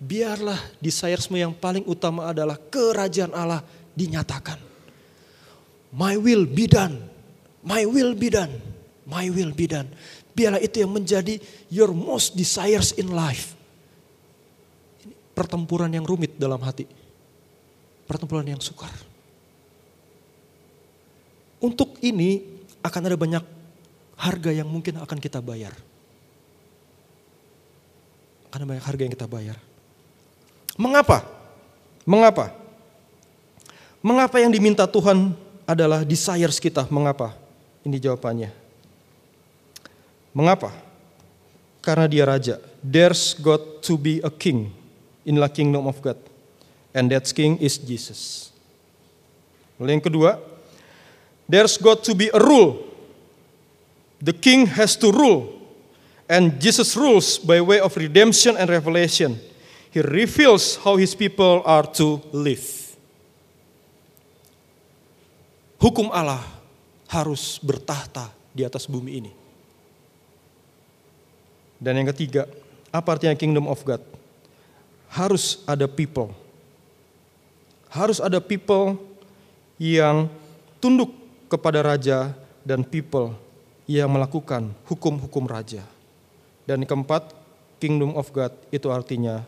biarlah 0.00 0.56
desiresmu 0.80 1.36
yang 1.36 1.52
paling 1.52 1.84
utama 1.84 2.32
adalah 2.32 2.56
kerajaan 2.56 3.36
Allah 3.36 3.60
dinyatakan. 3.92 4.56
My 5.92 6.16
will 6.16 6.48
be 6.48 6.64
done, 6.64 7.04
my 7.60 7.84
will 7.84 8.16
be 8.16 8.32
done, 8.32 8.56
my 9.04 9.28
will 9.28 9.52
be 9.52 9.68
done. 9.68 9.92
Biarlah 10.32 10.62
itu 10.62 10.80
yang 10.80 10.92
menjadi 10.94 11.36
your 11.68 11.92
most 11.92 12.32
desires 12.32 12.96
in 12.96 13.12
life. 13.12 13.52
Pertempuran 15.36 15.92
yang 15.92 16.06
rumit 16.06 16.38
dalam 16.40 16.60
hati. 16.64 16.88
Pertempuran 18.08 18.46
yang 18.56 18.62
sukar. 18.62 19.09
Untuk 21.60 22.00
ini 22.00 22.40
akan 22.80 23.02
ada 23.04 23.16
banyak 23.20 23.44
harga 24.16 24.50
yang 24.52 24.68
mungkin 24.68 24.96
akan 25.00 25.18
kita 25.20 25.44
bayar. 25.44 25.76
Akan 28.48 28.64
ada 28.64 28.68
banyak 28.76 28.84
harga 28.84 29.02
yang 29.04 29.14
kita 29.14 29.28
bayar. 29.28 29.56
Mengapa? 30.80 31.24
Mengapa? 32.08 32.56
Mengapa 34.00 34.40
yang 34.40 34.48
diminta 34.48 34.88
Tuhan 34.88 35.36
adalah 35.68 36.00
desires 36.02 36.56
kita? 36.56 36.88
Mengapa? 36.88 37.36
Ini 37.84 38.00
jawabannya. 38.00 38.50
Mengapa? 40.32 40.72
Karena 41.84 42.08
dia 42.08 42.24
raja. 42.24 42.56
There's 42.80 43.36
got 43.36 43.84
to 43.84 44.00
be 44.00 44.24
a 44.24 44.32
king 44.32 44.72
in 45.28 45.36
the 45.36 45.48
kingdom 45.52 45.84
of 45.84 46.00
God. 46.00 46.16
And 46.96 47.12
that 47.12 47.28
king 47.30 47.60
is 47.60 47.76
Jesus. 47.76 48.50
Lalu 49.78 50.00
yang 50.00 50.04
kedua, 50.04 50.30
there's 51.50 51.74
got 51.74 52.06
to 52.06 52.14
be 52.14 52.30
a 52.30 52.38
rule. 52.38 52.86
The 54.22 54.32
king 54.32 54.70
has 54.70 54.94
to 55.02 55.10
rule. 55.10 55.58
And 56.30 56.62
Jesus 56.62 56.94
rules 56.94 57.42
by 57.42 57.58
way 57.58 57.82
of 57.82 57.96
redemption 57.98 58.54
and 58.54 58.70
revelation. 58.70 59.34
He 59.90 59.98
reveals 59.98 60.78
how 60.78 60.94
his 60.94 61.10
people 61.18 61.66
are 61.66 61.82
to 61.98 62.22
live. 62.30 62.94
Hukum 65.82 66.06
Allah 66.14 66.44
harus 67.10 67.58
bertahta 67.58 68.30
di 68.54 68.62
atas 68.62 68.86
bumi 68.86 69.18
ini. 69.18 69.32
Dan 71.80 71.98
yang 71.98 72.12
ketiga, 72.14 72.46
apa 72.94 73.16
artinya 73.16 73.34
kingdom 73.34 73.66
of 73.66 73.82
God? 73.82 73.98
Harus 75.10 75.64
ada 75.66 75.90
people. 75.90 76.30
Harus 77.90 78.22
ada 78.22 78.38
people 78.38 78.94
yang 79.80 80.30
tunduk 80.78 81.19
kepada 81.50 81.82
raja 81.82 82.30
dan 82.62 82.86
people 82.86 83.34
yang 83.90 84.06
melakukan 84.06 84.70
hukum-hukum 84.86 85.50
raja. 85.50 85.82
Dan 86.62 86.86
keempat, 86.86 87.34
kingdom 87.82 88.14
of 88.14 88.30
God 88.30 88.54
itu 88.70 88.86
artinya 88.88 89.42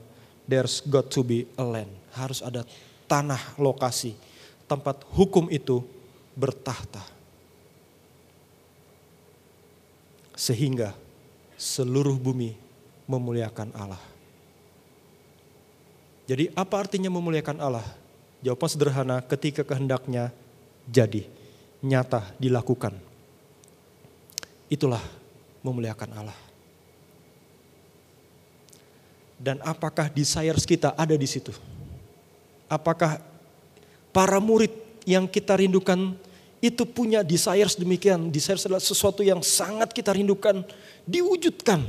there's 0.50 0.82
got 0.82 1.06
to 1.14 1.22
be 1.22 1.46
a 1.54 1.62
land. 1.62 1.94
Harus 2.10 2.42
ada 2.42 2.66
tanah 3.06 3.54
lokasi 3.56 4.18
tempat 4.66 5.06
hukum 5.14 5.46
itu 5.46 5.80
bertahta. 6.34 7.22
sehingga 10.42 10.96
seluruh 11.54 12.18
bumi 12.18 12.56
memuliakan 13.06 13.70
Allah. 13.78 14.00
Jadi 16.26 16.50
apa 16.58 16.82
artinya 16.82 17.10
memuliakan 17.12 17.62
Allah? 17.62 17.86
Jawaban 18.42 18.66
sederhana 18.70 19.22
ketika 19.22 19.62
kehendaknya 19.62 20.34
jadi, 20.90 21.30
nyata, 21.82 22.32
dilakukan. 22.38 22.94
Itulah 24.70 25.02
memuliakan 25.60 26.10
Allah. 26.14 26.38
Dan 29.42 29.58
apakah 29.66 30.06
desires 30.06 30.62
kita 30.62 30.94
ada 30.94 31.18
di 31.18 31.26
situ? 31.26 31.50
Apakah 32.70 33.18
para 34.14 34.38
murid 34.38 34.70
yang 35.02 35.26
kita 35.26 35.58
rindukan 35.58 36.14
itu 36.62 36.86
punya 36.86 37.26
desires 37.26 37.74
demikian. 37.74 38.30
Desires 38.30 38.62
adalah 38.62 38.78
sesuatu 38.78 39.26
yang 39.26 39.42
sangat 39.42 39.90
kita 39.90 40.14
rindukan 40.14 40.62
diwujudkan, 41.02 41.82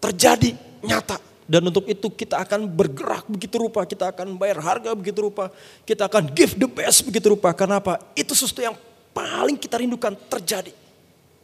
terjadi, 0.00 0.56
nyata. 0.80 1.20
Dan 1.44 1.68
untuk 1.68 1.84
itu 1.84 2.08
kita 2.08 2.40
akan 2.40 2.64
bergerak 2.64 3.28
begitu 3.28 3.60
rupa, 3.60 3.84
kita 3.84 4.08
akan 4.08 4.40
bayar 4.40 4.62
harga 4.64 4.96
begitu 4.96 5.28
rupa, 5.28 5.52
kita 5.84 6.08
akan 6.08 6.32
give 6.32 6.56
the 6.56 6.64
best 6.64 7.04
begitu 7.04 7.36
rupa. 7.36 7.52
Kenapa? 7.52 8.00
Itu 8.16 8.32
sesuatu 8.32 8.64
yang 8.64 8.78
paling 9.10 9.56
kita 9.58 9.80
rindukan 9.80 10.14
terjadi, 10.28 10.72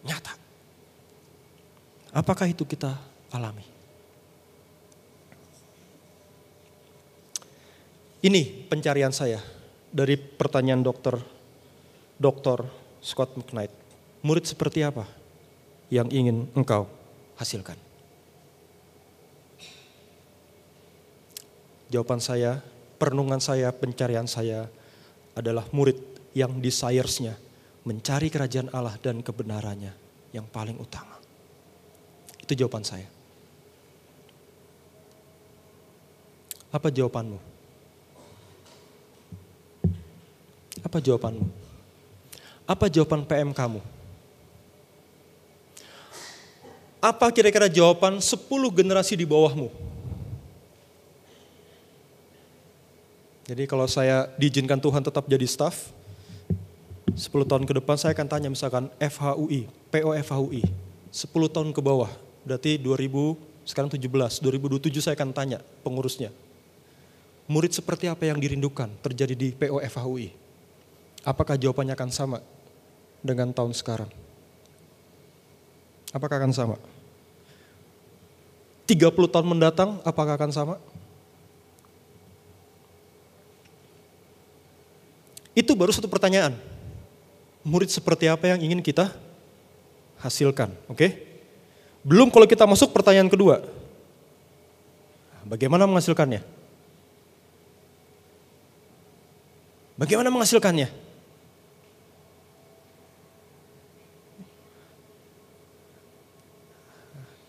nyata. 0.06 0.34
Apakah 2.16 2.48
itu 2.48 2.64
kita 2.64 2.96
alami? 3.28 3.64
Ini 8.24 8.66
pencarian 8.66 9.12
saya 9.12 9.38
dari 9.92 10.16
pertanyaan 10.18 10.82
dokter 10.82 11.14
Dr. 12.16 12.64
Scott 13.04 13.36
McKnight. 13.36 13.70
Murid 14.24 14.48
seperti 14.48 14.82
apa 14.82 15.06
yang 15.92 16.10
ingin 16.10 16.48
engkau 16.56 16.88
hasilkan? 17.38 17.78
Jawaban 21.86 22.18
saya, 22.18 22.58
perenungan 22.98 23.38
saya, 23.38 23.70
pencarian 23.70 24.26
saya 24.26 24.66
adalah 25.38 25.62
murid 25.70 26.00
yang 26.34 26.58
desires-nya 26.58 27.38
mencari 27.86 28.26
kerajaan 28.26 28.68
Allah 28.74 28.98
dan 28.98 29.22
kebenarannya 29.22 29.94
yang 30.34 30.44
paling 30.50 30.74
utama. 30.76 31.14
Itu 32.42 32.58
jawaban 32.58 32.82
saya. 32.82 33.06
Apa 36.74 36.90
jawabanmu? 36.90 37.38
Apa 40.82 40.98
jawabanmu? 40.98 41.46
Apa 42.66 42.90
jawaban 42.90 43.22
PM 43.22 43.54
kamu? 43.54 43.78
Apa 46.98 47.30
kira-kira 47.30 47.70
jawaban 47.70 48.18
10 48.18 48.50
generasi 48.74 49.14
di 49.14 49.22
bawahmu? 49.22 49.70
Jadi 53.46 53.62
kalau 53.70 53.86
saya 53.86 54.26
diizinkan 54.34 54.82
Tuhan 54.82 55.06
tetap 55.06 55.22
jadi 55.30 55.46
staff, 55.46 55.94
10 57.14 57.46
tahun 57.46 57.64
ke 57.68 57.78
depan 57.78 57.94
saya 57.94 58.16
akan 58.18 58.26
tanya 58.26 58.48
misalkan 58.50 58.90
FHUI, 58.98 59.70
POFHUI, 59.94 60.66
10 61.14 61.54
tahun 61.54 61.70
ke 61.70 61.78
bawah, 61.78 62.10
berarti 62.42 62.82
2000, 62.82 63.38
sekarang 63.62 63.90
17, 63.90 64.42
2027 64.42 64.98
saya 64.98 65.14
akan 65.14 65.30
tanya 65.30 65.58
pengurusnya. 65.86 66.34
Murid 67.46 67.70
seperti 67.70 68.10
apa 68.10 68.26
yang 68.26 68.42
dirindukan 68.42 68.90
terjadi 69.06 69.34
di 69.38 69.54
POFHUI? 69.54 70.34
Apakah 71.22 71.54
jawabannya 71.54 71.94
akan 71.94 72.10
sama 72.10 72.38
dengan 73.22 73.54
tahun 73.54 73.70
sekarang? 73.70 74.10
Apakah 76.10 76.42
akan 76.42 76.54
sama? 76.54 76.76
30 78.86 79.10
tahun 79.10 79.46
mendatang 79.46 79.98
apakah 80.06 80.38
akan 80.38 80.50
sama? 80.54 80.74
Itu 85.56 85.74
baru 85.74 85.90
satu 85.90 86.06
pertanyaan. 86.06 86.75
Murid 87.66 87.90
seperti 87.90 88.30
apa 88.30 88.46
yang 88.46 88.62
ingin 88.62 88.78
kita 88.78 89.10
hasilkan, 90.22 90.70
oke? 90.86 90.94
Okay? 90.94 91.10
Belum 92.06 92.30
kalau 92.30 92.46
kita 92.46 92.62
masuk 92.62 92.94
pertanyaan 92.94 93.26
kedua. 93.26 93.66
Bagaimana 95.42 95.90
menghasilkannya? 95.90 96.46
Bagaimana 99.98 100.30
menghasilkannya? 100.30 100.86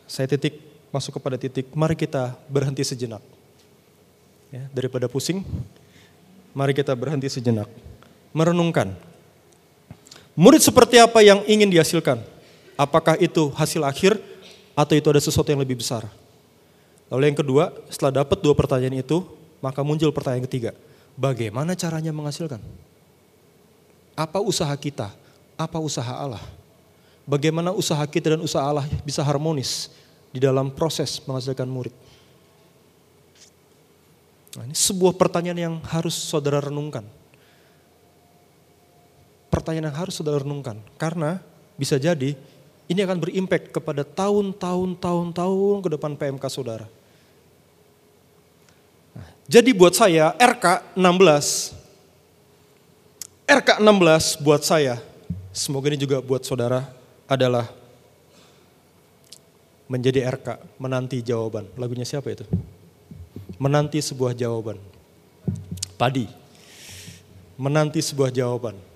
Saya 0.09 0.25
titik 0.33 0.57
masuk 0.89 1.21
kepada 1.21 1.37
titik, 1.37 1.69
mari 1.77 1.93
kita 1.93 2.33
berhenti 2.49 2.81
sejenak. 2.81 3.21
Ya, 4.49 4.65
daripada 4.73 5.05
pusing, 5.05 5.45
mari 6.57 6.73
kita 6.73 6.95
berhenti 6.97 7.29
sejenak. 7.29 7.69
Merenungkan. 8.33 8.95
Murid 10.37 10.61
seperti 10.61 11.01
apa 11.01 11.25
yang 11.25 11.41
ingin 11.49 11.65
dihasilkan? 11.65 12.21
Apakah 12.77 13.17
itu 13.17 13.49
hasil 13.57 13.81
akhir 13.81 14.21
atau 14.77 14.93
itu 14.93 15.09
ada 15.09 15.17
sesuatu 15.17 15.49
yang 15.49 15.57
lebih 15.57 15.81
besar? 15.81 16.05
Lalu 17.09 17.33
yang 17.33 17.37
kedua, 17.41 17.73
setelah 17.89 18.21
dapat 18.21 18.37
dua 18.45 18.53
pertanyaan 18.53 19.01
itu, 19.01 19.25
maka 19.57 19.81
muncul 19.81 20.13
pertanyaan 20.13 20.45
ketiga. 20.45 20.77
Bagaimana 21.17 21.73
caranya 21.73 22.13
menghasilkan? 22.13 22.61
Apa 24.13 24.37
usaha 24.37 24.69
kita? 24.77 25.09
Apa 25.57 25.81
usaha 25.81 26.13
Allah? 26.13 26.45
Bagaimana 27.25 27.73
usaha 27.73 28.05
kita 28.05 28.37
dan 28.37 28.41
usaha 28.45 28.61
Allah 28.61 28.85
bisa 29.01 29.25
harmonis 29.25 29.89
di 30.29 30.37
dalam 30.37 30.69
proses 30.69 31.17
menghasilkan 31.25 31.65
murid. 31.65 31.97
Nah, 34.53 34.69
ini 34.69 34.77
sebuah 34.77 35.17
pertanyaan 35.17 35.57
yang 35.57 35.75
harus 35.89 36.13
saudara 36.13 36.61
renungkan. 36.61 37.16
Pertanyaan 39.57 39.89
yang 39.89 39.97
harus 39.97 40.13
saudara 40.13 40.37
renungkan. 40.37 40.77
Karena 41.01 41.41
bisa 41.81 41.97
jadi 41.97 42.37
ini 42.85 42.99
akan 43.01 43.17
berimpact 43.17 43.73
kepada 43.73 44.05
tahun-tahun, 44.05 45.01
tahun-tahun 45.01 45.75
ke 45.81 45.89
depan 45.97 46.13
PMK 46.13 46.45
saudara. 46.45 46.85
Jadi 49.49 49.73
buat 49.73 49.97
saya 49.97 50.37
RK 50.37 50.93
16, 50.93 51.73
RK 53.49 53.69
16 53.81 54.45
buat 54.45 54.61
saya, 54.61 55.01
semoga 55.49 55.89
ini 55.89 55.97
juga 55.97 56.21
buat 56.21 56.45
saudara 56.45 56.85
adalah 57.25 57.65
menjadi 59.89 60.27
RK, 60.37 60.77
menanti 60.77 61.23
jawaban. 61.23 61.65
Lagunya 61.79 62.05
siapa 62.05 62.29
itu? 62.29 62.45
Menanti 63.57 63.97
sebuah 64.03 64.37
jawaban. 64.37 64.77
Padi. 65.97 66.29
Menanti 67.57 68.03
sebuah 68.03 68.29
jawaban. 68.29 68.86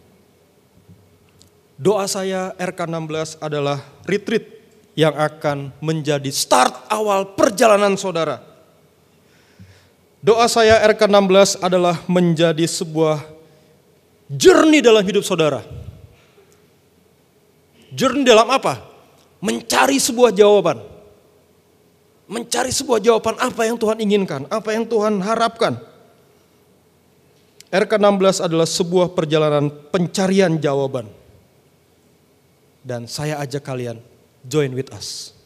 Doa 1.81 2.05
saya 2.05 2.53
RK16 2.61 3.41
adalah 3.41 3.81
retreat 4.05 4.45
yang 4.93 5.17
akan 5.17 5.73
menjadi 5.81 6.29
start 6.29 6.85
awal 6.93 7.33
perjalanan 7.33 7.97
saudara. 7.97 8.37
Doa 10.21 10.45
saya 10.45 10.77
RK16 10.93 11.57
adalah 11.57 11.97
menjadi 12.05 12.69
sebuah 12.69 13.25
journey 14.29 14.85
dalam 14.85 15.01
hidup 15.01 15.25
saudara. 15.25 15.65
Journey 17.89 18.29
dalam 18.29 18.45
apa? 18.53 18.91
mencari 19.41 19.97
sebuah 19.97 20.29
jawaban. 20.37 20.77
Mencari 22.29 22.69
sebuah 22.69 23.01
jawaban 23.01 23.35
apa 23.41 23.65
yang 23.65 23.75
Tuhan 23.81 23.97
inginkan, 23.99 24.45
apa 24.53 24.69
yang 24.71 24.85
Tuhan 24.85 25.17
harapkan. 25.19 25.81
RK16 27.73 28.45
adalah 28.45 28.69
sebuah 28.69 29.17
perjalanan 29.17 29.73
pencarian 29.89 30.61
jawaban. 30.61 31.20
Dan 32.81 33.05
saya 33.05 33.37
ajak 33.37 33.61
kalian 33.61 34.01
join 34.45 34.73
with 34.73 34.89
us. 34.89 35.37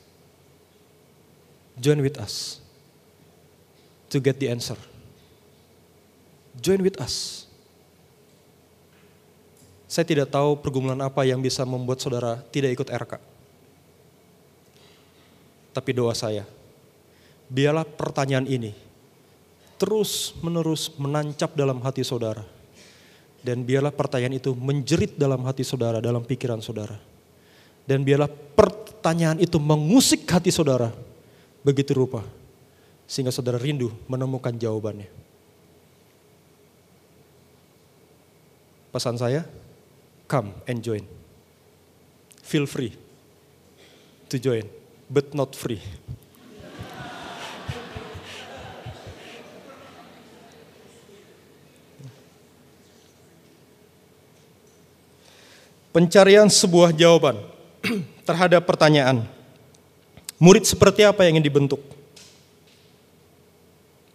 Join 1.75 1.99
with 1.99 2.15
us 2.15 2.63
to 4.07 4.23
get 4.23 4.39
the 4.39 4.47
answer. 4.47 4.79
Join 6.55 6.79
with 6.79 6.95
us. 7.03 7.43
Saya 9.91 10.07
tidak 10.07 10.31
tahu 10.31 10.59
pergumulan 10.59 10.99
apa 11.03 11.27
yang 11.27 11.43
bisa 11.43 11.67
membuat 11.67 11.99
saudara 11.99 12.39
tidak 12.51 12.79
ikut 12.79 12.87
RK. 12.87 13.19
Tapi 15.75 15.91
doa 15.91 16.15
saya, 16.15 16.47
biarlah 17.51 17.83
pertanyaan 17.83 18.47
ini 18.47 18.71
terus 19.75 20.31
menerus 20.39 20.87
menancap 20.95 21.51
dalam 21.53 21.83
hati 21.83 22.03
saudara. 22.03 22.43
Dan 23.45 23.61
biarlah 23.61 23.93
pertanyaan 23.93 24.41
itu 24.41 24.57
menjerit 24.57 25.19
dalam 25.19 25.45
hati 25.45 25.61
saudara, 25.61 26.01
dalam 26.01 26.25
pikiran 26.25 26.63
saudara. 26.65 26.97
Dan 27.85 28.01
biarlah 28.01 28.29
pertanyaan 28.29 29.37
itu 29.37 29.61
mengusik 29.61 30.25
hati 30.25 30.49
saudara 30.49 30.89
begitu 31.61 31.93
rupa. 31.93 32.25
Sehingga 33.05 33.29
saudara 33.29 33.61
rindu 33.61 33.93
menemukan 34.09 34.57
jawabannya. 34.57 35.05
Pesan 38.89 39.21
saya, 39.21 39.45
come 40.25 40.49
and 40.65 40.81
join. 40.81 41.05
Feel 42.41 42.65
free 42.65 42.97
to 44.33 44.41
join, 44.41 44.65
but 45.05 45.29
not 45.37 45.53
free. 45.53 45.81
Pencarian 55.93 56.51
sebuah 56.51 56.91
jawaban 56.91 57.54
terhadap 58.27 58.65
pertanyaan, 58.65 59.25
murid 60.41 60.65
seperti 60.65 61.05
apa 61.05 61.25
yang 61.25 61.37
ingin 61.37 61.47
dibentuk? 61.47 61.81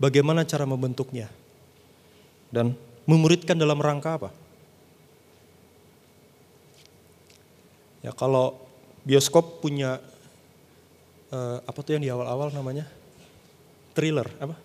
Bagaimana 0.00 0.48
cara 0.48 0.64
membentuknya? 0.64 1.28
Dan 2.50 2.74
memuridkan 3.06 3.54
dalam 3.54 3.78
rangka 3.78 4.16
apa? 4.16 4.30
Ya 8.00 8.10
kalau 8.16 8.56
bioskop 9.04 9.60
punya 9.60 10.00
uh, 11.30 11.60
apa 11.62 11.78
tuh 11.84 11.94
yang 11.94 12.02
di 12.02 12.10
awal-awal 12.10 12.48
namanya? 12.50 12.88
Trailer, 13.92 14.26
apa? 14.40 14.56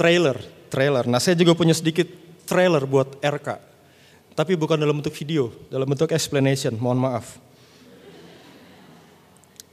Trailer, 0.00 0.38
trailer. 0.72 1.04
Nah, 1.04 1.20
saya 1.20 1.36
juga 1.36 1.52
punya 1.52 1.76
sedikit 1.76 2.08
trailer 2.48 2.88
buat 2.88 3.20
RK 3.20 3.68
tapi 4.38 4.54
bukan 4.54 4.78
dalam 4.78 5.02
bentuk 5.02 5.18
video, 5.18 5.50
dalam 5.66 5.82
bentuk 5.82 6.14
explanation, 6.14 6.78
mohon 6.78 7.02
maaf. 7.02 7.42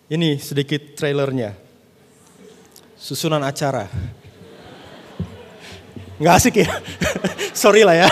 Ini 0.06 0.38
sedikit 0.38 0.94
trailernya. 0.94 1.58
Susunan 2.94 3.42
acara. 3.42 3.90
Nggak 6.22 6.36
asik 6.38 6.62
ya? 6.62 6.70
Sorry 7.66 7.82
lah 7.82 7.98
ya. 7.98 8.10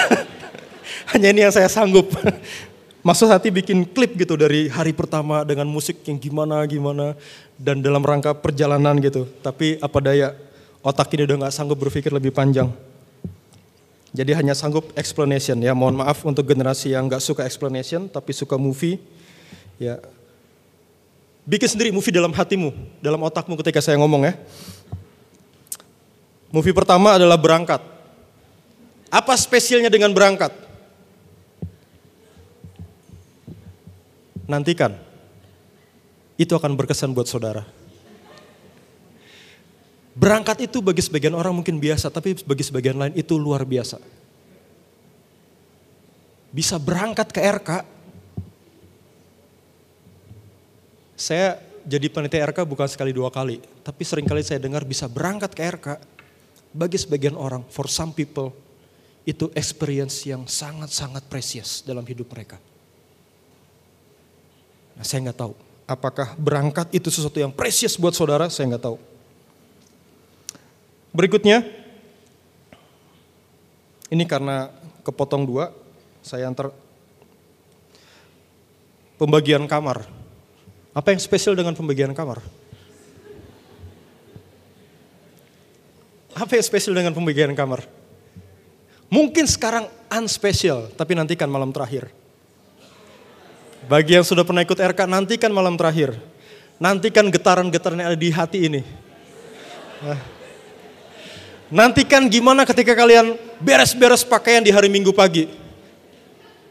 Hanya 1.14 1.30
ini 1.30 1.46
yang 1.46 1.54
saya 1.54 1.70
sanggup. 1.70 2.10
Maksud 3.08 3.30
hati 3.30 3.54
bikin 3.54 3.86
klip 3.86 4.18
gitu 4.18 4.34
dari 4.34 4.74
hari 4.74 4.90
pertama 4.90 5.46
dengan 5.46 5.70
musik 5.70 6.02
yang 6.10 6.18
gimana-gimana. 6.18 7.14
Dan 7.62 7.86
dalam 7.86 8.02
rangka 8.02 8.34
perjalanan 8.34 8.98
gitu. 8.98 9.30
Tapi 9.46 9.78
apa 9.78 10.00
daya, 10.02 10.34
otak 10.82 11.14
ini 11.14 11.30
udah 11.30 11.46
nggak 11.46 11.54
sanggup 11.54 11.78
berpikir 11.78 12.10
lebih 12.10 12.34
panjang. 12.34 12.74
Jadi 14.18 14.34
hanya 14.34 14.58
sanggup 14.58 14.90
explanation 14.98 15.62
ya. 15.62 15.78
Mohon 15.78 16.02
maaf 16.02 16.26
untuk 16.26 16.50
generasi 16.50 16.98
yang 16.98 17.06
nggak 17.06 17.22
suka 17.22 17.46
explanation 17.46 18.10
tapi 18.10 18.34
suka 18.34 18.58
movie. 18.58 18.98
Ya. 19.78 20.02
Bikin 21.44 21.68
sendiri 21.68 21.92
movie 21.92 22.16
dalam 22.16 22.32
hatimu, 22.32 22.72
dalam 23.04 23.20
otakmu 23.20 23.60
ketika 23.60 23.84
saya 23.84 24.00
ngomong 24.00 24.24
ya. 24.24 24.34
Movie 26.54 26.72
pertama 26.72 27.20
adalah 27.20 27.36
Berangkat. 27.36 27.84
Apa 29.12 29.34
spesialnya 29.36 29.92
dengan 29.92 30.16
Berangkat? 30.16 30.56
Nantikan. 34.48 34.96
Itu 36.40 36.56
akan 36.56 36.80
berkesan 36.80 37.12
buat 37.12 37.28
saudara. 37.28 37.68
Berangkat 40.14 40.70
itu 40.70 40.78
bagi 40.78 41.02
sebagian 41.02 41.34
orang 41.34 41.58
mungkin 41.58 41.82
biasa, 41.82 42.14
tapi 42.14 42.38
bagi 42.46 42.62
sebagian 42.62 42.96
lain 43.02 43.14
itu 43.18 43.34
luar 43.34 43.66
biasa. 43.66 43.98
Bisa 46.54 46.78
berangkat 46.78 47.34
ke 47.34 47.42
RK. 47.42 47.70
Saya 51.24 51.56
jadi 51.88 52.12
panitia 52.12 52.44
RK 52.52 52.68
bukan 52.68 52.84
sekali 52.92 53.16
dua 53.16 53.32
kali, 53.32 53.64
tapi 53.80 54.04
sering 54.04 54.28
kali 54.28 54.44
saya 54.44 54.60
dengar 54.60 54.84
bisa 54.84 55.08
berangkat 55.08 55.56
ke 55.56 55.64
RK. 55.64 55.88
Bagi 56.76 57.00
sebagian 57.00 57.40
orang, 57.40 57.64
for 57.72 57.88
some 57.88 58.12
people, 58.12 58.52
itu 59.24 59.48
experience 59.56 60.28
yang 60.28 60.44
sangat-sangat 60.44 61.24
precious 61.32 61.80
dalam 61.88 62.04
hidup 62.04 62.28
mereka. 62.28 62.60
Nah, 65.00 65.06
saya 65.08 65.32
nggak 65.32 65.40
tahu 65.40 65.54
apakah 65.88 66.36
berangkat 66.36 66.92
itu 66.96 67.08
sesuatu 67.12 67.40
yang 67.40 67.52
precious 67.52 67.96
buat 67.96 68.16
saudara, 68.16 68.52
saya 68.52 68.76
nggak 68.76 68.84
tahu. 68.84 68.98
Berikutnya, 71.14 71.62
ini 74.10 74.26
karena 74.26 74.74
kepotong 75.06 75.46
dua, 75.46 75.70
saya 76.26 76.50
antar 76.50 76.74
pembagian 79.16 79.70
kamar. 79.70 80.23
Apa 80.94 81.10
yang 81.10 81.22
spesial 81.22 81.58
dengan 81.58 81.74
pembagian 81.74 82.14
kamar? 82.14 82.38
Apa 86.38 86.58
yang 86.58 86.66
spesial 86.66 86.94
dengan 86.94 87.14
pembagian 87.14 87.54
kamar? 87.58 87.86
Mungkin 89.10 89.46
sekarang 89.46 89.90
unspecial, 90.10 90.90
tapi 90.94 91.14
nantikan 91.14 91.50
malam 91.50 91.70
terakhir. 91.70 92.10
Bagi 93.86 94.18
yang 94.18 94.26
sudah 94.26 94.42
pernah 94.42 94.66
ikut 94.66 94.78
RK, 94.78 95.06
nantikan 95.06 95.54
malam 95.54 95.78
terakhir. 95.78 96.18
Nantikan 96.82 97.30
getaran-getaran 97.30 97.98
yang 98.02 98.10
ada 98.14 98.18
di 98.18 98.30
hati 98.34 98.60
ini. 98.66 98.82
Nantikan 101.74 102.30
gimana 102.30 102.66
ketika 102.70 102.94
kalian 102.94 103.38
beres-beres 103.62 104.26
pakaian 104.26 104.62
di 104.62 104.70
hari 104.70 104.90
Minggu 104.90 105.14
pagi. 105.14 105.50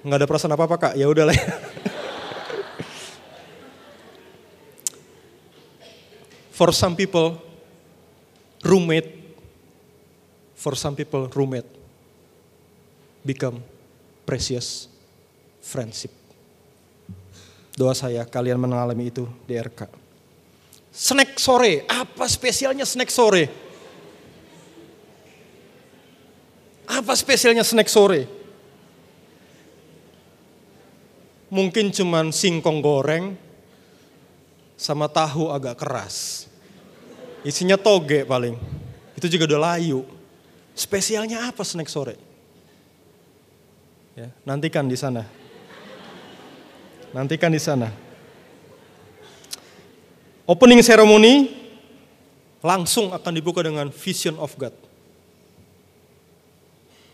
Nggak 0.03 0.18
ada 0.18 0.27
perasaan 0.27 0.55
apa-apa 0.55 0.77
kak, 0.79 0.93
ya 0.99 1.07
udahlah. 1.07 1.35
For 6.53 6.68
some 6.70 6.92
people, 6.92 7.40
roommate, 8.61 9.09
for 10.53 10.76
some 10.76 10.92
people, 10.92 11.26
roommate 11.32 11.66
become 13.24 13.64
precious 14.28 14.86
friendship. 15.64 16.12
Doa 17.72 17.96
saya 17.96 18.28
kalian 18.28 18.61
mengalami 18.61 19.09
itu 19.09 19.24
di 19.48 19.57
RK. 19.57 19.88
Snack 20.92 21.40
sore, 21.40 21.88
apa 21.88 22.28
spesialnya 22.28 22.84
snack 22.84 23.09
sore? 23.09 23.48
Apa 26.84 27.16
spesialnya 27.16 27.64
snack 27.64 27.88
sore? 27.88 28.28
Mungkin 31.48 31.96
cuman 31.96 32.28
singkong 32.28 32.84
goreng 32.84 33.40
sama 34.83 35.07
tahu 35.07 35.47
agak 35.55 35.78
keras. 35.78 36.51
Isinya 37.47 37.78
toge 37.78 38.26
paling. 38.26 38.59
Itu 39.14 39.30
juga 39.30 39.55
udah 39.55 39.78
layu. 39.78 40.03
Spesialnya 40.74 41.47
apa 41.47 41.62
snack 41.62 41.87
sore? 41.87 42.18
Ya, 44.18 44.35
nantikan 44.43 44.91
di 44.91 44.99
sana. 44.99 45.22
Nantikan 47.14 47.55
di 47.55 47.62
sana. 47.62 47.95
Opening 50.51 50.83
ceremony 50.83 51.55
langsung 52.59 53.14
akan 53.14 53.33
dibuka 53.39 53.62
dengan 53.62 53.87
vision 53.95 54.35
of 54.43 54.51
God. 54.59 54.74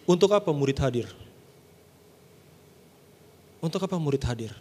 Untuk 0.08 0.32
apa 0.32 0.48
murid 0.56 0.80
hadir? 0.80 1.12
Untuk 3.60 3.84
apa 3.84 4.00
murid 4.00 4.24
hadir? 4.24 4.56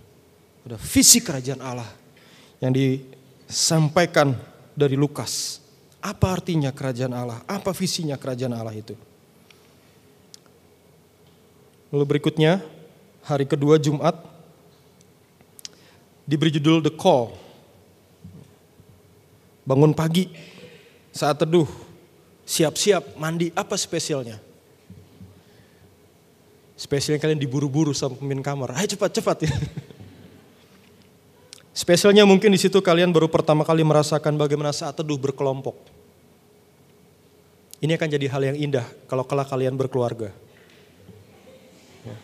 Ada 0.68 0.76
visi 0.76 1.24
kerajaan 1.24 1.64
Allah 1.64 2.07
yang 2.62 2.74
disampaikan 2.74 4.34
dari 4.78 4.98
Lukas. 4.98 5.62
Apa 6.02 6.38
artinya 6.38 6.70
kerajaan 6.70 7.14
Allah? 7.14 7.42
Apa 7.50 7.74
visinya 7.74 8.16
kerajaan 8.16 8.54
Allah 8.54 8.74
itu? 8.78 8.94
Lalu 11.90 12.04
berikutnya, 12.18 12.60
hari 13.24 13.48
kedua 13.48 13.80
Jumat, 13.80 14.14
diberi 16.28 16.52
judul 16.52 16.84
The 16.84 16.94
Call. 16.94 17.34
Bangun 19.68 19.92
pagi, 19.92 20.32
saat 21.12 21.44
teduh, 21.44 21.68
siap-siap, 22.48 23.20
mandi, 23.20 23.52
apa 23.52 23.76
spesialnya? 23.76 24.40
Spesialnya 26.78 27.20
kalian 27.20 27.42
diburu-buru 27.42 27.92
sama 27.92 28.16
pemimpin 28.16 28.46
kamar. 28.46 28.78
Ayo 28.78 28.94
cepat, 28.96 29.12
cepat. 29.18 29.38
Ya. 31.78 31.82
Spesialnya 31.86 32.26
mungkin 32.26 32.50
di 32.50 32.58
situ 32.58 32.82
kalian 32.82 33.14
baru 33.14 33.30
pertama 33.30 33.62
kali 33.62 33.86
merasakan 33.86 34.34
bagaimana 34.34 34.74
saat 34.74 34.98
teduh 34.98 35.22
berkelompok. 35.22 35.78
Ini 37.78 37.94
akan 37.94 38.10
jadi 38.10 38.26
hal 38.26 38.42
yang 38.50 38.58
indah 38.58 38.90
kalau 39.06 39.22
kelak 39.22 39.46
kalian 39.46 39.78
berkeluarga. 39.78 40.34
Ya. 42.02 42.18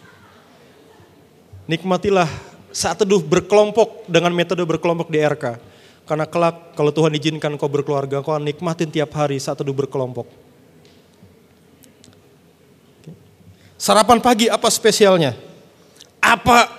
Nikmatilah 1.70 2.26
saat 2.74 2.98
teduh 2.98 3.22
berkelompok 3.22 4.10
dengan 4.10 4.34
metode 4.34 4.66
berkelompok 4.66 5.14
di 5.14 5.22
RK. 5.22 5.62
Karena 6.04 6.26
kelak 6.26 6.74
kalau 6.74 6.90
Tuhan 6.90 7.14
izinkan 7.14 7.54
kau 7.56 7.70
berkeluarga, 7.70 8.26
kau 8.26 8.36
nikmatin 8.42 8.90
tiap 8.90 9.14
hari 9.14 9.38
saat 9.38 9.62
teduh 9.62 9.78
berkelompok. 9.78 10.26
Sarapan 13.78 14.18
pagi 14.18 14.50
apa 14.50 14.68
spesialnya? 14.74 15.38
Apa 16.18 16.72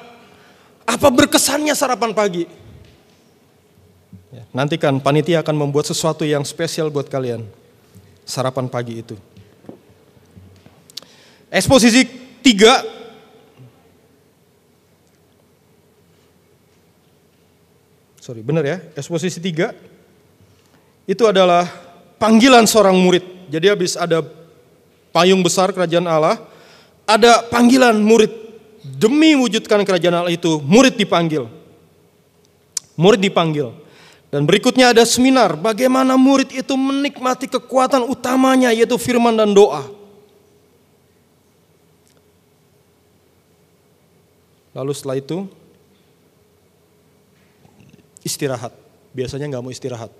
apa 0.84 1.08
berkesannya 1.08 1.72
sarapan 1.78 2.10
pagi? 2.10 2.63
Ya, 4.34 4.42
nantikan 4.50 4.98
panitia 4.98 5.46
akan 5.46 5.54
membuat 5.54 5.86
sesuatu 5.86 6.26
yang 6.26 6.42
spesial 6.42 6.90
buat 6.90 7.06
kalian. 7.06 7.46
Sarapan 8.26 8.66
pagi 8.66 8.98
itu. 8.98 9.14
Eksposisi 11.54 12.02
tiga 12.42 12.82
sorry 18.18 18.42
benar 18.42 18.66
ya, 18.66 18.82
eksposisi 18.98 19.38
tiga 19.38 19.70
itu 21.06 21.22
adalah 21.30 21.68
panggilan 22.18 22.66
seorang 22.66 22.96
murid. 22.96 23.22
Jadi 23.52 23.70
habis 23.70 23.94
ada 23.94 24.24
payung 25.14 25.44
besar 25.44 25.70
kerajaan 25.70 26.08
Allah, 26.10 26.42
ada 27.06 27.44
panggilan 27.46 27.94
murid 28.00 28.32
demi 28.82 29.36
wujudkan 29.36 29.84
kerajaan 29.86 30.24
Allah 30.24 30.34
itu, 30.34 30.58
murid 30.64 30.96
dipanggil. 30.98 31.46
Murid 32.96 33.20
dipanggil. 33.20 33.83
Dan 34.34 34.50
berikutnya 34.50 34.90
ada 34.90 35.06
seminar 35.06 35.54
bagaimana 35.54 36.18
murid 36.18 36.50
itu 36.50 36.74
menikmati 36.74 37.46
kekuatan 37.46 38.02
utamanya 38.02 38.74
yaitu 38.74 38.98
firman 38.98 39.38
dan 39.38 39.54
doa. 39.54 39.86
Lalu 44.74 44.90
setelah 44.90 45.22
itu 45.22 45.46
istirahat. 48.26 48.74
Biasanya 49.14 49.54
nggak 49.54 49.62
mau 49.62 49.70
istirahat. 49.70 50.10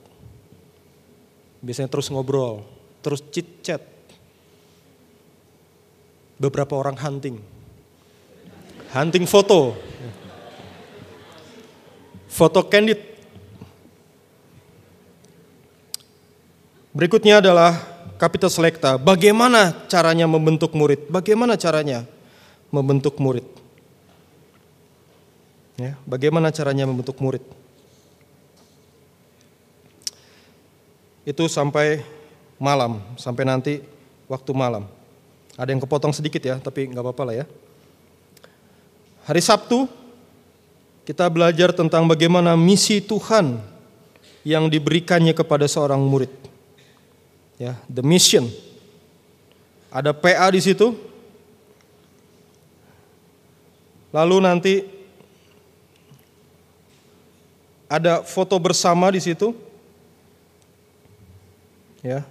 Biasanya 1.59 1.91
terus 1.91 2.07
ngobrol, 2.07 2.63
terus 3.03 3.19
chit 3.35 3.67
chat. 3.67 3.83
Beberapa 6.39 6.79
orang 6.79 6.95
hunting. 7.03 7.43
Hunting 8.95 9.27
foto. 9.27 9.75
Foto 12.31 12.63
candid 12.71 13.14
Berikutnya 16.95 17.43
adalah 17.43 17.75
kapital 18.23 18.47
selekta. 18.47 18.95
Bagaimana 18.95 19.75
caranya 19.91 20.31
membentuk 20.31 20.71
murid? 20.79 21.11
Bagaimana 21.11 21.59
caranya 21.59 22.07
membentuk 22.71 23.19
murid? 23.19 23.43
Ya, 25.75 25.99
bagaimana 26.07 26.55
caranya 26.55 26.87
membentuk 26.87 27.19
murid? 27.19 27.43
Itu 31.27 31.51
sampai 31.51 32.07
malam, 32.63 33.03
sampai 33.19 33.43
nanti 33.43 33.83
waktu 34.31 34.55
malam. 34.55 34.87
Ada 35.59 35.75
yang 35.75 35.83
kepotong 35.83 36.15
sedikit 36.15 36.47
ya, 36.47 36.63
tapi 36.63 36.95
nggak 36.95 37.03
apa-apa 37.03 37.23
lah 37.27 37.35
ya. 37.43 37.47
Hari 39.27 39.43
Sabtu 39.43 39.91
kita 41.03 41.27
belajar 41.27 41.75
tentang 41.75 42.07
bagaimana 42.07 42.55
misi 42.55 43.03
Tuhan 43.03 43.59
yang 44.47 44.71
diberikannya 44.71 45.35
kepada 45.35 45.67
seorang 45.67 45.99
murid 45.99 46.54
ya, 47.59 47.79
the 47.87 48.03
mission. 48.03 48.49
Ada 49.95 50.11
PA 50.11 50.51
di 50.51 50.59
situ. 50.59 50.91
Lalu 54.11 54.37
nanti 54.43 54.75
ada 57.91 58.27
foto 58.27 58.59
bersama 58.59 59.11
di 59.15 59.23
situ. 59.23 59.55
Ya. 62.03 62.27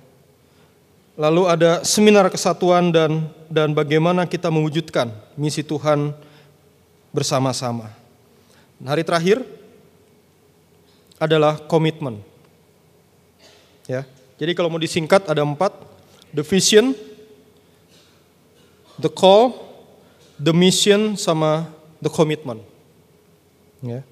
Lalu 1.13 1.43
ada 1.45 1.71
seminar 1.85 2.27
kesatuan 2.27 2.89
dan 2.91 3.29
dan 3.47 3.71
bagaimana 3.71 4.25
kita 4.25 4.49
mewujudkan 4.49 5.13
misi 5.37 5.61
Tuhan 5.61 6.11
bersama-sama. 7.13 7.93
Hari 8.81 9.03
terakhir 9.05 9.39
adalah 11.21 11.61
komitmen. 11.63 12.19
Ya. 13.87 14.03
Jadi 14.43 14.59
kalau 14.59 14.67
mau 14.67 14.75
disingkat 14.75 15.23
ada 15.31 15.39
empat. 15.39 15.71
The 16.35 16.43
vision, 16.43 16.91
the 18.99 19.07
call, 19.07 19.55
the 20.35 20.51
mission, 20.51 21.15
sama 21.15 21.71
the 22.03 22.11
commitment. 22.11 22.59
Ya. 23.79 24.03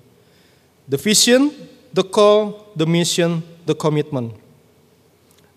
The 0.88 0.96
vision, 0.96 1.52
the 1.92 2.08
call, 2.08 2.72
the 2.80 2.88
mission, 2.88 3.44
the 3.68 3.76
commitment. 3.76 4.32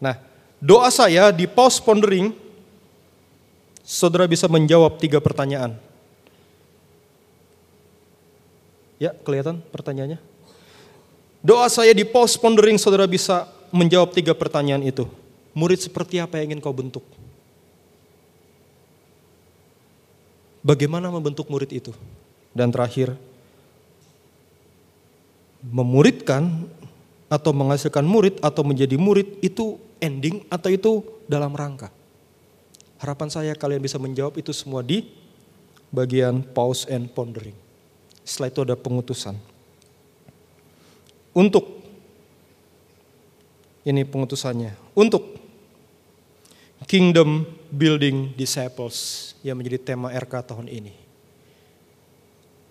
Nah, 0.02 0.18
doa 0.58 0.90
saya 0.90 1.30
di 1.30 1.46
pause 1.46 1.78
pondering, 1.78 2.34
saudara 3.86 4.26
bisa 4.26 4.50
menjawab 4.50 4.98
tiga 4.98 5.22
pertanyaan. 5.22 5.78
Ya, 8.98 9.14
kelihatan 9.22 9.62
pertanyaannya? 9.70 10.18
Doa 11.46 11.70
saya 11.70 11.94
di 11.94 12.02
pause 12.02 12.34
pondering, 12.34 12.74
saudara 12.74 13.06
bisa 13.06 13.53
menjawab 13.74 14.14
tiga 14.14 14.30
pertanyaan 14.38 14.86
itu. 14.86 15.10
Murid 15.50 15.82
seperti 15.82 16.22
apa 16.22 16.38
yang 16.38 16.54
ingin 16.54 16.62
kau 16.62 16.70
bentuk? 16.70 17.02
Bagaimana 20.62 21.10
membentuk 21.10 21.50
murid 21.50 21.74
itu? 21.74 21.90
Dan 22.54 22.70
terakhir, 22.70 23.18
memuridkan 25.60 26.70
atau 27.26 27.50
menghasilkan 27.50 28.06
murid 28.06 28.38
atau 28.38 28.62
menjadi 28.62 28.94
murid 28.94 29.42
itu 29.42 29.76
ending 29.98 30.46
atau 30.46 30.70
itu 30.70 30.92
dalam 31.26 31.50
rangka. 31.50 31.90
Harapan 33.02 33.28
saya 33.28 33.52
kalian 33.58 33.82
bisa 33.82 33.98
menjawab 33.98 34.38
itu 34.38 34.54
semua 34.54 34.80
di 34.80 35.04
bagian 35.90 36.40
pause 36.40 36.86
and 36.86 37.10
pondering. 37.10 37.56
Setelah 38.22 38.48
itu 38.48 38.60
ada 38.64 38.76
pengutusan. 38.78 39.36
Untuk 41.34 41.83
ini 43.84 44.02
pengutusannya 44.08 44.96
untuk 44.96 45.36
Kingdom 46.84 47.48
Building 47.72 48.36
Disciples 48.36 49.32
yang 49.40 49.56
menjadi 49.56 49.80
tema 49.94 50.12
RK 50.12 50.52
tahun 50.52 50.68
ini. 50.68 50.92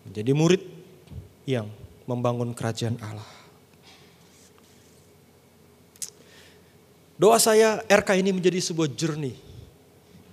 Menjadi 0.06 0.32
murid 0.36 0.62
yang 1.50 1.66
membangun 2.06 2.54
kerajaan 2.54 3.00
Allah. 3.02 3.26
Doa 7.18 7.38
saya 7.40 7.82
RK 7.88 8.20
ini 8.20 8.36
menjadi 8.36 8.60
sebuah 8.60 8.90
journey. 8.94 9.34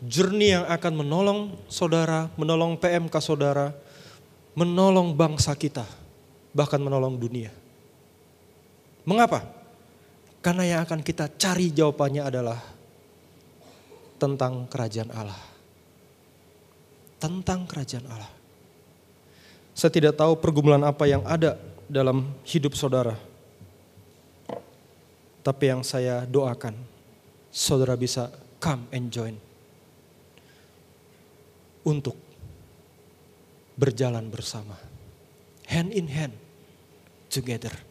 Journey 0.00 0.56
yang 0.56 0.64
akan 0.64 1.04
menolong 1.04 1.40
saudara, 1.68 2.32
menolong 2.40 2.80
PMK 2.80 3.14
saudara, 3.20 3.76
menolong 4.56 5.12
bangsa 5.12 5.52
kita, 5.52 5.84
bahkan 6.56 6.80
menolong 6.80 7.20
dunia. 7.20 7.52
Mengapa? 9.04 9.59
Karena 10.40 10.64
yang 10.64 10.80
akan 10.88 11.04
kita 11.04 11.28
cari 11.36 11.68
jawabannya 11.68 12.22
adalah 12.24 12.60
tentang 14.16 14.64
kerajaan 14.72 15.12
Allah. 15.12 15.40
Tentang 17.20 17.68
kerajaan 17.68 18.08
Allah. 18.08 18.32
Saya 19.76 19.92
tidak 19.92 20.16
tahu 20.16 20.40
pergumulan 20.40 20.80
apa 20.80 21.04
yang 21.04 21.20
ada 21.28 21.60
dalam 21.84 22.32
hidup 22.48 22.72
saudara. 22.72 23.16
Tapi 25.44 25.64
yang 25.68 25.84
saya 25.84 26.24
doakan, 26.24 26.72
saudara 27.52 27.96
bisa 27.96 28.32
come 28.56 28.88
and 28.96 29.12
join. 29.12 29.36
Untuk 31.84 32.16
berjalan 33.76 34.28
bersama. 34.32 34.76
Hand 35.68 35.92
in 35.92 36.08
hand, 36.08 36.36
together 37.28 37.89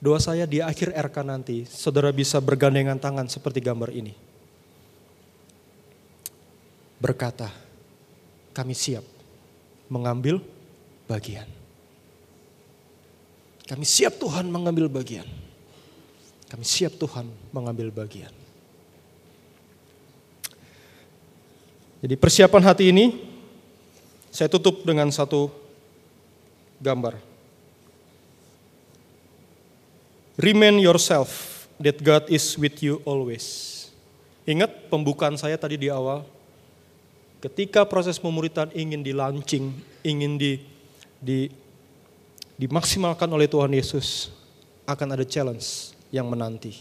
Doa 0.00 0.16
saya 0.16 0.48
di 0.48 0.64
akhir 0.64 0.96
RK 0.96 1.16
nanti, 1.28 1.68
saudara 1.68 2.08
bisa 2.08 2.40
bergandengan 2.40 2.96
tangan 2.96 3.28
seperti 3.28 3.60
gambar 3.60 3.92
ini. 3.92 4.16
Berkata, 6.96 7.52
kami 8.56 8.72
siap 8.72 9.04
mengambil 9.92 10.40
bagian. 11.04 11.44
Kami 13.68 13.84
siap 13.84 14.16
Tuhan 14.16 14.48
mengambil 14.48 14.88
bagian. 14.88 15.28
Kami 16.48 16.64
siap 16.64 16.96
Tuhan 16.96 17.28
mengambil 17.52 17.92
bagian. 17.92 18.32
Jadi 22.00 22.16
persiapan 22.16 22.62
hati 22.64 22.88
ini 22.88 23.20
saya 24.32 24.48
tutup 24.48 24.80
dengan 24.82 25.12
satu 25.12 25.52
gambar. 26.80 27.29
Remain 30.40 30.80
yourself 30.80 31.68
that 31.76 32.00
God 32.00 32.24
is 32.32 32.56
with 32.56 32.80
you 32.80 33.04
always. 33.04 33.76
Ingat 34.48 34.88
pembukaan 34.88 35.36
saya 35.36 35.60
tadi 35.60 35.76
di 35.76 35.92
awal. 35.92 36.24
Ketika 37.44 37.84
proses 37.84 38.16
pemuritan 38.16 38.72
ingin 38.72 39.04
dilaunching, 39.04 39.68
ingin 40.00 40.40
di, 40.40 40.64
di, 41.20 41.52
dimaksimalkan 42.56 43.28
oleh 43.28 43.52
Tuhan 43.52 43.68
Yesus, 43.68 44.32
akan 44.88 45.12
ada 45.12 45.28
challenge 45.28 45.92
yang 46.08 46.24
menanti. 46.24 46.72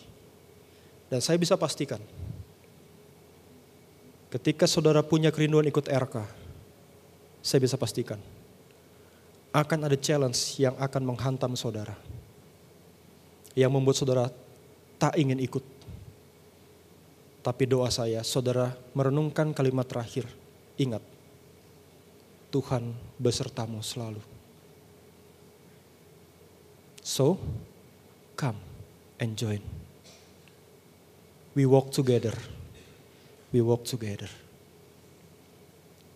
Dan 1.12 1.20
saya 1.20 1.36
bisa 1.36 1.60
pastikan, 1.60 2.00
ketika 4.32 4.72
saudara 4.72 5.04
punya 5.04 5.36
kerinduan 5.36 5.68
ikut 5.68 5.92
RK, 5.92 6.16
saya 7.44 7.60
bisa 7.60 7.76
pastikan, 7.76 8.24
akan 9.52 9.80
ada 9.84 10.00
challenge 10.00 10.64
yang 10.64 10.80
akan 10.80 11.04
menghantam 11.04 11.60
saudara 11.60 12.00
yang 13.58 13.74
membuat 13.74 13.98
saudara 13.98 14.30
tak 15.00 15.16
ingin 15.16 15.40
ikut. 15.40 15.64
Tapi 17.40 17.64
doa 17.66 17.88
saya, 17.88 18.22
saudara 18.22 18.76
merenungkan 18.92 19.56
kalimat 19.56 19.88
terakhir. 19.88 20.28
Ingat, 20.76 21.02
Tuhan 22.52 22.92
besertamu 23.16 23.80
selalu. 23.80 24.22
So, 27.00 27.40
come 28.36 28.60
and 29.18 29.34
join. 29.40 29.64
We 31.56 31.66
walk 31.66 31.96
together. 31.96 32.36
We 33.50 33.66
walk 33.66 33.88
together. 33.88 34.30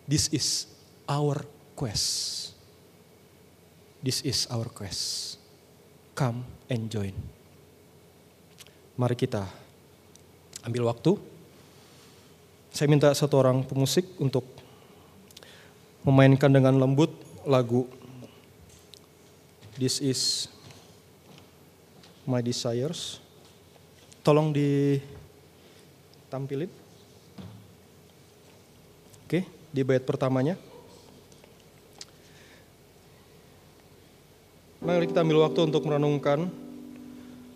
This 0.06 0.28
is 0.30 0.68
our 1.08 1.42
quest. 1.74 2.52
This 4.04 4.20
is 4.22 4.46
our 4.52 4.68
quest. 4.68 5.36
Come 6.14 6.44
and 6.74 6.90
join. 6.90 7.14
Mari 8.98 9.14
kita 9.14 9.46
ambil 10.66 10.90
waktu. 10.90 11.14
Saya 12.74 12.90
minta 12.90 13.14
satu 13.14 13.38
orang 13.38 13.62
pemusik 13.62 14.02
untuk 14.18 14.42
memainkan 16.02 16.50
dengan 16.50 16.74
lembut 16.74 17.14
lagu 17.46 17.86
This 19.74 19.98
is 19.98 20.46
my 22.22 22.38
desires. 22.38 23.18
Tolong 24.22 24.54
ditampilin. 24.54 26.70
Oke, 29.26 29.42
di 29.74 29.82
bait 29.82 30.06
pertamanya. 30.06 30.54
Mari 34.78 35.10
kita 35.10 35.26
ambil 35.26 35.42
waktu 35.42 35.66
untuk 35.66 35.90
merenungkan 35.90 36.46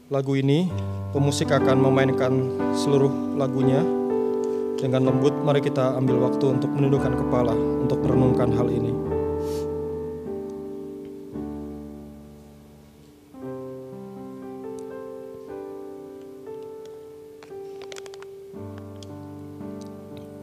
lagu 0.08 0.36
ini. 0.36 0.68
Pemusik 1.08 1.48
akan 1.48 1.88
memainkan 1.88 2.32
seluruh 2.76 3.08
lagunya 3.36 3.80
dengan 4.76 5.08
lembut. 5.08 5.32
Mari 5.40 5.64
kita 5.64 5.96
ambil 5.96 6.20
waktu 6.28 6.52
untuk 6.52 6.68
menundukkan 6.72 7.16
kepala 7.16 7.56
untuk 7.56 8.04
merenungkan 8.04 8.52
hal 8.52 8.68
ini. 8.68 8.92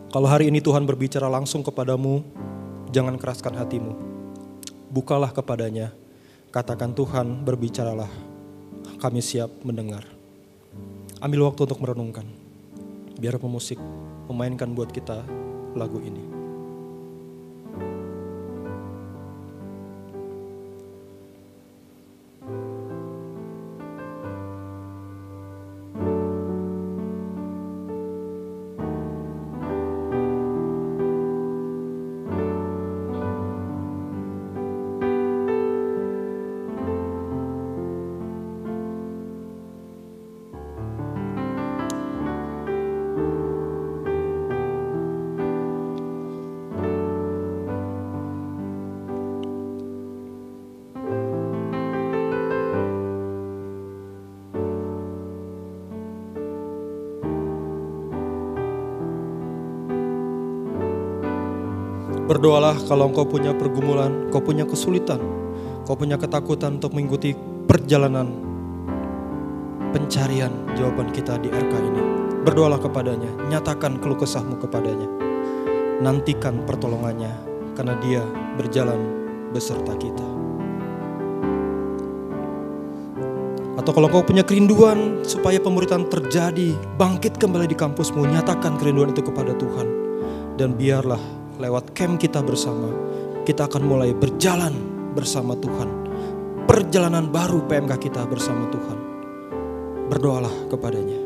Kalau 0.10 0.32
hari 0.32 0.48
ini 0.48 0.64
Tuhan 0.64 0.88
berbicara 0.88 1.28
langsung 1.28 1.60
kepadamu, 1.60 2.24
jangan 2.88 3.20
keraskan 3.20 3.52
hatimu. 3.60 3.94
Bukalah 4.88 5.36
kepadanya, 5.36 5.92
katakan 6.56 6.96
Tuhan 6.96 7.44
berbicaralah, 7.44 8.08
kami 9.00 9.20
siap 9.24 9.52
mendengar. 9.64 10.04
Ambil 11.24 11.48
waktu 11.48 11.64
untuk 11.68 11.80
merenungkan, 11.80 12.28
biar 13.16 13.40
pemusik 13.40 13.80
memainkan 14.28 14.76
buat 14.76 14.92
kita 14.92 15.24
lagu 15.76 16.04
ini. 16.04 16.35
Berdoalah 62.36 62.76
kalau 62.84 63.08
engkau 63.08 63.24
punya 63.24 63.56
pergumulan, 63.56 64.28
kau 64.28 64.44
punya 64.44 64.68
kesulitan, 64.68 65.24
kau 65.88 65.96
punya 65.96 66.20
ketakutan 66.20 66.84
untuk 66.84 66.92
mengikuti 66.92 67.32
perjalanan 67.64 68.28
pencarian 69.96 70.52
jawaban 70.76 71.16
kita 71.16 71.40
di 71.40 71.48
RK 71.48 71.74
ini. 71.80 72.04
Berdoalah 72.44 72.84
kepadanya, 72.84 73.32
nyatakan 73.48 74.04
keluh 74.04 74.20
kesahmu 74.20 74.60
kepadanya. 74.60 75.08
Nantikan 76.04 76.68
pertolongannya, 76.68 77.32
karena 77.72 77.96
dia 78.04 78.20
berjalan 78.60 79.00
beserta 79.56 79.96
kita. 79.96 80.28
Atau 83.80 83.96
kalau 83.96 84.12
kau 84.12 84.28
punya 84.28 84.44
kerinduan 84.44 85.24
supaya 85.24 85.56
pemuritan 85.64 86.04
terjadi, 86.12 86.76
bangkit 87.00 87.40
kembali 87.40 87.72
di 87.72 87.80
kampusmu, 87.80 88.28
nyatakan 88.28 88.76
kerinduan 88.76 89.16
itu 89.16 89.24
kepada 89.24 89.56
Tuhan. 89.56 89.88
Dan 90.60 90.76
biarlah 90.76 91.45
lewat 91.58 91.98
camp 91.98 92.22
kita 92.22 92.44
bersama, 92.46 92.92
kita 93.48 93.66
akan 93.66 93.84
mulai 93.86 94.12
berjalan 94.14 94.74
bersama 95.16 95.58
Tuhan. 95.58 95.90
Perjalanan 96.66 97.30
baru 97.30 97.64
PMK 97.66 98.10
kita 98.10 98.26
bersama 98.28 98.68
Tuhan. 98.70 98.98
Berdoalah 100.12 100.70
kepadanya. 100.70 101.25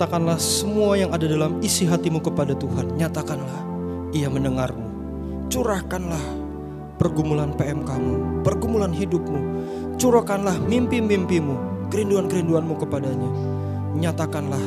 Nyatakanlah 0.00 0.40
semua 0.40 0.96
yang 0.96 1.12
ada 1.12 1.28
dalam 1.28 1.60
isi 1.60 1.84
hatimu 1.84 2.24
kepada 2.24 2.56
Tuhan. 2.56 2.96
Nyatakanlah, 2.96 3.60
ia 4.16 4.32
mendengarmu. 4.32 4.88
Curahkanlah 5.52 6.24
pergumulan 6.96 7.52
PM 7.52 7.84
kamu, 7.84 8.40
pergumulan 8.40 8.96
hidupmu. 8.96 9.60
Curahkanlah 10.00 10.56
mimpi-mimpimu, 10.64 11.52
kerinduan-kerinduanmu 11.92 12.80
kepadanya. 12.80 13.30
Nyatakanlah 14.00 14.64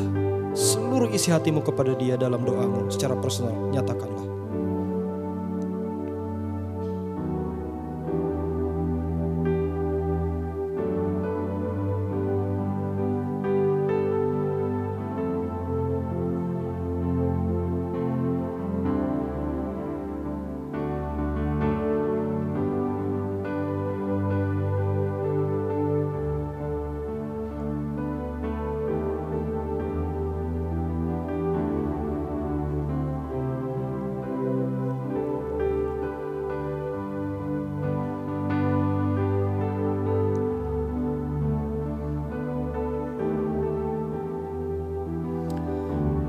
seluruh 0.53 1.09
isi 1.09 1.33
hatimu 1.33 1.65
kepada 1.65 1.97
dia 1.97 2.13
dalam 2.13 2.45
doamu 2.45 2.93
secara 2.93 3.17
personal. 3.17 3.57
Nyatakanlah. 3.73 4.32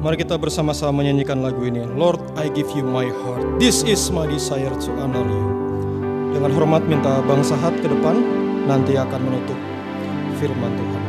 Mari 0.04 0.20
kita 0.20 0.36
bersama-sama 0.36 1.00
menyanyikan 1.00 1.40
lagu 1.40 1.64
ini. 1.64 1.80
Lord, 1.96 2.20
I 2.36 2.52
give 2.52 2.68
you 2.76 2.84
my 2.84 3.08
heart. 3.24 3.56
This 3.56 3.80
is 3.88 4.12
my 4.12 4.28
desire 4.28 4.68
to 4.68 4.90
honor 5.00 5.24
you. 5.24 5.44
Dengan 6.36 6.52
hormat 6.52 6.84
minta 6.84 7.24
Bang 7.24 7.40
Sahat 7.40 7.72
ke 7.80 7.88
depan, 7.88 8.20
nanti 8.68 9.00
akan 9.00 9.20
menutup 9.24 9.56
firman 10.36 10.76
Tuhan. 10.76 11.02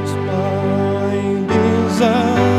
This 0.00 0.08
is 0.08 0.12
my 0.24 1.20
desire 1.52 2.57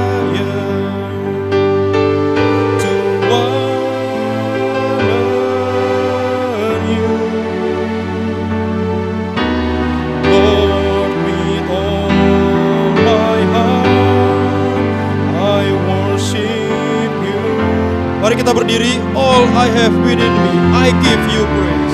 kita 18.49 18.65
berdiri, 18.65 18.97
all 19.13 19.45
I 19.53 19.69
have 19.77 19.93
within 20.01 20.33
me, 20.41 20.53
I 20.73 20.89
give 21.05 21.21
you 21.29 21.45
praise. 21.45 21.88